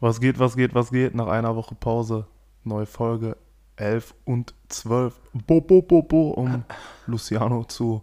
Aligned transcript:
Was 0.00 0.20
geht, 0.20 0.38
was 0.38 0.56
geht, 0.56 0.74
was 0.74 0.90
geht? 0.90 1.14
Nach 1.14 1.26
einer 1.26 1.56
Woche 1.56 1.74
Pause. 1.74 2.26
Neue 2.64 2.86
Folge 2.86 3.36
11 3.76 4.14
und 4.24 4.54
12. 4.68 5.18
Bo, 5.46 5.60
bo, 5.60 5.82
bo, 5.82 6.02
bo, 6.02 6.30
um 6.30 6.64
Luciano 7.06 7.64
zu 7.64 8.02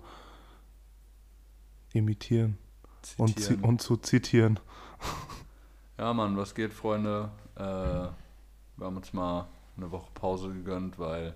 imitieren 1.94 2.58
und, 3.18 3.40
zi- 3.40 3.58
und 3.62 3.82
zu 3.82 3.98
zitieren. 3.98 4.60
Ja, 5.98 6.14
Mann, 6.14 6.36
was 6.36 6.54
geht, 6.54 6.74
Freunde? 6.74 7.30
Äh, 7.56 7.62
wir 7.62 8.12
haben 8.82 8.98
uns 8.98 9.14
mal 9.14 9.48
eine 9.78 9.90
Woche 9.92 10.10
Pause 10.14 10.50
gegönnt, 10.52 11.00
weil 11.00 11.34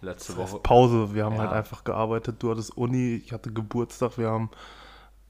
letzte 0.00 0.32
Das 0.32 0.42
heißt 0.42 0.52
Woche. 0.54 0.62
Pause. 0.64 1.14
Wir 1.14 1.24
haben 1.24 1.36
Ja. 1.36 1.42
halt 1.42 1.52
einfach 1.52 1.84
gearbeitet. 1.84 2.42
Du 2.42 2.50
hattest 2.50 2.76
Uni, 2.76 3.14
ich 3.24 3.30
hatte 3.32 3.52
Geburtstag. 3.52 4.18
Wir 4.18 4.30
haben 4.30 4.50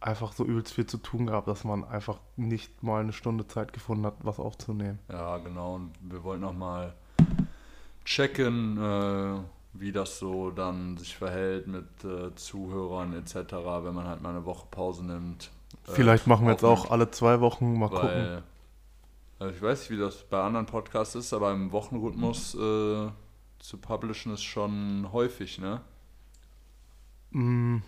einfach 0.05 0.33
so 0.33 0.45
übelst 0.45 0.75
viel 0.75 0.87
zu 0.87 0.99
tun 0.99 1.27
gehabt, 1.27 1.49
dass 1.49 1.65
man 1.65 1.85
einfach 1.85 2.19
nicht 2.37 2.83
mal 2.83 3.01
eine 3.01 3.13
Stunde 3.13 3.47
Zeit 3.47 3.73
gefunden 3.73 4.05
hat, 4.05 4.15
was 4.23 4.39
aufzunehmen. 4.39 4.99
Ja, 5.09 5.39
genau. 5.39 5.77
Und 5.77 5.93
wir 6.03 6.23
wollten 6.23 6.43
noch 6.43 6.53
mal 6.53 6.95
checken, 8.05 8.77
äh, 8.77 9.39
wie 9.73 9.93
das 9.93 10.19
so 10.19 10.51
dann 10.51 10.99
sich 10.99 11.17
verhält 11.17 11.67
mit 11.67 11.87
äh, 12.05 12.35
Zuhörern 12.35 13.15
etc., 13.15 13.35
wenn 13.83 13.95
man 13.95 14.07
halt 14.07 14.21
mal 14.21 14.31
eine 14.31 14.45
Woche 14.45 14.67
Pause 14.71 15.05
nimmt. 15.07 15.51
äh, 15.89 15.93
Vielleicht 15.93 16.27
machen 16.27 16.45
wir 16.47 16.53
jetzt 16.53 16.65
auch 16.65 16.91
alle 16.91 17.11
zwei 17.11 17.41
Wochen. 17.41 17.79
Mal 17.79 17.89
gucken. 17.89 18.09
Weil, 18.09 18.43
also 19.39 19.55
ich 19.55 19.63
weiß 19.63 19.81
nicht, 19.81 19.91
wie 19.91 20.03
das 20.03 20.23
bei 20.25 20.41
anderen 20.43 20.67
Podcasts 20.67 21.15
ist, 21.15 21.33
aber 21.33 21.51
im 21.53 21.73
Wochenrhythmus 21.73 22.55
äh, 22.55 23.09
zu 23.59 23.79
publishen 23.81 24.35
ist 24.35 24.43
schon 24.43 25.09
häufig, 25.13 25.59
ne? 25.59 25.81
Mm, 27.31 27.79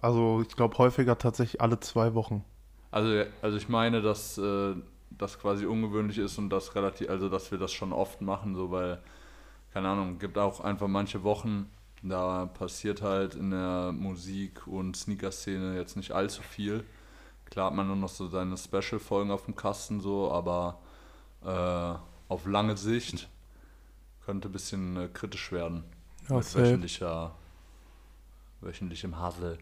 Also 0.00 0.42
ich 0.46 0.54
glaube 0.56 0.76
häufiger 0.78 1.18
tatsächlich 1.18 1.60
alle 1.60 1.80
zwei 1.80 2.14
Wochen. 2.14 2.44
Also, 2.90 3.24
also 3.42 3.56
ich 3.56 3.68
meine, 3.68 4.02
dass 4.02 4.38
äh, 4.38 4.74
das 5.10 5.38
quasi 5.38 5.66
ungewöhnlich 5.66 6.18
ist 6.18 6.38
und 6.38 6.50
das 6.50 6.74
relativ, 6.74 7.10
also 7.10 7.28
dass 7.28 7.50
wir 7.50 7.58
das 7.58 7.72
schon 7.72 7.92
oft 7.92 8.20
machen, 8.20 8.54
so 8.54 8.70
weil, 8.70 9.02
keine 9.72 9.88
Ahnung, 9.88 10.18
gibt 10.18 10.38
auch 10.38 10.60
einfach 10.60 10.88
manche 10.88 11.22
Wochen, 11.22 11.70
da 12.02 12.46
passiert 12.46 13.02
halt 13.02 13.34
in 13.34 13.50
der 13.50 13.92
Musik- 13.92 14.66
und 14.66 14.96
Sneaker-Szene 14.96 15.76
jetzt 15.76 15.96
nicht 15.96 16.12
allzu 16.12 16.42
viel. 16.42 16.84
Klar 17.46 17.66
hat 17.66 17.74
man 17.74 17.86
nur 17.86 17.96
noch 17.96 18.08
so 18.08 18.28
seine 18.28 18.56
Special-Folgen 18.56 19.30
auf 19.30 19.44
dem 19.44 19.56
Kasten 19.56 20.00
so, 20.00 20.30
aber 20.30 20.78
äh, 21.44 21.94
auf 22.28 22.46
lange 22.46 22.76
Sicht 22.76 23.28
könnte 24.24 24.48
ein 24.48 24.52
bisschen 24.52 24.96
äh, 24.96 25.08
kritisch 25.12 25.52
werden. 25.52 25.84
Ja, 26.28 26.36
mit 26.36 26.54
wöchentlicher, 26.54 27.34
wöchentlichem 28.60 29.18
Hassel. 29.18 29.58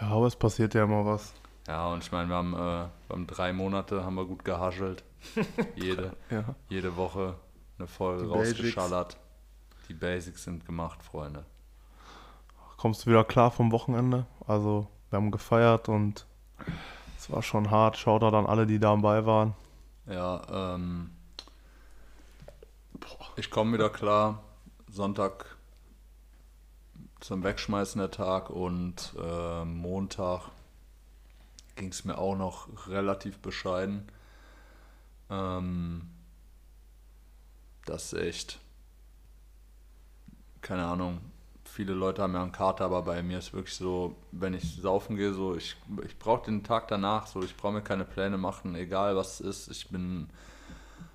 Ja, 0.00 0.08
aber 0.08 0.26
es 0.26 0.36
passiert 0.36 0.74
ja 0.74 0.84
immer 0.84 1.04
was. 1.04 1.34
Ja, 1.66 1.88
und 1.88 2.02
ich 2.02 2.12
meine, 2.12 2.28
wir 2.28 2.36
haben, 2.36 2.54
äh, 2.54 2.56
wir 2.58 2.90
haben 3.10 3.26
drei 3.26 3.52
Monate, 3.52 4.04
haben 4.04 4.14
wir 4.14 4.24
gut 4.24 4.44
gehaschelt. 4.44 5.04
jede, 5.76 6.12
Ja. 6.30 6.54
jede 6.68 6.96
Woche 6.96 7.34
eine 7.78 7.86
Folge 7.88 8.24
Die 8.24 8.30
rausgeschallert. 8.30 9.16
Die 9.88 9.94
Basics 9.94 10.44
sind 10.44 10.64
gemacht, 10.64 11.02
Freunde. 11.02 11.44
Kommst 12.76 13.04
du 13.04 13.10
wieder 13.10 13.24
klar 13.24 13.50
vom 13.50 13.72
Wochenende? 13.72 14.26
Also 14.46 14.86
wir 15.10 15.16
haben 15.16 15.30
gefeiert 15.30 15.88
und 15.88 16.26
es 17.16 17.30
war 17.30 17.42
schon 17.42 17.70
hart. 17.70 17.96
Shoutout 17.96 18.36
an 18.36 18.46
alle, 18.46 18.66
die 18.66 18.78
dabei 18.78 19.26
waren. 19.26 19.54
Ja, 20.06 20.42
ähm, 20.76 21.10
ich 23.36 23.50
komme 23.50 23.74
wieder 23.74 23.90
klar. 23.90 24.42
Sonntag 24.90 25.57
zum 27.20 27.42
Wegschmeißen 27.42 27.98
der 27.98 28.10
Tag 28.10 28.50
und 28.50 29.14
äh, 29.20 29.64
Montag 29.64 30.50
ging 31.76 31.88
es 31.88 32.04
mir 32.04 32.18
auch 32.18 32.36
noch 32.36 32.88
relativ 32.88 33.38
bescheiden. 33.38 34.08
Ähm, 35.30 36.02
das 37.86 38.12
ist 38.12 38.20
echt, 38.20 38.60
keine 40.60 40.86
Ahnung, 40.86 41.20
viele 41.64 41.94
Leute 41.94 42.22
haben 42.22 42.34
ja 42.34 42.42
einen 42.42 42.52
Kater, 42.52 42.84
aber 42.84 43.02
bei 43.02 43.22
mir 43.22 43.38
ist 43.38 43.52
wirklich 43.52 43.76
so, 43.76 44.16
wenn 44.32 44.54
ich 44.54 44.76
saufen 44.80 45.16
gehe, 45.16 45.32
so 45.32 45.56
ich, 45.56 45.76
ich 46.04 46.18
brauche 46.18 46.44
den 46.44 46.64
Tag 46.64 46.88
danach, 46.88 47.26
so 47.26 47.42
ich 47.42 47.56
brauche 47.56 47.72
mir 47.72 47.82
keine 47.82 48.04
Pläne 48.04 48.36
machen, 48.36 48.74
egal 48.74 49.16
was 49.16 49.40
es 49.40 49.68
ist, 49.68 49.68
ich 49.68 49.88
bin 49.88 50.28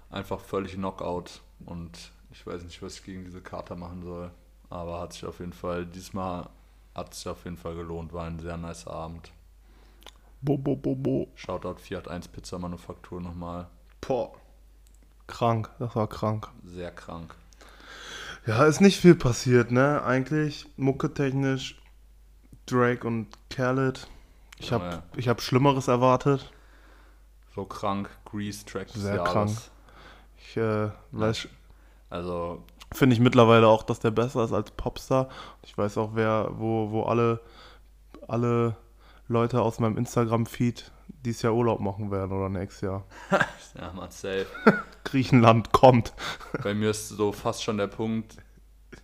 einfach 0.09 0.39
völlig 0.39 0.73
Knockout 0.73 1.41
und 1.65 2.11
ich 2.31 2.45
weiß 2.45 2.63
nicht, 2.63 2.81
was 2.81 2.95
ich 2.95 3.03
gegen 3.03 3.25
diese 3.25 3.41
Kater 3.41 3.75
machen 3.75 4.03
soll, 4.03 4.31
aber 4.73 4.99
hat 5.01 5.13
sich 5.13 5.25
auf 5.25 5.39
jeden 5.39 5.53
Fall, 5.53 5.85
diesmal 5.85 6.49
hat 6.95 7.13
sich 7.13 7.27
auf 7.27 7.43
jeden 7.45 7.57
Fall 7.57 7.75
gelohnt, 7.75 8.13
war 8.13 8.25
ein 8.25 8.39
sehr 8.39 8.57
nice 8.57 8.87
Abend. 8.87 9.31
Bo, 10.41 10.57
bo, 10.57 10.75
bo, 10.75 10.95
bo. 10.95 11.27
Shoutout 11.35 11.79
Fiat 11.79 12.07
1 12.07 12.27
Pizza 12.27 12.59
Manufaktur 12.59 13.21
nochmal, 13.21 13.67
Boah. 14.01 14.33
Krank, 15.27 15.69
das 15.79 15.95
war 15.95 16.07
krank. 16.07 16.49
sehr 16.63 16.91
krank. 16.91 17.35
Ja, 18.45 18.65
ist 18.65 18.81
nicht 18.81 18.99
viel 18.99 19.15
passiert, 19.15 19.71
ne? 19.71 20.03
Eigentlich 20.03 20.67
mucketechnisch 20.77 21.79
Drake 22.65 23.07
und 23.07 23.27
Khaled. 23.49 24.07
Ich 24.59 24.71
Ja, 24.71 24.79
habe 24.79 24.85
ja. 24.85 25.03
ich 25.15 25.27
hab 25.29 25.41
Schlimmeres 25.41 25.87
erwartet. 25.87 26.51
So 27.55 27.65
krank, 27.65 28.09
Grease 28.25 28.65
Track 28.65 28.91
des 28.91 29.01
Sehr 29.01 29.15
Jahres. 29.15 29.31
krank. 29.31 29.57
Ich 30.37 30.57
äh, 30.57 30.89
weiß, 31.11 31.47
Also 32.09 32.63
finde 32.93 33.13
ich 33.15 33.19
mittlerweile 33.19 33.67
auch, 33.67 33.83
dass 33.83 33.99
der 33.99 34.11
besser 34.11 34.43
ist 34.43 34.53
als 34.53 34.71
Popstar. 34.71 35.29
Ich 35.63 35.77
weiß 35.77 35.97
auch, 35.97 36.11
wer, 36.13 36.49
wo, 36.53 36.91
wo 36.91 37.03
alle, 37.03 37.39
alle 38.27 38.75
Leute 39.27 39.61
aus 39.61 39.79
meinem 39.79 39.97
Instagram-Feed 39.97 40.91
dieses 41.25 41.41
Jahr 41.41 41.53
Urlaub 41.53 41.79
machen 41.79 42.11
werden 42.11 42.31
oder 42.31 42.49
nächstes 42.49 42.81
Jahr. 42.81 43.03
Ja, 43.75 43.91
man, 43.91 44.11
safe. 44.11 44.45
Griechenland 45.03 45.71
kommt. 45.71 46.13
Bei 46.63 46.75
mir 46.75 46.91
ist 46.91 47.09
so 47.09 47.31
fast 47.31 47.63
schon 47.63 47.77
der 47.77 47.87
Punkt, 47.87 48.37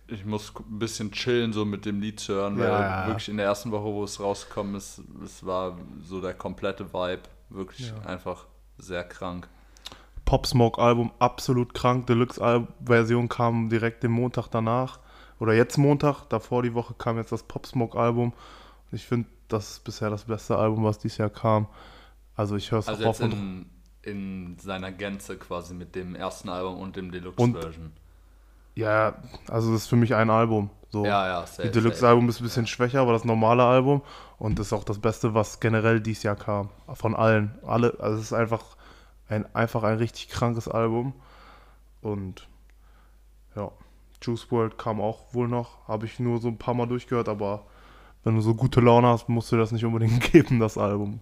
ich 0.06 0.24
muss 0.24 0.52
ein 0.56 0.78
bisschen 0.78 1.10
chillen, 1.10 1.52
so 1.52 1.64
mit 1.64 1.84
dem 1.84 2.00
Lied 2.00 2.20
zu 2.20 2.34
hören, 2.34 2.56
weil 2.56 2.68
Ja, 2.68 2.80
ja. 3.02 3.06
wirklich 3.08 3.28
in 3.28 3.36
der 3.36 3.46
ersten 3.46 3.72
Woche, 3.72 3.84
wo 3.86 4.04
es 4.04 4.20
rausgekommen 4.20 4.76
ist, 4.76 5.02
es 5.24 5.44
war 5.44 5.76
so 6.04 6.20
der 6.20 6.34
komplette 6.34 6.92
Vibe. 6.92 7.22
Wirklich 7.48 7.88
Ja. 7.90 8.08
einfach 8.08 8.46
sehr 8.78 9.02
krank. 9.02 9.48
Pop 10.30 10.46
Smoke 10.46 10.80
Album 10.80 11.10
absolut 11.18 11.74
krank. 11.74 12.06
Deluxe 12.06 12.40
Version 12.84 13.28
kam 13.28 13.68
direkt 13.68 14.04
den 14.04 14.12
Montag 14.12 14.46
danach. 14.46 15.00
Oder 15.40 15.54
jetzt 15.54 15.76
Montag. 15.76 16.28
Davor 16.28 16.62
die 16.62 16.72
Woche 16.72 16.94
kam 16.96 17.16
jetzt 17.16 17.32
das 17.32 17.42
Pop 17.42 17.66
Smoke 17.66 17.98
Album. 17.98 18.32
Ich 18.92 19.04
finde, 19.04 19.28
das 19.48 19.72
ist 19.72 19.84
bisher 19.84 20.08
das 20.08 20.26
beste 20.26 20.56
Album, 20.56 20.84
was 20.84 21.00
dieses 21.00 21.18
Jahr 21.18 21.30
kam. 21.30 21.66
Also 22.36 22.54
ich 22.54 22.70
höre 22.70 22.78
es 22.78 22.86
Also 22.86 23.06
auf 23.06 23.18
in, 23.18 23.66
in 24.02 24.56
seiner 24.60 24.92
Gänze 24.92 25.36
quasi 25.36 25.74
mit 25.74 25.96
dem 25.96 26.14
ersten 26.14 26.48
Album 26.48 26.78
und 26.78 26.94
dem 26.94 27.10
Deluxe-Version. 27.10 27.90
Ja, 28.76 29.16
also 29.48 29.72
das 29.72 29.82
ist 29.82 29.88
für 29.88 29.96
mich 29.96 30.14
ein 30.14 30.30
Album. 30.30 30.70
So. 30.90 31.04
Ja, 31.04 31.26
ja, 31.26 31.44
safe. 31.44 31.62
Die 31.62 31.72
Deluxe-Album 31.72 32.28
ist 32.28 32.38
ein 32.38 32.44
bisschen 32.44 32.68
schwächer, 32.68 33.00
aber 33.00 33.14
das 33.14 33.24
normale 33.24 33.64
Album 33.64 34.02
und 34.38 34.60
das 34.60 34.68
ist 34.68 34.72
auch 34.74 34.84
das 34.84 35.00
Beste, 35.00 35.34
was 35.34 35.58
generell 35.58 36.00
dieses 36.00 36.22
Jahr 36.22 36.36
kam. 36.36 36.68
Von 36.94 37.16
allen. 37.16 37.58
Alle, 37.66 37.96
also 37.98 38.18
es 38.18 38.26
ist 38.26 38.32
einfach 38.32 38.76
ein, 39.30 39.54
einfach 39.54 39.82
ein 39.82 39.98
richtig 39.98 40.28
krankes 40.28 40.68
Album. 40.68 41.14
Und 42.02 42.48
ja, 43.56 43.70
Juice 44.22 44.50
World 44.50 44.78
kam 44.78 45.00
auch 45.00 45.32
wohl 45.34 45.48
noch. 45.48 45.86
Habe 45.88 46.06
ich 46.06 46.18
nur 46.18 46.40
so 46.40 46.48
ein 46.48 46.58
paar 46.58 46.74
Mal 46.74 46.86
durchgehört, 46.86 47.28
aber 47.28 47.66
wenn 48.24 48.34
du 48.34 48.40
so 48.42 48.54
gute 48.54 48.80
Laune 48.80 49.08
hast, 49.08 49.28
musst 49.28 49.50
du 49.52 49.56
das 49.56 49.72
nicht 49.72 49.84
unbedingt 49.84 50.20
geben, 50.32 50.60
das 50.60 50.76
Album. 50.76 51.20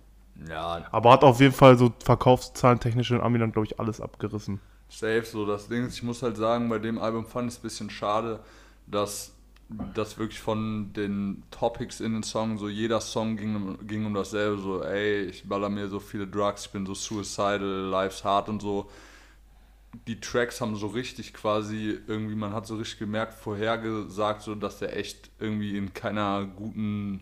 Ja, 0.48 0.86
Aber 0.92 1.12
hat 1.12 1.24
auf 1.24 1.40
jeden 1.40 1.54
Fall 1.54 1.76
so 1.76 1.92
Verkaufszahlen 2.04 2.78
technisch 2.78 3.10
in 3.10 3.20
Amiland, 3.20 3.54
glaube 3.54 3.66
ich, 3.66 3.80
alles 3.80 4.00
abgerissen. 4.00 4.60
Safe, 4.88 5.24
so 5.24 5.44
das 5.44 5.68
Ding 5.68 5.86
ist, 5.86 5.94
ich 5.94 6.02
muss 6.02 6.22
halt 6.22 6.36
sagen, 6.36 6.68
bei 6.68 6.78
dem 6.78 6.98
Album 6.98 7.26
fand 7.26 7.48
ich 7.48 7.54
es 7.54 7.60
ein 7.60 7.62
bisschen 7.62 7.90
schade, 7.90 8.40
dass 8.86 9.32
das 9.94 10.18
wirklich 10.18 10.40
von 10.40 10.92
den 10.94 11.42
Topics 11.50 12.00
in 12.00 12.14
den 12.14 12.22
Songs, 12.22 12.60
so 12.60 12.68
jeder 12.68 13.00
Song 13.00 13.36
ging, 13.36 13.54
um- 13.54 13.86
ging 13.86 14.06
um 14.06 14.14
dasselbe, 14.14 14.58
so 14.60 14.82
ey, 14.82 15.24
ich 15.24 15.44
baller 15.46 15.68
mir 15.68 15.88
so 15.88 16.00
viele 16.00 16.26
Drugs, 16.26 16.66
ich 16.66 16.72
bin 16.72 16.86
so 16.86 16.94
suicidal, 16.94 17.88
life's 17.90 18.24
hard 18.24 18.48
und 18.48 18.62
so. 18.62 18.90
Die 20.06 20.20
Tracks 20.20 20.60
haben 20.60 20.76
so 20.76 20.86
richtig 20.88 21.34
quasi 21.34 21.98
irgendwie, 22.06 22.34
man 22.34 22.52
hat 22.52 22.66
so 22.66 22.76
richtig 22.76 22.98
gemerkt, 22.98 23.34
vorhergesagt, 23.34 24.42
so 24.42 24.54
dass 24.54 24.78
der 24.78 24.96
echt 24.96 25.30
irgendwie 25.38 25.76
in 25.76 25.92
keiner 25.92 26.46
guten 26.46 27.20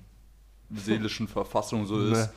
seelischen 0.71 1.29
Verfassung 1.29 1.87
so 1.87 1.99
ist. 2.13 2.31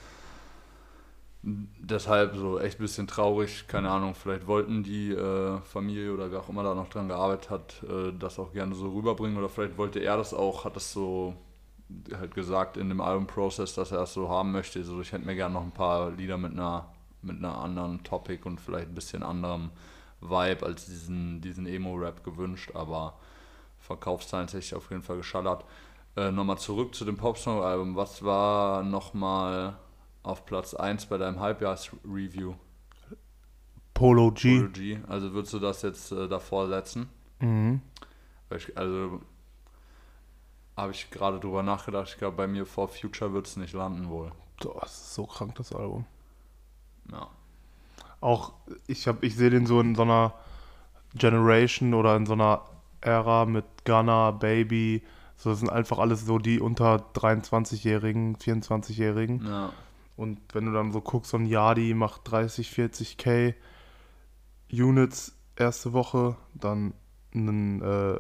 Deshalb 1.41 2.35
so 2.35 2.59
echt 2.59 2.79
ein 2.79 2.81
bisschen 2.81 3.07
traurig, 3.07 3.65
keine 3.67 3.89
Ahnung, 3.89 4.13
vielleicht 4.13 4.45
wollten 4.45 4.83
die 4.83 5.11
äh, 5.11 5.61
Familie 5.61 6.13
oder 6.13 6.31
wer 6.31 6.41
auch 6.41 6.49
immer 6.49 6.63
da 6.63 6.75
noch 6.75 6.89
dran 6.89 7.07
gearbeitet 7.07 7.49
hat, 7.49 7.83
äh, 7.83 8.11
das 8.17 8.39
auch 8.39 8.51
gerne 8.51 8.75
so 8.75 8.89
rüberbringen 8.89 9.37
oder 9.37 9.47
vielleicht 9.47 9.77
wollte 9.77 9.99
er 9.99 10.17
das 10.17 10.33
auch, 10.33 10.65
hat 10.65 10.75
das 10.75 10.91
so 10.91 11.35
halt 12.13 12.35
gesagt 12.35 12.75
in 12.75 12.89
dem 12.89 12.99
Album-Process, 12.99 13.73
dass 13.73 13.91
er 13.91 13.99
das 13.99 14.13
so 14.13 14.29
haben 14.29 14.51
möchte. 14.51 14.83
So, 14.83 14.99
ich 15.01 15.11
hätte 15.11 15.25
mir 15.25 15.35
gerne 15.35 15.53
noch 15.53 15.63
ein 15.63 15.71
paar 15.71 16.11
Lieder 16.11 16.37
mit 16.37 16.51
einer, 16.51 16.89
mit 17.21 17.37
einer 17.37 17.57
anderen 17.57 18.03
Topic 18.03 18.45
und 18.45 18.59
vielleicht 18.59 18.89
ein 18.89 18.95
bisschen 18.95 19.23
anderem 19.23 19.71
Vibe 20.21 20.65
als 20.65 20.85
diesen, 20.85 21.41
diesen 21.41 21.65
Emo-Rap 21.65 22.23
gewünscht, 22.23 22.71
aber 22.73 23.13
Verkaufszahlen 23.79 24.47
hätte 24.47 24.59
ich 24.59 24.75
auf 24.75 24.91
jeden 24.91 25.03
Fall 25.03 25.17
geschallert. 25.17 25.63
Äh, 26.17 26.31
nochmal 26.31 26.57
zurück 26.57 26.93
zu 26.93 27.05
dem 27.05 27.17
Popsong-Album. 27.17 27.95
Was 27.95 28.23
war 28.23 28.83
nochmal 28.83 29.77
auf 30.29 30.45
Platz 30.45 30.73
1 30.73 31.07
bei 31.07 31.17
deinem 31.17 31.39
Halbjahres-Review? 31.39 32.53
Polo 33.93 34.31
G. 34.31 34.59
Polo 34.59 34.69
G. 34.71 34.99
Also 35.07 35.33
würdest 35.33 35.53
du 35.53 35.59
das 35.59 35.81
jetzt 35.81 36.11
äh, 36.11 36.27
davor 36.27 36.67
setzen? 36.67 37.09
Mhm. 37.39 37.81
Also 38.75 39.21
habe 40.77 40.91
ich 40.91 41.09
gerade 41.11 41.39
drüber 41.39 41.61
nachgedacht. 41.63 42.07
Ich 42.09 42.17
glaube, 42.17 42.37
bei 42.37 42.47
mir 42.47 42.65
For 42.65 42.87
Future 42.87 43.33
wird 43.33 43.47
es 43.47 43.57
nicht 43.57 43.73
landen 43.73 44.09
wohl. 44.09 44.31
Das 44.61 44.91
ist 44.93 45.13
so 45.15 45.25
krank, 45.25 45.55
das 45.55 45.73
Album. 45.73 46.05
Ja. 47.11 47.27
Auch, 48.21 48.53
ich, 48.87 49.07
hab- 49.07 49.23
ich 49.23 49.35
sehe 49.35 49.49
den 49.49 49.65
so 49.65 49.79
in 49.81 49.95
so 49.95 50.01
einer 50.03 50.33
Generation 51.15 51.93
oder 51.93 52.15
in 52.15 52.25
so 52.25 52.33
einer 52.33 52.61
Ära 53.01 53.45
mit 53.45 53.65
Gunna, 53.85 54.31
Baby. 54.31 55.03
So, 55.37 55.49
das 55.51 55.59
sind 55.59 55.69
einfach 55.69 55.99
alles 55.99 56.25
so 56.25 56.37
die 56.37 56.59
unter 56.59 56.97
23-Jährigen, 57.13 58.35
24-Jährigen. 58.37 59.45
Ja. 59.45 59.71
Und 60.19 60.39
wenn 60.53 60.65
du 60.65 60.73
dann 60.73 60.91
so 60.91 60.99
guckst, 60.99 61.31
so 61.31 61.37
ein 61.37 61.45
Yadi 61.45 61.93
macht 61.93 62.29
30, 62.29 62.69
40k 62.71 63.53
Units 64.71 65.33
erste 65.55 65.93
Woche, 65.93 66.35
dann 66.53 66.93
ein 67.33 67.81
äh, 67.81 68.19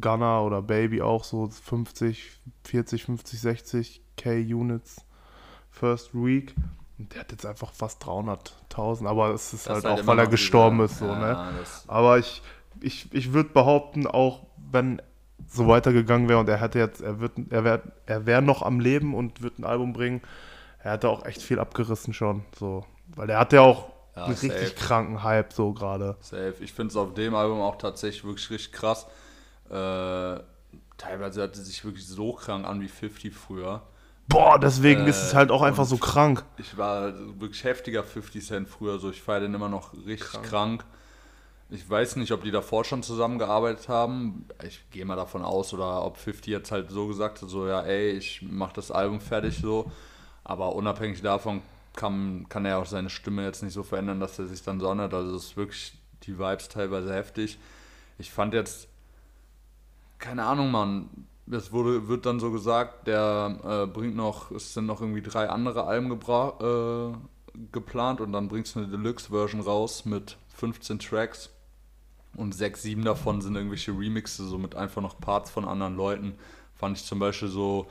Gunner 0.00 0.42
oder 0.42 0.62
Baby 0.62 1.02
auch 1.02 1.22
so 1.24 1.48
50, 1.48 2.30
40, 2.64 3.04
50, 3.04 3.40
60k 3.40 4.54
Units 4.54 5.04
First 5.70 6.14
Week. 6.14 6.54
Und 6.98 7.12
der 7.14 7.20
hat 7.20 7.30
jetzt 7.30 7.46
einfach 7.46 7.72
fast 7.72 8.02
300.000, 8.04 9.06
aber 9.06 9.30
es 9.32 9.52
ist 9.52 9.66
Das 9.66 9.74
halt 9.74 9.84
halt 9.84 10.00
auch, 10.02 10.06
weil 10.06 10.18
er 10.18 10.26
gestorben 10.26 10.80
ist, 10.80 10.98
so, 10.98 11.06
ja, 11.06 11.18
ne? 11.18 11.26
ja, 11.28 11.52
das- 11.58 11.84
Aber 11.88 12.18
ich, 12.18 12.42
ich, 12.80 13.12
ich 13.14 13.32
würde 13.32 13.50
behaupten, 13.50 14.06
auch 14.06 14.46
wenn 14.72 15.00
so 15.46 15.68
weitergegangen 15.68 16.28
wäre 16.28 16.40
und 16.40 16.48
er 16.48 16.60
hätte 16.60 16.80
jetzt, 16.80 17.00
er 17.00 17.20
wird, 17.20 17.32
er 17.50 17.62
wäre 17.64 17.82
er 18.06 18.26
wär 18.26 18.40
noch 18.40 18.62
am 18.62 18.80
Leben 18.80 19.14
und 19.14 19.40
wird 19.40 19.58
ein 19.60 19.64
Album 19.64 19.92
bringen, 19.92 20.20
er 20.80 20.92
hätte 20.92 21.08
auch 21.08 21.24
echt 21.24 21.42
viel 21.42 21.58
abgerissen 21.58 22.12
schon. 22.14 22.44
So. 22.58 22.84
Weil 23.14 23.30
er 23.30 23.38
hat 23.40 23.52
ja 23.52 23.60
auch 23.62 23.88
Ja, 24.16 24.24
einen 24.26 24.34
safe. 24.36 24.52
richtig 24.54 24.76
kranken 24.76 25.22
Hype 25.22 25.52
so 25.52 25.72
gerade. 25.72 26.16
Safe. 26.20 26.54
Ich 26.60 26.72
finde 26.72 26.90
es 26.90 26.96
auf 26.96 27.14
dem 27.14 27.34
Album 27.34 27.60
auch 27.60 27.76
tatsächlich 27.76 28.24
wirklich 28.24 28.50
richtig 28.50 28.72
krass. 28.72 29.06
Äh, 29.70 30.40
teilweise 30.96 31.40
hört 31.40 31.56
es 31.56 31.66
sich 31.66 31.84
wirklich 31.84 32.06
so 32.06 32.32
krank 32.32 32.66
an 32.66 32.80
wie 32.80 32.88
50 32.88 33.34
früher. 33.34 33.82
Boah, 34.28 34.58
deswegen 34.58 35.06
Äh, 35.06 35.10
ist 35.10 35.22
es 35.22 35.34
halt 35.34 35.50
auch 35.50 35.62
einfach 35.62 35.86
so 35.86 35.96
krank. 35.96 36.44
Ich 36.58 36.76
war 36.76 37.12
wirklich 37.40 37.64
heftiger 37.64 38.02
50 38.02 38.44
Cent 38.44 38.68
früher, 38.68 38.98
so 38.98 39.10
ich 39.10 39.22
feiere 39.22 39.40
den 39.40 39.54
immer 39.54 39.68
noch 39.70 39.94
richtig 40.06 40.42
krank. 40.42 40.84
Ich 41.70 41.88
weiß 41.88 42.16
nicht, 42.16 42.32
ob 42.32 42.42
die 42.44 42.50
davor 42.50 42.84
schon 42.84 43.02
zusammengearbeitet 43.02 43.88
haben. 43.88 44.46
Ich 44.66 44.88
gehe 44.90 45.04
mal 45.04 45.16
davon 45.16 45.42
aus, 45.44 45.74
oder 45.74 46.02
ob 46.04 46.16
50 46.16 46.50
jetzt 46.50 46.70
halt 46.72 46.90
so 46.90 47.06
gesagt 47.06 47.42
hat, 47.42 47.48
so 47.50 47.66
ja, 47.66 47.82
ey, 47.82 48.10
ich 48.12 48.40
mach 48.42 48.72
das 48.72 48.90
Album 48.90 49.20
fertig 49.20 49.58
so. 49.60 49.90
Aber 50.48 50.74
unabhängig 50.74 51.20
davon 51.20 51.60
kann, 51.94 52.46
kann 52.48 52.64
er 52.64 52.78
auch 52.78 52.86
seine 52.86 53.10
Stimme 53.10 53.44
jetzt 53.44 53.62
nicht 53.62 53.74
so 53.74 53.82
verändern, 53.82 54.18
dass 54.18 54.38
er 54.38 54.46
sich 54.46 54.62
dann 54.62 54.80
sondert. 54.80 55.12
Also 55.12 55.36
es 55.36 55.44
ist 55.44 55.56
wirklich 55.58 55.92
die 56.22 56.38
Vibes 56.38 56.68
teilweise 56.68 57.14
heftig. 57.14 57.58
Ich 58.18 58.30
fand 58.30 58.54
jetzt, 58.54 58.88
keine 60.18 60.44
Ahnung, 60.44 60.70
Mann. 60.70 61.26
Es 61.50 61.70
wurde, 61.70 62.08
wird 62.08 62.24
dann 62.24 62.40
so 62.40 62.50
gesagt, 62.50 63.06
der 63.06 63.58
äh, 63.62 63.86
bringt 63.86 64.16
noch, 64.16 64.50
es 64.50 64.72
sind 64.72 64.86
noch 64.86 65.02
irgendwie 65.02 65.22
drei 65.22 65.50
andere 65.50 65.84
Alben 65.84 66.10
äh, 66.10 67.16
geplant 67.70 68.20
und 68.20 68.32
dann 68.32 68.48
bringst 68.48 68.74
du 68.74 68.80
eine 68.80 68.88
Deluxe-Version 68.88 69.60
raus 69.60 70.06
mit 70.06 70.38
15 70.54 70.98
Tracks 70.98 71.50
und 72.36 72.54
sechs, 72.54 72.82
sieben 72.82 73.04
davon 73.04 73.42
sind 73.42 73.54
irgendwelche 73.54 73.92
Remixe, 73.92 74.46
so 74.46 74.56
mit 74.56 74.74
einfach 74.74 75.02
noch 75.02 75.20
Parts 75.20 75.50
von 75.50 75.66
anderen 75.66 75.96
Leuten. 75.96 76.34
Fand 76.74 76.96
ich 76.96 77.04
zum 77.04 77.18
Beispiel 77.18 77.48
so, 77.48 77.88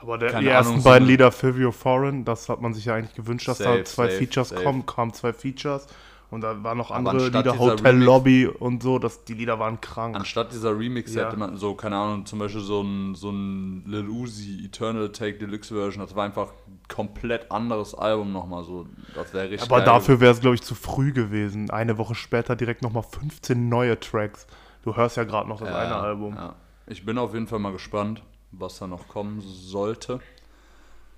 Aber 0.00 0.16
der, 0.18 0.28
die 0.30 0.36
Ahnung, 0.36 0.48
ersten 0.48 0.78
so 0.78 0.84
beiden 0.84 1.04
eine- 1.04 1.10
Lieder, 1.12 1.32
Fivio 1.32 1.72
Foreign, 1.72 2.24
das 2.24 2.48
hat 2.48 2.60
man 2.60 2.72
sich 2.74 2.84
ja 2.84 2.94
eigentlich 2.94 3.14
gewünscht, 3.14 3.48
dass 3.48 3.58
da 3.58 3.64
Safe, 3.64 3.84
zwei 3.84 4.06
safe, 4.06 4.18
Features 4.18 4.48
safe. 4.50 4.62
kommen, 4.62 4.86
kamen 4.86 5.12
zwei 5.12 5.32
Features. 5.32 5.86
Und 6.30 6.42
da 6.42 6.62
waren 6.62 6.76
noch 6.76 6.90
andere 6.90 7.24
Lieder, 7.28 7.58
Hotel 7.58 7.94
Remix- 7.96 8.04
Lobby 8.04 8.46
und 8.46 8.82
so, 8.82 8.98
das, 8.98 9.24
die 9.24 9.32
Lieder 9.32 9.58
waren 9.58 9.80
krank. 9.80 10.14
anstatt 10.14 10.52
dieser 10.52 10.78
Remix 10.78 11.14
Ja. 11.14 11.24
hätte 11.26 11.38
man 11.38 11.56
so, 11.56 11.74
keine 11.74 11.96
Ahnung, 11.96 12.26
zum 12.26 12.38
Beispiel 12.38 12.60
so 12.60 12.82
ein, 12.82 13.14
so 13.14 13.30
ein 13.30 13.82
Lil 13.86 14.08
Uzi 14.10 14.62
Eternal 14.66 15.10
Take 15.10 15.38
Deluxe 15.38 15.74
Version, 15.74 16.04
das 16.04 16.14
war 16.14 16.26
einfach 16.26 16.48
ein 16.66 16.80
komplett 16.86 17.50
anderes 17.50 17.94
Album 17.94 18.30
nochmal 18.32 18.62
so. 18.64 18.86
Das 19.14 19.32
wäre 19.32 19.48
richtig 19.50 19.70
Aber 19.72 19.80
dafür 19.80 20.20
wäre 20.20 20.32
es, 20.32 20.40
glaube 20.40 20.54
ich, 20.54 20.62
zu 20.62 20.74
früh 20.74 21.12
gewesen. 21.14 21.70
Eine 21.70 21.96
Woche 21.96 22.14
später 22.14 22.56
direkt 22.56 22.82
nochmal 22.82 23.04
15 23.04 23.70
neue 23.70 23.98
Tracks. 23.98 24.46
Du 24.82 24.94
hörst 24.96 25.16
ja 25.16 25.24
gerade 25.24 25.48
noch 25.48 25.60
das 25.60 25.70
Ja, 25.70 25.78
eine 25.78 25.96
Album. 25.96 26.34
Ja. 26.36 26.54
Ich 26.88 27.06
bin 27.06 27.16
auf 27.16 27.32
jeden 27.32 27.46
Fall 27.46 27.58
mal 27.58 27.72
gespannt, 27.72 28.22
was 28.52 28.78
da 28.78 28.86
noch 28.86 29.08
kommen 29.08 29.40
sollte. 29.40 30.20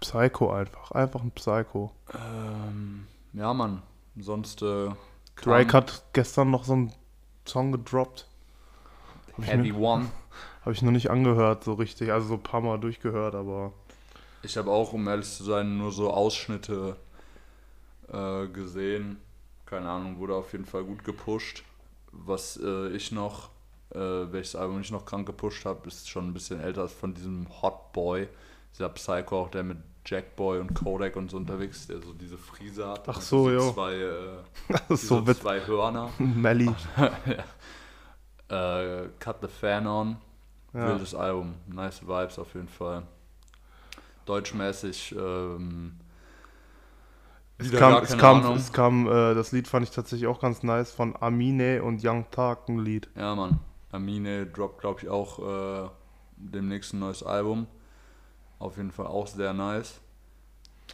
Psycho 0.01 0.53
einfach. 0.53 0.91
Einfach 0.93 1.23
ein 1.23 1.31
Psycho. 1.33 1.93
Ähm, 2.15 3.07
ja, 3.33 3.53
Mann. 3.53 3.83
Sonst. 4.19 4.63
Äh, 4.63 4.91
Drake 5.37 5.73
hat 5.73 6.05
gestern 6.13 6.51
noch 6.51 6.65
so 6.65 6.73
einen 6.73 6.93
Song 7.47 7.73
gedroppt. 7.73 8.27
Hab 9.33 9.39
ich, 9.39 9.47
Heavy 9.47 9.73
mir, 9.73 9.79
One. 9.79 10.07
hab 10.65 10.73
ich 10.73 10.83
noch 10.83 10.91
nicht 10.91 11.11
angehört, 11.11 11.65
so 11.65 11.75
richtig. 11.75 12.13
Also 12.13 12.29
so 12.29 12.35
ein 12.35 12.43
paar 12.43 12.61
Mal 12.61 12.79
durchgehört, 12.79 13.35
aber. 13.35 13.73
Ich 14.43 14.57
habe 14.57 14.71
auch, 14.71 14.93
um 14.93 15.07
ehrlich 15.07 15.29
zu 15.29 15.45
sein, 15.45 15.77
nur 15.77 15.93
so 15.93 16.11
Ausschnitte 16.11 16.97
äh, 18.11 18.47
gesehen. 18.49 19.21
Keine 19.67 19.89
Ahnung, 19.89 20.19
wurde 20.19 20.35
auf 20.35 20.53
jeden 20.53 20.65
Fall 20.65 20.85
gut 20.85 21.05
gepusht. 21.05 21.63
Was 22.13 22.59
äh, 22.63 22.89
ich 22.89 23.13
noch, 23.13 23.51
äh, 23.95 24.33
welches 24.33 24.57
Album 24.57 24.81
ich 24.81 24.91
noch 24.91 25.05
krank 25.05 25.27
gepusht 25.27 25.65
habe, 25.65 25.87
ist 25.89 26.09
schon 26.09 26.29
ein 26.29 26.33
bisschen 26.33 26.61
älter 26.61 26.85
ist 26.85 26.95
von 26.95 27.15
diesem 27.15 27.47
Hot 27.63 27.93
Boy. 27.93 28.29
Dieser 28.75 28.89
Psycho, 28.91 29.43
auch 29.43 29.51
der 29.51 29.65
mit 29.65 29.79
Jackboy 30.07 30.61
und 30.61 30.75
Kodak 30.75 31.17
und 31.17 31.31
so 31.31 31.37
unterwegs 31.37 31.87
der 31.87 32.01
so 32.01 32.13
diese 32.13 32.39
Frise 32.39 32.89
hat. 32.89 33.09
Ach 33.09 33.21
so, 33.21 33.51
jo. 33.51 33.73
Zwei, 33.73 33.95
äh, 33.95 34.39
so 34.97 35.23
zwei 35.23 35.61
Hörner. 35.67 36.11
Melly. 36.19 36.71
äh, 38.49 39.09
Cut 39.19 39.37
the 39.43 39.49
Fan 39.49 39.87
On. 39.87 40.17
Ja. 40.73 40.89
Wildes 40.89 41.15
Album. 41.15 41.55
Nice 41.67 42.03
Vibes 42.03 42.39
auf 42.39 42.55
jeden 42.55 42.69
Fall. 42.69 43.03
Deutschmäßig. 44.25 45.15
Ähm, 45.19 45.99
Es 47.59 47.73
kam, 47.73 48.03
es 48.03 48.17
kam, 48.17 48.37
Ahnung. 48.41 48.57
es 48.57 48.73
kam 48.73 49.07
äh, 49.07 49.35
das 49.35 49.53
Lied 49.53 49.69
fand 49.69 49.87
ich 49.87 49.91
tatsächlich 49.93 50.29
auch 50.29 50.41
ganz 50.41 50.63
nice 50.63 50.93
von 50.93 51.15
Amine 51.21 51.83
und 51.83 52.05
Young 52.05 52.25
Tark 52.31 52.69
ein 52.69 52.79
Lied. 52.79 53.09
Ja, 53.17 53.35
Mann. 53.35 53.59
Amine 53.93 54.47
droppt, 54.47 54.81
glaube 54.81 55.01
ich, 55.03 55.09
auch 55.09 55.87
äh, 55.87 55.89
demnächst 56.37 56.93
ein 56.95 57.01
neues 57.01 57.23
Album. 57.23 57.67
Auf 58.59 58.77
jeden 58.77 58.91
Fall 58.93 59.07
auch 59.07 59.27
sehr 59.27 59.53
nice. 59.53 60.01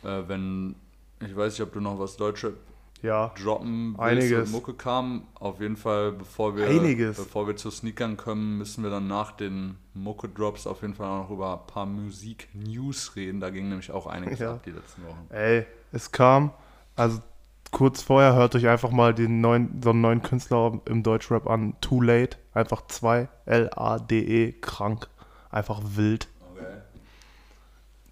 Äh, 0.04 0.22
wenn, 0.28 0.76
ich 1.20 1.34
weiß 1.36 1.52
nicht, 1.54 1.62
ob 1.62 1.72
du 1.72 1.80
noch 1.80 1.98
was 1.98 2.16
Deutsche 2.16 2.54
Ja. 3.02 3.32
droppen 3.42 3.96
willst, 3.98 4.00
Einiges. 4.32 4.50
Mucke 4.50 4.74
kam. 4.74 5.26
Auf 5.34 5.60
jeden 5.60 5.76
Fall, 5.76 6.12
bevor 6.12 6.56
wir, 6.56 6.66
Einiges. 6.68 7.16
bevor 7.16 7.46
wir 7.46 7.56
zu 7.56 7.70
Sneakern 7.70 8.16
kommen, 8.16 8.58
müssen 8.58 8.82
wir 8.82 8.90
dann 8.90 9.06
nach 9.08 9.32
den 9.32 9.76
Mucke-Drops 9.94 10.66
auf 10.66 10.82
jeden 10.82 10.94
Fall 10.94 11.08
auch 11.08 11.24
noch 11.24 11.30
über 11.30 11.60
ein 11.60 11.66
paar 11.66 11.86
Musik-News 11.86 13.16
reden. 13.16 13.40
Da 13.40 13.50
ging 13.50 13.68
nämlich 13.68 13.90
auch 13.90 14.06
einiges 14.06 14.38
Ja. 14.38 14.52
ab 14.54 14.62
die 14.64 14.70
letzten 14.70 15.04
Wochen. 15.06 15.26
Ey, 15.30 15.66
es 15.92 16.10
kam, 16.12 16.52
also 16.94 17.20
kurz 17.70 18.02
vorher 18.02 18.34
hört 18.34 18.54
euch 18.54 18.68
einfach 18.68 18.90
mal 18.90 19.14
den 19.14 19.40
neuen, 19.40 19.80
so 19.82 19.90
einen 19.90 20.00
neuen 20.00 20.22
Künstler 20.22 20.80
im 20.86 21.02
Deutschrap 21.02 21.48
an, 21.48 21.74
Too 21.80 22.02
Late, 22.02 22.38
einfach 22.54 22.86
2, 22.86 23.28
L-A-D-E, 23.46 24.48
E, 24.48 24.52
krank, 24.52 25.08
einfach 25.50 25.80
wild. 25.82 26.28
Okay. 26.54 26.66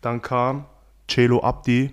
Dann 0.00 0.23
kam 0.23 0.66
Celo 1.08 1.42
Abdi, 1.42 1.92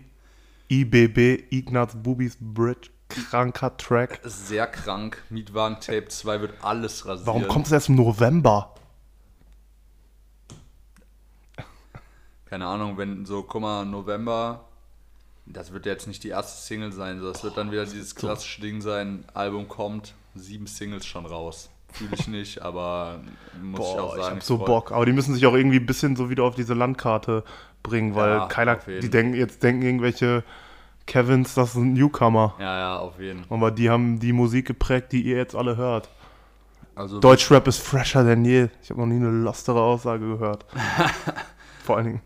IBB, 0.69 1.51
Ignaz 1.51 1.95
Bubis 1.95 2.37
Bridge, 2.39 2.89
kranker 3.09 3.75
Track. 3.77 4.21
Sehr 4.23 4.67
krank. 4.67 5.21
Mietwagen 5.29 5.79
Tape 5.79 6.07
2 6.07 6.41
wird 6.41 6.53
alles 6.63 7.05
rasieren. 7.05 7.27
Warum 7.27 7.47
kommt 7.47 7.65
es 7.65 7.71
erst 7.71 7.89
im 7.89 7.95
November? 7.95 8.73
Keine 12.45 12.65
Ahnung, 12.65 12.97
wenn 12.97 13.25
so, 13.25 13.43
guck 13.43 13.61
mal, 13.61 13.85
November, 13.85 14.65
das 15.45 15.73
wird 15.73 15.85
jetzt 15.85 16.07
nicht 16.07 16.23
die 16.23 16.29
erste 16.29 16.61
Single 16.61 16.91
sein, 16.91 17.21
das 17.21 17.43
wird 17.43 17.57
dann 17.57 17.71
wieder 17.71 17.85
dieses 17.85 18.15
klassische 18.15 18.61
Ding 18.61 18.81
sein, 18.81 19.25
Album 19.33 19.67
kommt, 19.67 20.13
sieben 20.35 20.67
Singles 20.67 21.05
schon 21.05 21.25
raus. 21.25 21.69
Fühle 21.93 22.11
ich 22.15 22.27
nicht, 22.29 22.61
aber 22.61 23.19
muss 23.61 23.81
ich 23.81 23.85
auch 23.99 24.11
Boah, 24.13 24.15
ich, 24.17 24.23
sagen. 24.23 24.35
hab 24.37 24.43
so 24.43 24.57
freu- 24.57 24.65
Bock. 24.65 24.91
Aber 24.93 25.05
die 25.05 25.11
müssen 25.11 25.33
sich 25.33 25.45
auch 25.45 25.53
irgendwie 25.53 25.77
ein 25.77 25.85
bisschen 25.85 26.15
so 26.15 26.29
wieder 26.29 26.43
auf 26.43 26.55
diese 26.55 26.73
Landkarte 26.73 27.43
bringen, 27.83 28.15
weil 28.15 28.29
Ja, 28.29 28.45
keiner, 28.47 28.75
die 28.77 29.09
denken, 29.09 29.33
jetzt 29.33 29.61
denken 29.61 29.81
irgendwelche 29.81 30.43
Kevins, 31.05 31.53
das 31.55 31.73
sind 31.73 31.93
Newcomer. 31.93 32.55
Ja, 32.59 32.77
ja, 32.79 32.97
auf 32.99 33.19
jeden 33.19 33.43
Fall. 33.43 33.57
Aber 33.57 33.71
die 33.71 33.89
haben 33.89 34.19
die 34.19 34.31
Musik 34.31 34.67
geprägt, 34.67 35.11
die 35.11 35.21
ihr 35.23 35.35
jetzt 35.35 35.53
alle 35.55 35.75
hört. 35.75 36.07
Also, 36.95 37.19
Deutschrap 37.19 37.67
ist 37.67 37.79
fresher 37.81 38.23
denn 38.23 38.45
je. 38.45 38.67
Ich 38.83 38.89
habe 38.89 39.01
noch 39.01 39.07
nie 39.07 39.15
eine 39.15 39.29
lostere 39.29 39.81
Aussage 39.81 40.25
gehört. 40.25 40.65
Vor 41.83 41.97
allen 41.97 42.05
Dingen. 42.05 42.21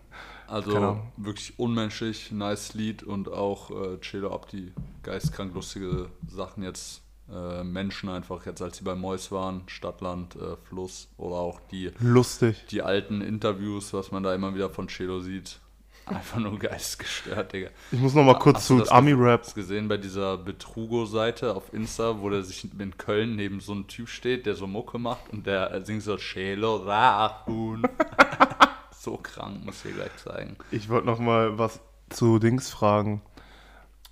Also 0.47 0.75
Ahnung. 0.75 1.11
wirklich 1.17 1.57
unmenschlich, 1.57 2.31
nice 2.31 2.73
Lied 2.73 3.03
und 3.03 3.29
auch 3.29 3.71
äh, 3.71 3.97
Chelo 3.99 4.33
Abdi, 4.33 4.73
geistkrank 5.03 5.53
lustige 5.53 6.09
Sachen 6.27 6.63
jetzt. 6.63 7.01
Äh, 7.27 7.63
Menschen 7.63 8.07
einfach 8.09 8.45
jetzt, 8.45 8.61
als 8.61 8.77
sie 8.77 8.83
bei 8.83 8.93
Mois 8.93 9.31
waren, 9.31 9.63
Stadtland, 9.65 10.35
äh, 10.35 10.57
Fluss 10.69 11.07
oder 11.17 11.37
auch 11.37 11.59
die 11.71 11.89
Lustig. 11.99 12.67
die 12.69 12.83
alten 12.83 13.21
Interviews, 13.21 13.93
was 13.93 14.11
man 14.11 14.21
da 14.21 14.35
immer 14.35 14.53
wieder 14.53 14.69
von 14.69 14.87
Chelo 14.87 15.19
sieht. 15.21 15.59
Einfach 16.05 16.37
nur 16.37 16.59
geistesgestört, 16.59 17.51
Digga. 17.51 17.69
Ich 17.91 17.99
muss 17.99 18.13
noch 18.13 18.23
mal 18.23 18.37
kurz 18.37 18.57
Hast 18.57 18.67
zu. 18.67 18.79
Hast 18.79 18.91
du 18.91 19.55
gesehen 19.55 19.87
bei 19.87 19.97
dieser 19.97 20.37
Betrugo-Seite 20.37 21.55
auf 21.55 21.73
Insta, 21.73 22.21
wo 22.21 22.29
der 22.29 22.43
sich 22.43 22.67
in 22.79 22.97
Köln 22.97 23.35
neben 23.35 23.59
so 23.59 23.71
einem 23.71 23.87
Typ 23.87 24.07
steht, 24.07 24.45
der 24.45 24.53
so 24.53 24.67
Mucke 24.67 24.99
macht 24.99 25.31
und 25.31 25.47
der 25.47 25.83
singt 25.83 26.03
so 26.03 26.17
Schelo 26.17 26.75
Rahun. 26.75 27.87
so 29.05 29.17
krank, 29.17 29.63
muss 29.65 29.77
ich 29.85 29.91
dir 29.91 29.97
gleich 29.99 30.15
zeigen. 30.17 30.57
Ich 30.71 30.89
wollte 30.89 31.07
noch 31.07 31.19
mal 31.19 31.57
was 31.57 31.79
zu 32.09 32.39
Dings 32.39 32.69
fragen. 32.69 33.21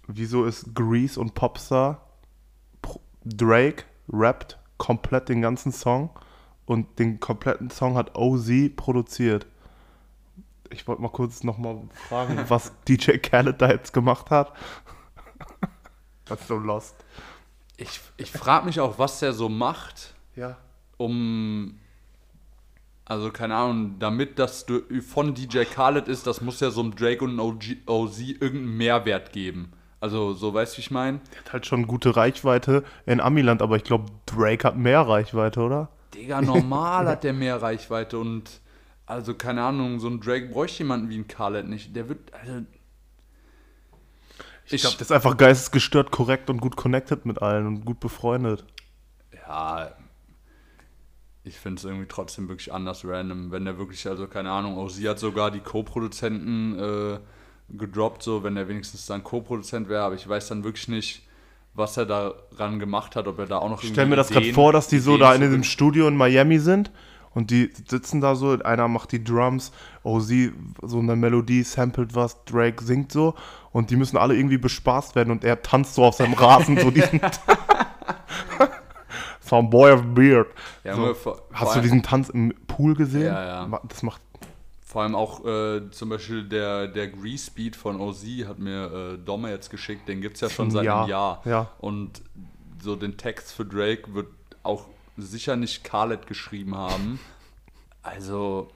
Wieso 0.07 0.45
ist 0.45 0.73
Grease 0.73 1.19
und 1.19 1.33
Popstar 1.33 2.01
Drake 3.25 3.83
rappt 4.11 4.57
komplett 4.77 5.29
den 5.29 5.41
ganzen 5.41 5.71
Song 5.71 6.09
und 6.65 6.99
den 6.99 7.19
kompletten 7.19 7.69
Song 7.69 7.95
hat 7.95 8.15
OZ 8.17 8.49
produziert? 8.75 9.45
Ich 10.69 10.87
wollte 10.87 11.01
mal 11.01 11.09
kurz 11.09 11.43
noch 11.43 11.57
mal 11.57 11.81
fragen, 12.09 12.39
was 12.49 12.71
DJ 12.87 13.17
Khaled 13.17 13.61
da 13.61 13.69
jetzt 13.69 13.91
gemacht 13.93 14.29
hat. 14.29 14.53
Das 16.25 16.39
ist 16.39 16.47
so 16.47 16.57
lost. 16.57 16.95
Ich, 17.75 17.99
ich 18.15 18.31
frage 18.31 18.65
mich 18.65 18.79
auch, 18.79 18.97
was 18.97 19.19
der 19.19 19.33
so 19.33 19.49
macht, 19.49 20.13
Ja. 20.37 20.55
um. 20.95 21.79
Also, 23.05 23.31
keine 23.31 23.55
Ahnung, 23.55 23.99
damit 23.99 24.39
das 24.39 24.65
von 25.07 25.35
DJ 25.35 25.63
Khaled 25.63 26.07
ist, 26.07 26.25
das 26.25 26.41
muss 26.41 26.59
ja 26.61 26.71
so 26.71 26.81
einem 26.81 26.95
Drake 26.95 27.23
und 27.23 27.31
einem 27.31 27.59
OZ 27.85 28.19
irgendeinen 28.19 28.77
Mehrwert 28.77 29.33
geben. 29.33 29.73
Also, 29.99 30.33
so 30.33 30.53
weißt 30.53 30.73
du, 30.73 30.77
wie 30.77 30.81
ich 30.81 30.91
meine? 30.91 31.19
Hat 31.45 31.53
halt 31.53 31.65
schon 31.65 31.87
gute 31.87 32.15
Reichweite 32.15 32.83
in 33.05 33.19
Amiland, 33.19 33.61
aber 33.61 33.75
ich 33.75 33.83
glaube, 33.83 34.05
Drake 34.25 34.67
hat 34.67 34.77
mehr 34.77 35.01
Reichweite, 35.01 35.61
oder? 35.61 35.89
Digga, 36.13 36.41
normal 36.41 37.07
hat 37.07 37.23
der 37.23 37.33
mehr 37.33 37.61
Reichweite 37.61 38.19
und 38.19 38.61
also 39.05 39.33
keine 39.33 39.63
Ahnung, 39.63 39.99
so 39.99 40.07
ein 40.07 40.21
Drake 40.21 40.47
bräuchte 40.47 40.83
jemanden 40.83 41.09
wie 41.09 41.17
ein 41.17 41.27
Khaled 41.27 41.67
nicht. 41.67 41.95
Der 41.95 42.09
wird, 42.09 42.33
also. 42.33 42.65
Ich 44.65 44.81
glaube, 44.81 44.95
der 44.95 45.01
ist 45.01 45.11
einfach 45.11 45.35
geistesgestört, 45.35 46.11
korrekt 46.11 46.49
und 46.49 46.61
gut 46.61 46.77
connected 46.77 47.25
mit 47.25 47.41
allen 47.41 47.67
und 47.67 47.85
gut 47.85 47.99
befreundet. 47.99 48.65
ja, 49.33 49.91
ich 51.43 51.59
finde 51.59 51.79
es 51.79 51.85
irgendwie 51.85 52.07
trotzdem 52.07 52.47
wirklich 52.47 52.73
anders 52.73 53.03
random, 53.05 53.51
wenn 53.51 53.65
der 53.65 53.77
wirklich, 53.77 54.07
also 54.07 54.27
keine 54.27 54.51
Ahnung, 54.51 54.77
auch 54.77 54.89
sie 54.89 55.07
hat 55.09 55.19
sogar 55.19 55.51
die 55.51 55.59
Co-Produzenten 55.59 56.79
äh, 56.79 57.19
gedroppt, 57.69 58.23
so 58.23 58.43
wenn 58.43 58.55
er 58.55 58.67
wenigstens 58.67 59.05
dann 59.05 59.23
Co-Produzent 59.23 59.89
wäre, 59.89 60.03
aber 60.03 60.15
ich 60.15 60.27
weiß 60.27 60.47
dann 60.47 60.63
wirklich 60.63 60.87
nicht, 60.87 61.23
was 61.73 61.97
er 61.97 62.05
daran 62.05 62.79
gemacht 62.79 63.15
hat, 63.15 63.27
ob 63.27 63.39
er 63.39 63.47
da 63.47 63.57
auch 63.57 63.69
noch 63.69 63.83
Ich 63.83 63.89
stell 63.89 64.05
mir 64.05 64.15
das 64.15 64.29
gerade 64.29 64.53
vor, 64.53 64.71
dass 64.71 64.87
die 64.87 64.99
so 64.99 65.17
da 65.17 65.33
in 65.33 65.41
diesem 65.41 65.63
Studio 65.63 66.07
in 66.07 66.15
Miami 66.15 66.59
sind 66.59 66.91
und 67.33 67.49
die 67.51 67.71
sitzen 67.87 68.21
da 68.21 68.35
so, 68.35 68.51
einer 68.59 68.87
macht 68.87 69.11
die 69.11 69.23
Drums, 69.23 69.71
oh 70.03 70.19
sie, 70.19 70.53
so 70.81 70.99
eine 70.99 71.15
Melodie, 71.15 71.63
samplet 71.63 72.15
was, 72.15 72.45
Drake 72.45 72.83
singt 72.83 73.11
so 73.11 73.33
und 73.71 73.89
die 73.89 73.95
müssen 73.97 74.17
alle 74.17 74.35
irgendwie 74.35 74.59
bespaßt 74.59 75.15
werden 75.15 75.31
und 75.31 75.43
er 75.43 75.61
tanzt 75.61 75.95
so 75.95 76.05
auf 76.05 76.15
seinem 76.15 76.33
Rasen 76.35 76.77
so 76.77 76.91
diesen 76.91 77.19
Boy 79.61 79.91
of 79.91 80.01
Beard. 80.15 80.47
Ja, 80.83 80.95
so. 80.95 81.13
Vor- 81.13 81.35
vor 81.35 81.41
Hast 81.53 81.61
du 81.61 81.67
allem- 81.73 81.81
diesen 81.83 82.03
Tanz 82.03 82.29
im 82.29 82.53
Pool 82.67 82.95
gesehen? 82.95 83.27
Ja, 83.27 83.67
ja. 83.67 83.81
Das 83.87 84.01
macht 84.03 84.21
Vor 84.85 85.03
allem 85.03 85.15
auch 85.15 85.43
äh, 85.45 85.89
zum 85.91 86.09
Beispiel 86.09 86.43
der, 86.47 86.87
der 86.87 87.07
Grease 87.09 87.51
Beat 87.55 87.75
von 87.75 87.99
OZ 87.99 88.23
hat 88.47 88.59
mir 88.59 89.13
äh, 89.13 89.17
Domme 89.17 89.49
jetzt 89.49 89.69
geschickt, 89.69 90.07
den 90.07 90.21
gibt 90.21 90.35
es 90.35 90.41
ja 90.41 90.49
schon 90.49 90.71
seit 90.71 90.85
Jahr, 90.85 91.01
einem 91.01 91.09
Jahr. 91.09 91.41
ja. 91.45 91.69
Und 91.79 92.21
so 92.81 92.95
den 92.95 93.17
Text 93.17 93.53
für 93.53 93.65
Drake 93.65 94.13
wird 94.13 94.27
auch 94.63 94.85
sicher 95.17 95.55
nicht 95.55 95.83
Khaled 95.83 96.27
geschrieben 96.27 96.75
haben. 96.77 97.19
Also, 98.01 98.69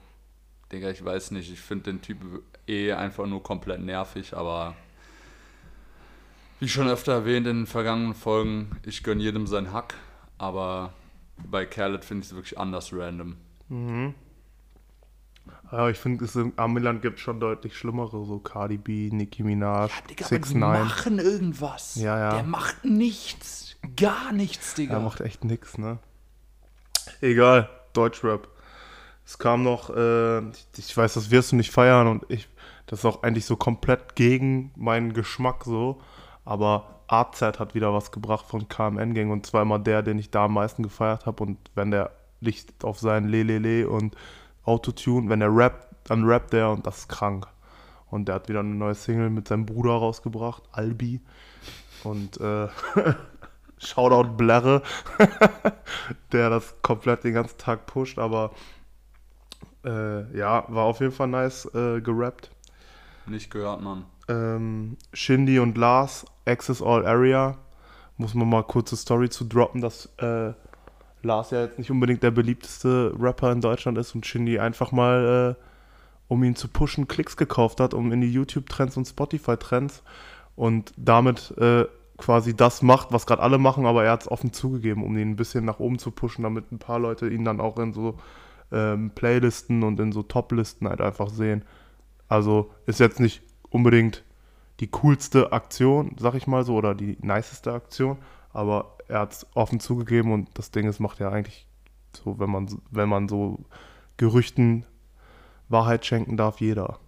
Digga, 0.72 0.90
ich 0.90 1.04
weiß 1.04 1.30
nicht, 1.32 1.52
ich 1.52 1.60
finde 1.60 1.84
den 1.92 2.00
Typ 2.02 2.18
eh 2.66 2.92
einfach 2.92 3.26
nur 3.26 3.42
komplett 3.42 3.80
nervig, 3.80 4.36
aber 4.36 4.74
wie 6.60 6.68
schon 6.68 6.88
öfter 6.88 7.12
erwähnt 7.12 7.46
in 7.46 7.58
den 7.58 7.66
vergangenen 7.66 8.14
Folgen, 8.14 8.70
ich 8.84 9.02
gönne 9.04 9.22
jedem 9.22 9.46
sein 9.46 9.72
Hack, 9.72 9.94
aber 10.38 10.92
bei 11.50 11.66
Khaled 11.66 12.04
finde 12.04 12.22
ich 12.22 12.30
es 12.30 12.34
wirklich 12.34 12.58
anders 12.58 12.92
random. 12.92 13.36
Ja, 15.70 15.88
ich 15.90 15.98
finde, 15.98 16.24
es 16.24 16.34
in 16.34 16.52
Amiland 16.56 17.02
gibt 17.02 17.20
schon 17.20 17.40
deutlich 17.40 17.76
schlimmere, 17.76 18.24
so 18.24 18.38
Cardi 18.38 18.78
B, 18.78 19.10
Nicki 19.10 19.42
Minaj, 19.42 19.90
Digga, 20.08 20.24
aber 20.24 20.34
Six 20.34 20.48
die 20.50 20.54
machen 20.56 21.18
irgendwas. 21.18 21.96
Ja, 21.96 22.18
ja. 22.18 22.34
Der 22.34 22.42
macht 22.44 22.84
nichts. 22.84 23.76
Gar 23.96 24.32
nichts, 24.32 24.74
Digga. 24.74 24.94
Er 24.94 25.00
macht 25.00 25.20
echt 25.20 25.44
nix, 25.44 25.78
ne? 25.78 25.98
Egal, 27.20 27.68
Deutschrap. 27.92 28.48
Es 29.24 29.38
kam 29.38 29.62
noch, 29.62 29.90
äh, 29.90 30.38
ich, 30.48 30.66
ich 30.78 30.96
weiß, 30.96 31.14
das 31.14 31.30
wirst 31.30 31.52
du 31.52 31.56
nicht 31.56 31.70
feiern 31.70 32.06
und 32.06 32.24
ich, 32.28 32.48
das 32.86 33.00
ist 33.00 33.04
auch 33.04 33.22
eigentlich 33.22 33.44
so 33.44 33.56
komplett 33.56 34.14
gegen 34.14 34.72
meinen 34.74 35.12
Geschmack 35.12 35.64
so, 35.64 36.00
aber 36.46 36.97
AZ 37.08 37.42
hat 37.42 37.74
wieder 37.74 37.92
was 37.92 38.12
gebracht 38.12 38.46
von 38.46 38.68
KMN 38.68 39.14
Gang 39.14 39.30
und 39.32 39.46
zwar 39.46 39.62
immer 39.62 39.78
der, 39.78 40.02
den 40.02 40.18
ich 40.18 40.30
da 40.30 40.44
am 40.44 40.54
meisten 40.54 40.82
gefeiert 40.82 41.26
habe 41.26 41.42
und 41.42 41.58
wenn 41.74 41.90
der 41.90 42.12
Licht 42.40 42.84
auf 42.84 43.00
sein 43.00 43.28
Lelele 43.28 43.88
und 43.88 44.14
Autotune, 44.64 45.28
wenn 45.28 45.40
er 45.40 45.54
rappt, 45.54 45.88
dann 46.04 46.24
rappt 46.24 46.52
der 46.52 46.70
und 46.70 46.86
das 46.86 46.98
ist 46.98 47.08
krank. 47.08 47.46
Und 48.10 48.26
der 48.26 48.36
hat 48.36 48.48
wieder 48.48 48.60
eine 48.60 48.74
neue 48.74 48.94
Single 48.94 49.30
mit 49.30 49.48
seinem 49.48 49.66
Bruder 49.66 49.92
rausgebracht, 49.92 50.62
Albi. 50.72 51.20
Und 52.04 52.40
äh, 52.40 52.68
Shoutout 53.78 54.36
Blerre, 54.36 54.82
der 56.32 56.50
das 56.50 56.74
komplett 56.82 57.24
den 57.24 57.34
ganzen 57.34 57.58
Tag 57.58 57.86
pusht, 57.86 58.18
aber 58.18 58.52
äh, 59.84 60.36
ja, 60.36 60.64
war 60.68 60.84
auf 60.84 61.00
jeden 61.00 61.12
Fall 61.12 61.28
nice 61.28 61.66
äh, 61.74 62.00
gerappt. 62.00 62.50
Nicht 63.26 63.50
gehört, 63.50 63.82
Mann. 63.82 64.06
Ähm, 64.28 64.96
Shindy 65.12 65.58
und 65.58 65.76
Lars, 65.78 66.26
Access 66.46 66.82
All 66.82 67.06
Area, 67.06 67.56
muss 68.16 68.34
man 68.34 68.48
mal 68.48 68.62
kurze 68.62 68.96
Story 68.96 69.30
zu 69.30 69.44
droppen, 69.44 69.80
dass 69.80 70.06
äh, 70.18 70.52
Lars 71.22 71.50
ja 71.50 71.62
jetzt 71.62 71.78
nicht 71.78 71.90
unbedingt 71.90 72.22
der 72.22 72.30
beliebteste 72.30 73.14
Rapper 73.18 73.52
in 73.52 73.60
Deutschland 73.60 73.98
ist 73.98 74.14
und 74.14 74.26
Shindy 74.26 74.58
einfach 74.58 74.92
mal, 74.92 75.56
äh, 75.56 75.62
um 76.28 76.42
ihn 76.44 76.56
zu 76.56 76.68
pushen, 76.68 77.08
Klicks 77.08 77.36
gekauft 77.36 77.80
hat, 77.80 77.94
um 77.94 78.12
in 78.12 78.20
die 78.20 78.32
YouTube-Trends 78.32 78.96
und 78.96 79.06
Spotify-Trends 79.06 80.02
und 80.56 80.92
damit 80.96 81.56
äh, 81.58 81.86
quasi 82.18 82.54
das 82.54 82.82
macht, 82.82 83.12
was 83.12 83.26
gerade 83.26 83.42
alle 83.42 83.58
machen, 83.58 83.86
aber 83.86 84.04
er 84.04 84.12
hat 84.12 84.22
es 84.22 84.30
offen 84.30 84.52
zugegeben, 84.52 85.04
um 85.04 85.16
ihn 85.16 85.30
ein 85.30 85.36
bisschen 85.36 85.64
nach 85.64 85.78
oben 85.78 85.98
zu 85.98 86.10
pushen, 86.10 86.42
damit 86.42 86.70
ein 86.72 86.78
paar 86.78 86.98
Leute 86.98 87.28
ihn 87.28 87.44
dann 87.44 87.60
auch 87.60 87.78
in 87.78 87.92
so 87.92 88.18
ähm, 88.72 89.10
Playlisten 89.14 89.82
und 89.82 89.98
in 90.00 90.12
so 90.12 90.22
Top-Listen 90.22 90.88
halt 90.88 91.00
einfach 91.00 91.30
sehen. 91.30 91.64
Also 92.28 92.70
ist 92.86 93.00
jetzt 93.00 93.20
nicht 93.20 93.42
unbedingt 93.70 94.24
die 94.80 94.88
coolste 94.88 95.52
Aktion, 95.52 96.16
sag 96.18 96.34
ich 96.34 96.46
mal 96.46 96.64
so, 96.64 96.74
oder 96.74 96.94
die 96.94 97.16
niceste 97.20 97.72
Aktion, 97.72 98.18
aber 98.52 98.96
er 99.08 99.20
hat 99.20 99.32
es 99.32 99.46
offen 99.54 99.80
zugegeben 99.80 100.32
und 100.32 100.48
das 100.54 100.70
Ding 100.70 100.88
ist, 100.88 101.00
macht 101.00 101.18
ja 101.18 101.30
eigentlich 101.30 101.66
so, 102.16 102.38
wenn 102.38 102.50
man, 102.50 102.68
wenn 102.90 103.08
man 103.08 103.28
so 103.28 103.64
Gerüchten 104.16 104.84
Wahrheit 105.68 106.04
schenken 106.04 106.36
darf, 106.36 106.60
jeder. 106.60 106.98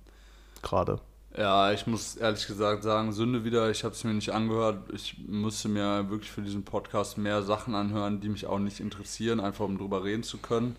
Gerade. 0.63 1.01
Ja, 1.37 1.73
ich 1.73 1.87
muss 1.87 2.17
ehrlich 2.17 2.47
gesagt 2.47 2.83
sagen, 2.83 3.13
Sünde 3.13 3.45
wieder, 3.45 3.71
ich 3.71 3.85
habe 3.85 3.95
es 3.95 4.05
mir 4.05 4.13
nicht 4.13 4.31
angehört. 4.31 4.93
Ich 4.93 5.17
musste 5.27 5.69
mir 5.69 6.11
wirklich 6.11 6.31
für 6.31 6.43
diesen 6.43 6.65
Podcast 6.65 7.19
mehr 7.19 7.43
Sachen 7.43 7.75
anhören, 7.75 8.21
die 8.21 8.29
mich 8.29 8.47
auch 8.47 8.59
nicht 8.59 8.81
interessieren, 8.81 9.41
einfach 9.41 9.65
um 9.65 9.79
drüber 9.79 10.05
reden 10.05 10.23
zu 10.23 10.39
können. 10.39 10.77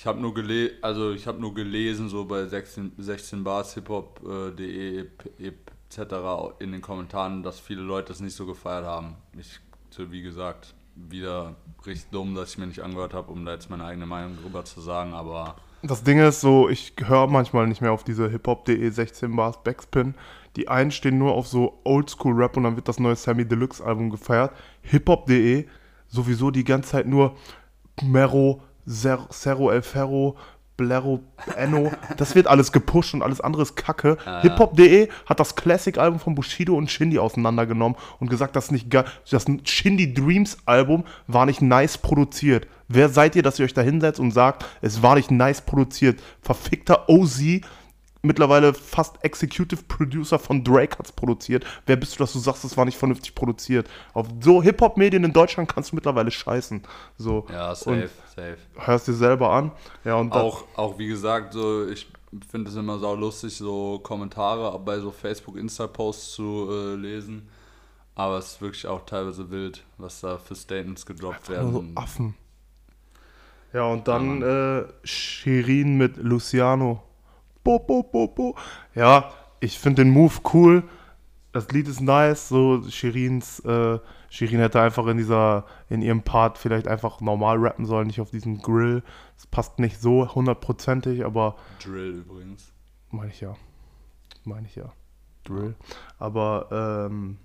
Ich 0.00 0.06
habe 0.06 0.18
nur, 0.18 0.32
gele 0.32 0.70
also 0.80 1.14
hab 1.14 1.38
nur 1.40 1.52
gelesen, 1.52 2.08
so 2.08 2.24
bei 2.24 2.46
16, 2.46 2.92
16 2.96 3.44
Bars, 3.44 3.74
hiphop.de 3.74 5.04
etc. 5.38 6.00
in 6.58 6.72
den 6.72 6.80
Kommentaren, 6.80 7.42
dass 7.42 7.60
viele 7.60 7.82
Leute 7.82 8.10
es 8.14 8.20
nicht 8.20 8.34
so 8.34 8.46
gefeiert 8.46 8.86
haben. 8.86 9.16
Ich, 9.38 9.60
wie 9.98 10.22
gesagt, 10.22 10.74
wieder 10.94 11.54
richtig 11.84 12.08
dumm, 12.12 12.34
dass 12.34 12.52
ich 12.52 12.56
mir 12.56 12.66
nicht 12.66 12.80
angehört 12.80 13.12
habe, 13.12 13.30
um 13.30 13.44
da 13.44 13.52
jetzt 13.52 13.68
meine 13.68 13.84
eigene 13.84 14.06
Meinung 14.06 14.38
drüber 14.42 14.64
zu 14.64 14.80
sagen, 14.80 15.12
aber 15.12 15.56
Das 15.82 16.02
Ding 16.02 16.18
ist 16.18 16.40
so, 16.40 16.70
ich 16.70 16.94
höre 17.04 17.26
manchmal 17.26 17.66
nicht 17.66 17.82
mehr 17.82 17.92
auf 17.92 18.02
diese 18.02 18.30
hiphop.de 18.30 18.88
16 18.88 19.36
Bars 19.36 19.62
Backspin. 19.62 20.14
Die 20.56 20.68
einen 20.68 20.92
stehen 20.92 21.18
nur 21.18 21.34
auf 21.34 21.46
so 21.46 21.78
Oldschool-Rap 21.84 22.56
und 22.56 22.62
dann 22.62 22.76
wird 22.76 22.88
das 22.88 23.00
neue 23.00 23.16
Sammy 23.16 23.44
Deluxe 23.44 23.84
Album 23.84 24.08
gefeiert. 24.08 24.52
Hiphop.de 24.80 25.66
sowieso 26.08 26.50
die 26.50 26.64
ganze 26.64 26.92
Zeit 26.92 27.06
nur 27.06 27.36
Mero, 28.02 28.62
Zer- 28.90 29.28
Cerro 29.30 29.70
El 29.70 29.82
Ferro, 29.82 30.36
Blero, 30.76 31.20
Enno. 31.56 31.92
Das 32.16 32.34
wird 32.34 32.46
alles 32.46 32.72
gepusht 32.72 33.12
und 33.12 33.22
alles 33.22 33.40
andere 33.42 33.60
ist 33.62 33.76
Kacke. 33.76 34.16
Hiphop.de 34.40 35.08
hat 35.26 35.38
das 35.38 35.54
Classic-Album 35.54 36.18
von 36.20 36.34
Bushido 36.34 36.74
und 36.74 36.90
Shindy 36.90 37.18
auseinandergenommen 37.18 37.98
und 38.18 38.30
gesagt, 38.30 38.56
das 38.56 38.70
nicht. 38.70 38.86
Das 39.30 39.44
Shindy 39.64 40.14
Dreams 40.14 40.56
Album 40.64 41.04
war 41.26 41.44
nicht 41.44 41.60
nice 41.60 41.98
produziert. 41.98 42.66
Wer 42.88 43.10
seid 43.10 43.36
ihr, 43.36 43.42
dass 43.42 43.58
ihr 43.58 43.66
euch 43.66 43.74
da 43.74 43.82
hinsetzt 43.82 44.18
und 44.20 44.30
sagt, 44.32 44.64
es 44.80 45.02
war 45.02 45.14
nicht 45.16 45.30
nice 45.30 45.60
produziert? 45.60 46.18
Verfickter 46.40 47.08
OZ, 47.10 47.60
mittlerweile 48.22 48.74
fast 48.74 49.22
Executive 49.24 49.82
Producer 49.84 50.38
von 50.38 50.62
Drake 50.64 50.98
hat's 50.98 51.12
produziert. 51.12 51.64
Wer 51.86 51.96
bist 51.96 52.14
du, 52.14 52.18
dass 52.18 52.32
du 52.32 52.38
sagst, 52.38 52.64
es 52.64 52.76
war 52.76 52.84
nicht 52.84 52.98
vernünftig 52.98 53.34
produziert? 53.34 53.88
Auf 54.12 54.26
so 54.40 54.62
Hip-Hop-Medien 54.62 55.24
in 55.24 55.32
Deutschland 55.32 55.72
kannst 55.72 55.92
du 55.92 55.96
mittlerweile 55.96 56.30
scheißen. 56.30 56.82
So. 57.16 57.46
ja, 57.50 57.70
Und 57.70 57.76
safe, 57.76 58.10
safe. 58.34 58.58
hörst 58.76 59.08
dir 59.08 59.14
selber 59.14 59.50
an. 59.50 59.72
Ja, 60.04 60.16
und 60.16 60.32
Auch, 60.32 60.64
auch 60.76 60.98
wie 60.98 61.08
gesagt, 61.08 61.54
so 61.54 61.88
ich 61.88 62.06
finde 62.48 62.70
es 62.70 62.76
immer 62.76 62.98
sau 62.98 63.14
lustig, 63.14 63.56
so 63.56 63.98
Kommentare 63.98 64.78
bei 64.78 64.98
so 65.00 65.10
Facebook, 65.10 65.56
Insta-Posts 65.56 66.32
zu 66.32 66.68
äh, 66.70 66.94
lesen. 66.94 67.48
Aber 68.14 68.38
es 68.38 68.52
ist 68.52 68.60
wirklich 68.60 68.86
auch 68.86 69.04
teilweise 69.06 69.50
wild, 69.50 69.82
was 69.96 70.20
da 70.20 70.36
für 70.36 70.54
Statements 70.54 71.06
gedroppt 71.06 71.48
werden. 71.48 71.72
Nur 71.72 71.82
so 71.82 71.88
Affen. 71.94 72.34
Ja, 73.72 73.84
und 73.84 74.08
dann 74.08 74.42
äh, 74.42 74.84
Shirin 75.04 75.96
mit 75.96 76.16
Luciano. 76.16 77.02
Bo, 77.64 77.78
bo, 77.78 78.02
bo, 78.02 78.26
bo. 78.28 78.56
Ja, 78.94 79.30
ich 79.60 79.78
finde 79.78 80.04
den 80.04 80.12
Move 80.12 80.34
cool. 80.54 80.82
Das 81.52 81.68
Lied 81.70 81.88
ist 81.88 82.00
nice. 82.00 82.48
So, 82.48 82.82
Shirins, 82.88 83.60
äh, 83.60 83.98
Shirin 84.30 84.60
hätte 84.60 84.80
einfach 84.80 85.06
in 85.08 85.16
dieser, 85.16 85.66
in 85.88 86.00
ihrem 86.02 86.22
Part 86.22 86.58
vielleicht 86.58 86.86
einfach 86.86 87.20
normal 87.20 87.58
rappen 87.58 87.84
sollen, 87.86 88.06
nicht 88.06 88.20
auf 88.20 88.30
diesen 88.30 88.62
Grill. 88.62 89.02
Das 89.36 89.46
passt 89.48 89.78
nicht 89.80 90.00
so 90.00 90.32
hundertprozentig, 90.34 91.24
aber 91.24 91.56
Drill 91.82 92.20
übrigens. 92.20 92.72
meine 93.10 93.30
ich 93.32 93.40
ja. 93.40 93.54
Meine 94.44 94.66
ich 94.68 94.76
ja. 94.76 94.92
Drill. 95.44 95.74
Aber 96.18 96.68
ähm, 97.10 97.38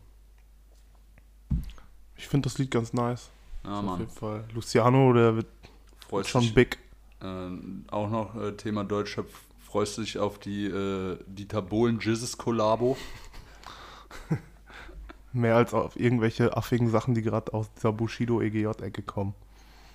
ich 2.16 2.28
finde 2.28 2.48
das 2.50 2.58
Lied 2.58 2.72
ganz 2.72 2.94
nice. 2.94 3.30
Ja, 3.64 3.80
Auf 3.80 3.86
Mann. 3.86 4.00
jeden 4.00 4.12
Fall. 4.12 4.44
Luciano, 4.54 5.12
der 5.14 5.36
wird 5.38 5.48
Freust 6.08 6.30
schon 6.30 6.42
dich, 6.42 6.54
big. 6.54 6.78
äh, 7.22 7.50
auch 7.92 8.10
noch 8.10 8.36
äh, 8.36 8.52
Thema 8.56 8.84
Deutschrap. 8.84 9.26
Freust 9.76 9.98
du 9.98 10.04
dich 10.04 10.18
auf 10.20 10.40
die 10.40 10.68
äh, 10.68 11.18
Dieter 11.28 11.62
Bohlen 11.62 12.00
Jizzes 12.00 12.38
Kollabo? 12.38 12.96
Mehr 15.34 15.58
als 15.58 15.74
auf 15.74 16.00
irgendwelche 16.00 16.56
affigen 16.56 16.90
Sachen, 16.90 17.14
die 17.14 17.22
gerade 17.22 17.54
aus 17.54 17.70
dieser 17.74 17.92
Bushido-EGJ-Ecke 17.92 19.02
kommen. 19.02 19.34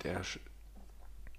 Der 0.03 0.21
Sch- 0.23 0.37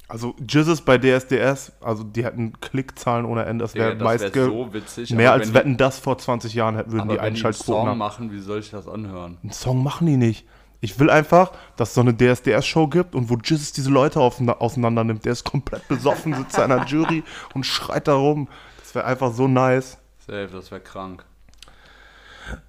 Also 0.08 0.34
Jizzes 0.40 0.80
bei 0.80 0.98
DSDS, 0.98 1.70
also 1.80 2.02
die 2.02 2.24
hätten 2.24 2.58
Klickzahlen 2.60 3.26
ohne 3.26 3.44
Ende. 3.44 3.62
Das 3.62 3.76
wäre 3.76 3.92
Digga, 3.92 4.04
meist 4.06 4.34
wär 4.34 4.44
so 4.46 4.74
witzig. 4.74 5.10
mehr 5.12 5.30
als 5.30 5.46
wenn 5.50 5.54
Wetten 5.54 5.76
das 5.76 6.00
vor 6.00 6.18
20 6.18 6.52
Jahren 6.52 6.74
die, 6.78 6.86
würden 6.90 7.00
aber 7.02 7.02
die 7.02 7.08
wenn 7.10 7.14
die 7.14 7.20
einen 7.20 7.36
Einschaltquoten 7.36 7.64
Song 7.74 7.86
haben. 7.90 7.98
machen, 7.98 8.32
wie 8.32 8.40
soll 8.40 8.58
ich 8.58 8.70
das 8.72 8.88
anhören? 8.88 9.38
Einen 9.40 9.52
Song 9.52 9.84
machen 9.84 10.08
die 10.08 10.16
nicht. 10.16 10.48
Ich 10.84 10.98
will 10.98 11.10
einfach, 11.10 11.52
dass 11.76 11.90
es 11.90 11.94
so 11.94 12.00
eine 12.00 12.12
DSDS-Show 12.12 12.88
gibt 12.88 13.14
und 13.14 13.30
wo 13.30 13.36
Jizzes 13.36 13.72
diese 13.72 13.88
Leute 13.88 14.18
auseinander 14.18 15.04
nimmt. 15.04 15.24
Der 15.24 15.30
ist 15.30 15.44
komplett 15.44 15.86
besoffen, 15.86 16.34
sitzt 16.34 16.58
in 16.58 16.64
einer 16.64 16.84
Jury 16.86 17.22
und 17.54 17.64
schreit 17.64 18.08
da 18.08 18.14
rum. 18.14 18.48
Das 18.80 18.92
wäre 18.96 19.04
einfach 19.04 19.32
so 19.32 19.46
nice. 19.46 19.96
Safe, 20.26 20.48
das 20.52 20.72
wäre 20.72 20.80
krank. 20.80 21.24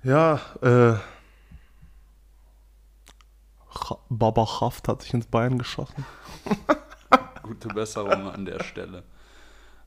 Ja, 0.04 0.40
äh. 0.62 0.94
Baba 4.10 4.62
Haft 4.62 4.88
hat 4.88 5.02
sich 5.02 5.16
ins 5.16 5.26
Bein 5.26 5.58
geschossen. 5.58 6.06
Gute 7.42 7.68
Besserung 7.70 8.30
an 8.30 8.46
der 8.46 8.64
Stelle. 8.64 9.04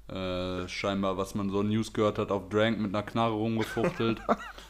Äh, 0.09 0.67
scheinbar, 0.67 1.17
was 1.17 1.37
man 1.37 1.49
so 1.51 1.63
News 1.63 1.93
gehört 1.93 2.19
hat, 2.19 2.33
auf 2.33 2.49
Drank 2.49 2.81
mit 2.81 2.93
einer 2.93 3.05
Knarre 3.05 3.35
rumgefuchtelt. 3.35 4.21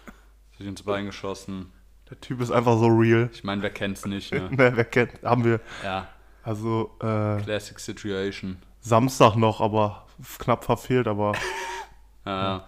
sich 0.59 0.67
ins 0.67 0.83
Bein 0.83 1.07
geschossen. 1.07 1.73
Der 2.11 2.21
Typ 2.21 2.41
ist 2.41 2.51
einfach 2.51 2.79
so 2.79 2.87
real. 2.87 3.29
Ich 3.33 3.45
meine, 3.45 3.63
wer 3.63 3.71
kennt's 3.71 4.07
nicht, 4.07 4.33
ne? 4.33 4.49
Ne, 4.51 4.73
wer 4.75 4.85
kennt, 4.85 5.23
haben 5.23 5.45
wir. 5.45 5.61
Ja, 5.83 6.09
Also, 6.43 6.93
äh, 7.01 7.41
Classic 7.43 7.79
Situation. 7.79 8.59
Samstag 8.81 9.37
noch, 9.37 9.61
aber 9.61 10.07
knapp 10.39 10.65
verfehlt, 10.65 11.09
aber 11.09 11.33
Ja, 12.25 12.67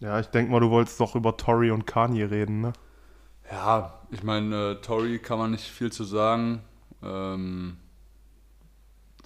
ja, 0.00 0.20
ich 0.20 0.26
denke 0.28 0.50
mal, 0.52 0.60
du 0.60 0.70
wolltest 0.70 1.00
doch 1.00 1.14
über 1.16 1.36
Tori 1.36 1.70
und 1.70 1.86
Kanye 1.86 2.30
reden, 2.30 2.60
ne? 2.60 2.72
ja 3.50 3.98
ich 4.10 4.22
meine, 4.22 4.72
äh, 4.72 4.74
Tory 4.80 5.18
kann 5.18 5.38
man 5.38 5.50
nicht 5.50 5.64
viel 5.66 5.92
zu 5.92 6.04
sagen. 6.04 6.62
Ähm, 7.02 7.76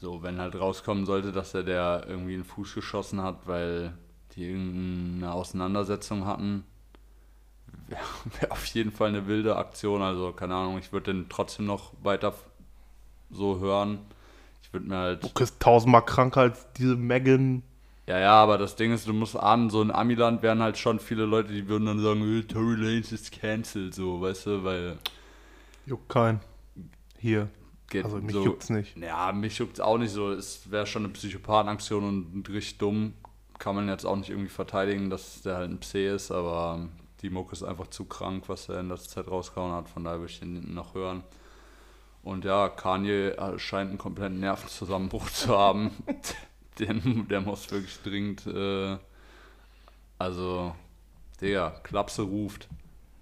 so, 0.01 0.23
wenn 0.23 0.39
halt 0.41 0.59
rauskommen 0.59 1.07
sollte, 1.07 1.33
dass 1.33 1.55
er 1.55 1.63
der 1.63 2.05
irgendwie 2.09 2.35
einen 2.35 2.45
Fuß 2.45 2.75
geschossen 2.75 3.23
hat, 3.23 3.47
weil 3.47 3.95
die 4.35 4.49
irgendeine 4.49 5.33
Auseinandersetzung 5.33 6.27
hatten, 6.27 6.65
wäre 7.89 8.01
wär 8.41 8.53
auf 8.53 8.65
jeden 8.67 8.93
Fall 8.93 9.09
eine 9.09 9.27
wilde 9.27 9.57
Aktion. 9.57 10.03
Also, 10.03 10.33
keine 10.33 10.55
Ahnung, 10.55 10.79
ich 10.79 10.93
würde 10.93 11.13
den 11.13 11.29
trotzdem 11.29 11.67
noch 11.67 11.93
weiter 12.03 12.35
so 13.31 13.59
hören. 13.61 13.99
Ich 14.63 14.73
würde 14.73 14.87
mir 14.87 14.97
halt. 14.97 15.25
Du 15.25 15.29
bist 15.29 15.61
tausendmal 15.61 16.05
kranker 16.05 16.43
als 16.43 16.67
diese 16.75 16.97
Megan. 16.97 17.63
Ja, 18.07 18.19
ja, 18.19 18.33
aber 18.33 18.59
das 18.59 18.75
Ding 18.75 18.93
ist, 18.93 19.07
du 19.07 19.13
musst 19.13 19.37
ahnen, 19.37 19.71
so 19.71 19.81
in 19.81 19.93
Amiland 19.93 20.43
wären 20.43 20.61
halt 20.61 20.77
schon 20.77 20.99
viele 20.99 21.25
Leute, 21.25 21.53
die 21.53 21.69
würden 21.69 21.87
dann 21.87 22.03
sagen, 22.03 22.39
äh, 22.39 22.43
Tory 22.43 22.75
Lanez 22.75 23.13
ist 23.13 23.31
cancelled, 23.31 23.95
so, 23.95 24.21
weißt 24.21 24.47
du, 24.47 24.65
weil 24.65 24.99
Juckt 25.87 26.09
kein. 26.09 26.41
Hier. 27.19 27.49
geht 27.91 28.05
Also 28.05 28.19
mich 28.19 28.33
so, 28.33 28.45
juckt's 28.45 28.71
nicht. 28.71 28.97
Ja, 28.97 29.33
mich 29.33 29.59
juckt's 29.59 29.81
auch 29.81 29.99
nicht 29.99 30.13
so. 30.13 30.33
Es 30.33 30.71
wäre 30.71 30.87
schon 30.87 31.05
eine 31.05 31.13
Psychopathenaktion 31.13 32.33
und 32.35 32.49
richtig 32.49 32.79
dumm. 32.79 33.15
Kann 33.59 33.77
man 33.77 33.89
jetzt 33.89 34.05
auch 34.05 34.17
nicht 34.17 34.31
irgendwie 34.31 34.49
verteidigen, 34.49 35.09
dass 35.11 35.43
der 35.43 35.57
halt 35.57 35.71
ein 35.71 35.79
Pse 35.79 36.07
ist, 36.07 36.31
aber 36.33 36.89
die 37.23 37.31
Mucke 37.31 37.53
ist 37.53 37.63
einfach 37.63 37.87
zu 37.89 38.05
krank, 38.05 38.45
was 38.49 38.69
er 38.69 38.81
in 38.81 38.89
letzter 38.89 39.23
Zeit 39.23 39.29
rausgehauen 39.31 39.73
hat. 39.73 39.89
Von 39.89 40.05
daher 40.05 40.19
würde 40.19 40.33
ich 40.33 40.41
den 40.41 40.75
noch 40.75 40.95
hören. 40.95 41.23
Und 42.23 42.45
ja, 42.45 42.69
Kanye 42.69 43.35
scheint 43.59 43.91
einen 43.91 43.99
kompletten 43.99 44.41
Nervenzusammenbruch 44.41 45.31
zu 45.31 45.57
haben. 45.57 45.91
der, 46.79 46.95
der 46.95 47.41
muss 47.41 47.71
wirklich 47.71 47.99
dringend. 48.03 48.47
Äh, 48.47 48.99
also, 50.19 50.75
Digga, 51.41 51.71
Klapse 51.83 52.23
ruft. 52.23 52.69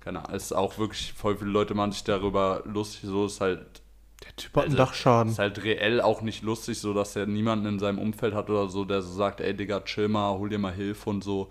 Keine 0.01 0.21
Ahnung, 0.21 0.35
es 0.37 0.45
ist 0.45 0.53
auch 0.53 0.79
wirklich, 0.79 1.13
voll 1.13 1.37
viele 1.37 1.51
Leute 1.51 1.75
machen 1.75 1.93
sich 1.93 2.05
darüber 2.05 2.63
lustig. 2.65 3.03
So 3.05 3.27
ist 3.27 3.41
halt 3.41 3.83
Der 4.25 4.37
Typ 4.37 4.55
hat 4.57 4.65
einen 4.67 4.77
Also, 4.77 4.77
Dachschaden. 4.77 5.33
ist 5.33 5.39
halt 5.39 5.63
reell 5.65 6.01
auch 6.01 6.21
nicht 6.23 6.43
lustig, 6.43 6.79
so 6.79 6.93
dass 6.95 7.17
er 7.17 7.27
niemanden 7.27 7.67
in 7.67 7.79
seinem 7.79 7.99
Umfeld 7.99 8.35
hat 8.35 8.51
oder 8.51 8.69
so, 8.69 8.85
der 8.85 9.03
so 9.03 9.13
sagt, 9.13 9.41
ey 9.41 9.55
Digga, 9.55 9.81
chill 9.83 10.09
mal, 10.09 10.33
hol 10.39 10.49
dir 10.49 10.59
mal 10.59 10.73
Hilfe 10.73 11.09
und 11.11 11.23
so. 11.25 11.49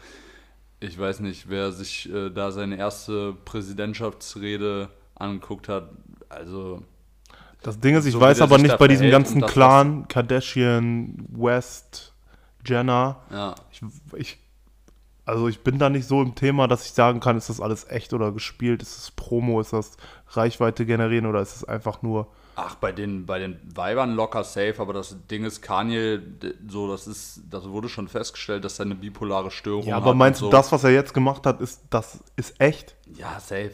Ich 0.79 0.97
weiß 0.97 1.19
nicht, 1.21 1.49
wer 1.49 1.71
sich 1.71 2.09
äh, 2.11 2.29
da 2.29 2.51
seine 2.51 2.77
erste 2.77 3.33
Präsidentschaftsrede 3.45 4.89
angeguckt 5.15 5.67
hat, 5.67 5.89
also 6.29 6.83
Das 7.61 7.79
Ding 7.79 7.95
ist, 7.95 8.05
ich 8.05 8.13
so 8.13 8.21
weiß 8.21 8.41
aber 8.41 8.57
nicht 8.57 8.77
bei 8.77 8.87
diesem 8.87 9.09
ganzen 9.09 9.41
Clan, 9.45 10.07
Kardashian, 10.07 11.25
West, 11.29 12.13
Jenner. 12.65 13.21
ja, 13.29 13.55
Ich, 13.71 13.81
ich, 14.15 14.37
also 15.25 15.47
ich 15.49 15.59
bin 15.63 15.77
da 15.79 15.89
nicht 15.89 16.07
so 16.07 16.21
im 16.21 16.35
Thema, 16.35 16.67
dass 16.67 16.85
ich 16.85 16.93
sagen 16.93 17.19
kann, 17.19 17.37
ist 17.37 17.49
das 17.49 17.59
alles 17.59 17.89
echt 17.89 18.13
oder 18.13 18.31
gespielt, 18.31 18.81
ist 18.81 18.97
das 18.97 19.11
Promo, 19.11 19.59
ist 19.59 19.73
das 19.73 19.97
Reichweite 20.29 20.85
generieren 20.85 21.25
oder 21.25 21.41
ist 21.41 21.55
es 21.57 21.63
einfach 21.65 22.01
nur. 22.01 22.27
Ach, 22.59 22.75
bei 22.75 22.91
den, 22.91 23.25
bei 23.25 23.39
den 23.39 23.59
Weibern 23.75 24.15
locker 24.15 24.43
safe, 24.43 24.75
aber 24.79 24.93
das 24.93 25.15
Ding 25.29 25.43
ist, 25.45 25.61
Kanye, 25.61 26.19
so, 26.67 26.89
das 26.91 27.07
ist, 27.07 27.41
das 27.49 27.67
wurde 27.69 27.89
schon 27.89 28.07
festgestellt, 28.07 28.63
dass 28.63 28.79
er 28.79 28.85
eine 28.85 28.95
bipolare 28.95 29.51
Störung 29.51 29.85
Ja, 29.85 29.95
hat. 29.95 30.03
aber 30.03 30.13
meinst 30.13 30.41
und 30.41 30.47
du, 30.47 30.51
so. 30.51 30.57
das, 30.57 30.71
was 30.71 30.83
er 30.83 30.91
jetzt 30.91 31.13
gemacht 31.13 31.45
hat, 31.45 31.61
ist 31.61 31.81
das 31.89 32.19
ist 32.35 32.59
echt? 32.59 32.95
Ja, 33.15 33.39
safe. 33.39 33.71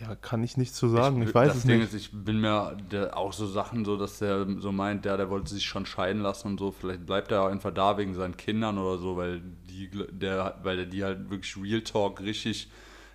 Ja, 0.00 0.14
kann 0.14 0.44
ich 0.44 0.56
nicht 0.56 0.76
zu 0.76 0.88
sagen, 0.88 1.20
ich, 1.22 1.34
weiß 1.34 1.48
das 1.48 1.56
es 1.58 1.62
Ding 1.64 1.78
nicht. 1.80 1.92
Ist, 1.92 1.94
ich 1.94 2.10
bin 2.12 2.40
mir 2.40 2.76
der, 2.92 3.16
auch 3.16 3.32
so 3.32 3.46
Sachen 3.48 3.84
so, 3.84 3.96
dass 3.96 4.20
der 4.20 4.46
so 4.60 4.70
meint, 4.70 5.04
der, 5.04 5.16
der 5.16 5.28
wollte 5.28 5.50
sich 5.52 5.64
schon 5.66 5.86
scheiden 5.86 6.22
lassen 6.22 6.48
und 6.48 6.58
so. 6.60 6.70
Vielleicht 6.70 7.04
bleibt 7.04 7.32
er 7.32 7.48
einfach 7.48 7.74
da 7.74 7.98
wegen 7.98 8.14
seinen 8.14 8.36
Kindern 8.36 8.78
oder 8.78 8.98
so, 8.98 9.16
weil 9.16 9.42
die, 9.68 9.90
der, 10.12 10.56
weil 10.62 10.76
der 10.76 10.86
die 10.86 11.02
halt 11.02 11.30
wirklich 11.30 11.56
Real 11.56 11.80
Talk 11.80 12.20
richtig 12.20 12.70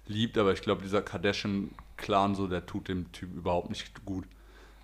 liebt. 0.08 0.38
Aber 0.38 0.52
ich 0.52 0.62
glaube, 0.62 0.82
dieser 0.82 1.02
Kardashian-Clan 1.02 2.36
so, 2.36 2.48
der 2.48 2.66
tut 2.66 2.90
dem 2.90 3.10
Typ 3.14 3.34
überhaupt 3.34 3.70
nicht 3.70 4.04
gut. 4.04 4.26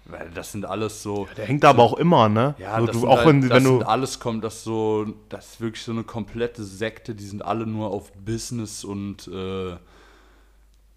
Weil 0.10 0.32
das 0.32 0.52
sind 0.52 0.66
alles 0.66 1.04
so. 1.04 1.28
Der 1.38 1.46
hängt 1.46 1.64
aber 1.64 1.84
auch 1.84 1.94
immer, 1.94 2.30
ne? 2.30 2.56
Ja, 2.58 2.74
also 2.74 2.88
das 2.88 2.94
du, 2.96 3.00
sind 3.02 3.10
auch 3.10 3.18
halt, 3.18 3.28
wenn, 3.28 3.42
das 3.42 3.52
wenn 3.52 3.64
du. 3.64 3.82
alles 3.82 4.20
kommt, 4.20 4.44
das 4.44 4.64
so, 4.64 5.06
das 5.30 5.54
ist 5.54 5.62
wirklich 5.62 5.84
so 5.84 5.92
eine 5.92 6.04
komplette 6.04 6.64
Sekte, 6.64 7.14
die 7.14 7.26
sind 7.26 7.44
alle 7.44 7.68
nur 7.68 7.92
auf 7.92 8.12
Business 8.14 8.84
und 8.84 9.28
äh, 9.28 9.76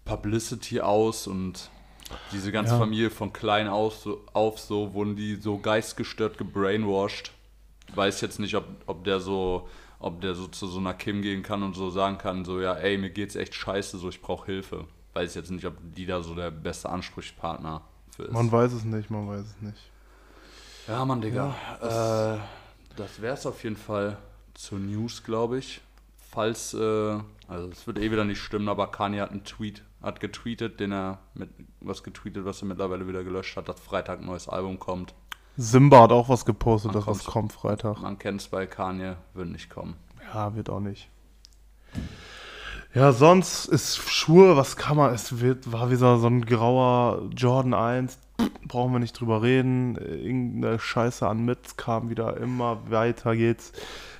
Publicity 0.05 0.81
aus 0.81 1.27
und 1.27 1.69
diese 2.31 2.51
ganze 2.51 2.73
Ja. 2.73 2.79
Familie 2.79 3.09
von 3.09 3.31
klein 3.33 3.67
auf 3.67 3.95
so, 3.95 4.21
auf 4.33 4.59
so 4.59 4.93
wurden 4.93 5.15
die 5.15 5.35
so 5.35 5.57
geistgestört 5.57 6.37
gebrainwashed. 6.37 7.31
Weiß 7.95 8.21
jetzt 8.21 8.39
nicht, 8.39 8.55
ob, 8.55 8.65
ob 8.87 9.03
der 9.03 9.19
so, 9.19 9.67
ob 9.99 10.21
der 10.21 10.33
so 10.33 10.47
zu 10.47 10.67
so 10.67 10.79
einer 10.79 10.93
Kim 10.93 11.21
gehen 11.21 11.43
kann 11.43 11.63
und 11.63 11.75
so 11.75 11.89
sagen 11.89 12.17
kann, 12.17 12.45
so 12.45 12.59
ja, 12.59 12.73
ey, 12.73 12.97
mir 12.97 13.09
geht's 13.11 13.35
echt 13.35 13.53
scheiße, 13.53 13.97
so 13.97 14.09
ich 14.09 14.21
brauche 14.21 14.47
Hilfe. 14.47 14.85
Weiß 15.13 15.35
jetzt 15.35 15.51
nicht, 15.51 15.65
ob 15.65 15.75
die 15.95 16.07
da 16.07 16.21
so 16.23 16.33
der 16.33 16.49
beste 16.49 16.89
Ansprechpartner 16.89 17.81
für. 18.15 18.31
Man 18.31 18.51
weiß 18.51 18.73
es 18.73 18.83
nicht, 18.83 19.09
man 19.09 19.27
weiß 19.27 19.45
es 19.45 19.61
nicht. 19.61 19.77
Ja, 20.87 21.03
Mann, 21.05 21.21
Digga. 21.21 21.55
äh, 21.81 22.37
das 22.97 23.21
wär's 23.21 23.45
auf 23.45 23.63
jeden 23.63 23.77
Fall 23.77 24.17
zur 24.53 24.79
News, 24.79 25.23
glaube 25.23 25.57
ich. 25.59 25.81
Falls, 26.31 26.73
äh, 26.73 27.19
also 27.47 27.69
es 27.71 27.85
wird 27.87 27.99
eh 27.99 28.11
wieder 28.11 28.25
nicht 28.25 28.39
stimmen, 28.41 28.67
aber 28.69 28.87
Kanye 28.91 29.21
hat 29.21 29.31
einen 29.31 29.43
Tweet, 29.43 29.83
hat 30.01 30.19
getweetet, 30.19 30.79
den 30.79 30.91
er 30.91 31.19
mit 31.35 31.49
was 31.79 32.03
getweetet, 32.03 32.43
was 32.45 32.61
er 32.61 32.67
mittlerweile 32.67 33.07
wieder 33.07 33.23
gelöscht 33.23 33.55
hat, 33.55 33.69
dass 33.69 33.79
Freitag 33.79 34.19
ein 34.19 34.25
neues 34.25 34.47
Album 34.49 34.79
kommt. 34.79 35.13
Simba 35.57 36.01
hat 36.01 36.11
auch 36.11 36.29
was 36.29 36.45
gepostet, 36.45 36.89
Wann 36.93 37.01
dass 37.01 37.07
was 37.07 37.17
kommt's? 37.25 37.33
kommt 37.33 37.53
Freitag. 37.53 38.01
Man 38.01 38.17
kennt's 38.17 38.47
bei 38.47 38.65
Kanye, 38.65 39.15
wird 39.35 39.49
nicht 39.49 39.69
kommen. 39.69 39.95
Ja, 40.33 40.55
wird 40.55 40.69
auch 40.69 40.79
nicht. 40.79 41.09
Ja, 42.93 43.11
sonst 43.11 43.65
ist 43.65 43.97
Schuhe, 44.09 44.55
was 44.55 44.75
kann 44.75 44.97
man, 44.97 45.13
es 45.13 45.39
wird, 45.39 45.71
war 45.71 45.89
wieder 45.89 46.17
so 46.17 46.27
ein 46.27 46.45
grauer 46.45 47.23
Jordan 47.35 47.73
1. 47.73 48.19
brauchen 48.67 48.93
wir 48.93 48.99
nicht 48.99 49.19
drüber 49.19 49.41
reden. 49.41 49.95
Irgendeine 49.95 50.77
Scheiße 50.77 51.27
an 51.27 51.43
Mitz 51.43 51.75
kam 51.75 52.11
wieder 52.11 52.37
immer 52.37 52.79
weiter 52.91 53.35
geht's. 53.35 53.71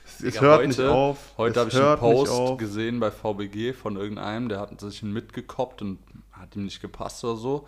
Es, 0.06 0.24
es 0.24 0.42
hört 0.42 0.60
heute- 0.60 0.68
nicht 0.70 0.80
auf. 0.80 1.18
Heute 1.38 1.60
habe 1.60 1.70
ich 1.70 1.80
einen 1.80 1.98
Post 1.98 2.58
gesehen 2.58 3.00
bei 3.00 3.12
VBG 3.12 3.74
von 3.74 3.96
irgendeinem, 3.96 4.50
der 4.50 4.60
hat 4.60 4.80
sich 4.82 5.04
einen 5.04 5.14
mitgekoppt 5.14 5.84
und 5.84 6.00
hat 6.32 6.56
ihm 6.56 6.66
nicht 6.66 6.82
gepasst 6.82 7.24
oder 7.24 7.36
so. 7.36 7.68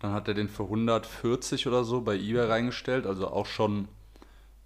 Dann 0.00 0.12
hat 0.12 0.26
er 0.26 0.34
den 0.34 0.48
für 0.48 0.64
140 0.64 1.68
oder 1.68 1.84
so 1.84 2.00
bei 2.00 2.16
eBay 2.16 2.46
reingestellt, 2.46 3.06
also 3.06 3.28
auch 3.28 3.46
schon 3.46 3.86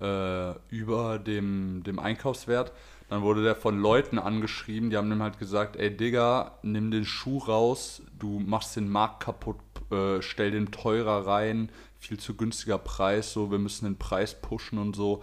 äh, 0.01 0.55
über 0.71 1.19
dem, 1.19 1.83
dem 1.85 1.99
Einkaufswert. 1.99 2.73
Dann 3.09 3.23
wurde 3.23 3.43
der 3.43 3.55
von 3.55 3.79
Leuten 3.79 4.19
angeschrieben, 4.19 4.91
die 4.91 4.97
haben 4.97 5.13
ihm 5.13 5.23
halt 5.23 5.39
gesagt, 5.39 5.77
ey 5.77 5.95
Digga, 5.95 6.59
nimm 6.63 6.91
den 6.91 7.05
Schuh 7.05 7.39
raus, 7.39 8.03
du 8.19 8.41
machst 8.41 8.77
den 8.77 8.89
Markt 8.89 9.23
kaputt, 9.23 9.59
äh, 9.91 10.23
stell 10.23 10.51
den 10.51 10.71
teurer 10.71 11.27
rein, 11.27 11.71
viel 11.99 12.19
zu 12.19 12.35
günstiger 12.35 12.79
Preis, 12.79 13.33
so, 13.33 13.51
wir 13.51 13.59
müssen 13.59 13.85
den 13.85 13.99
Preis 13.99 14.41
pushen 14.41 14.79
und 14.79 14.97
so. 14.97 15.23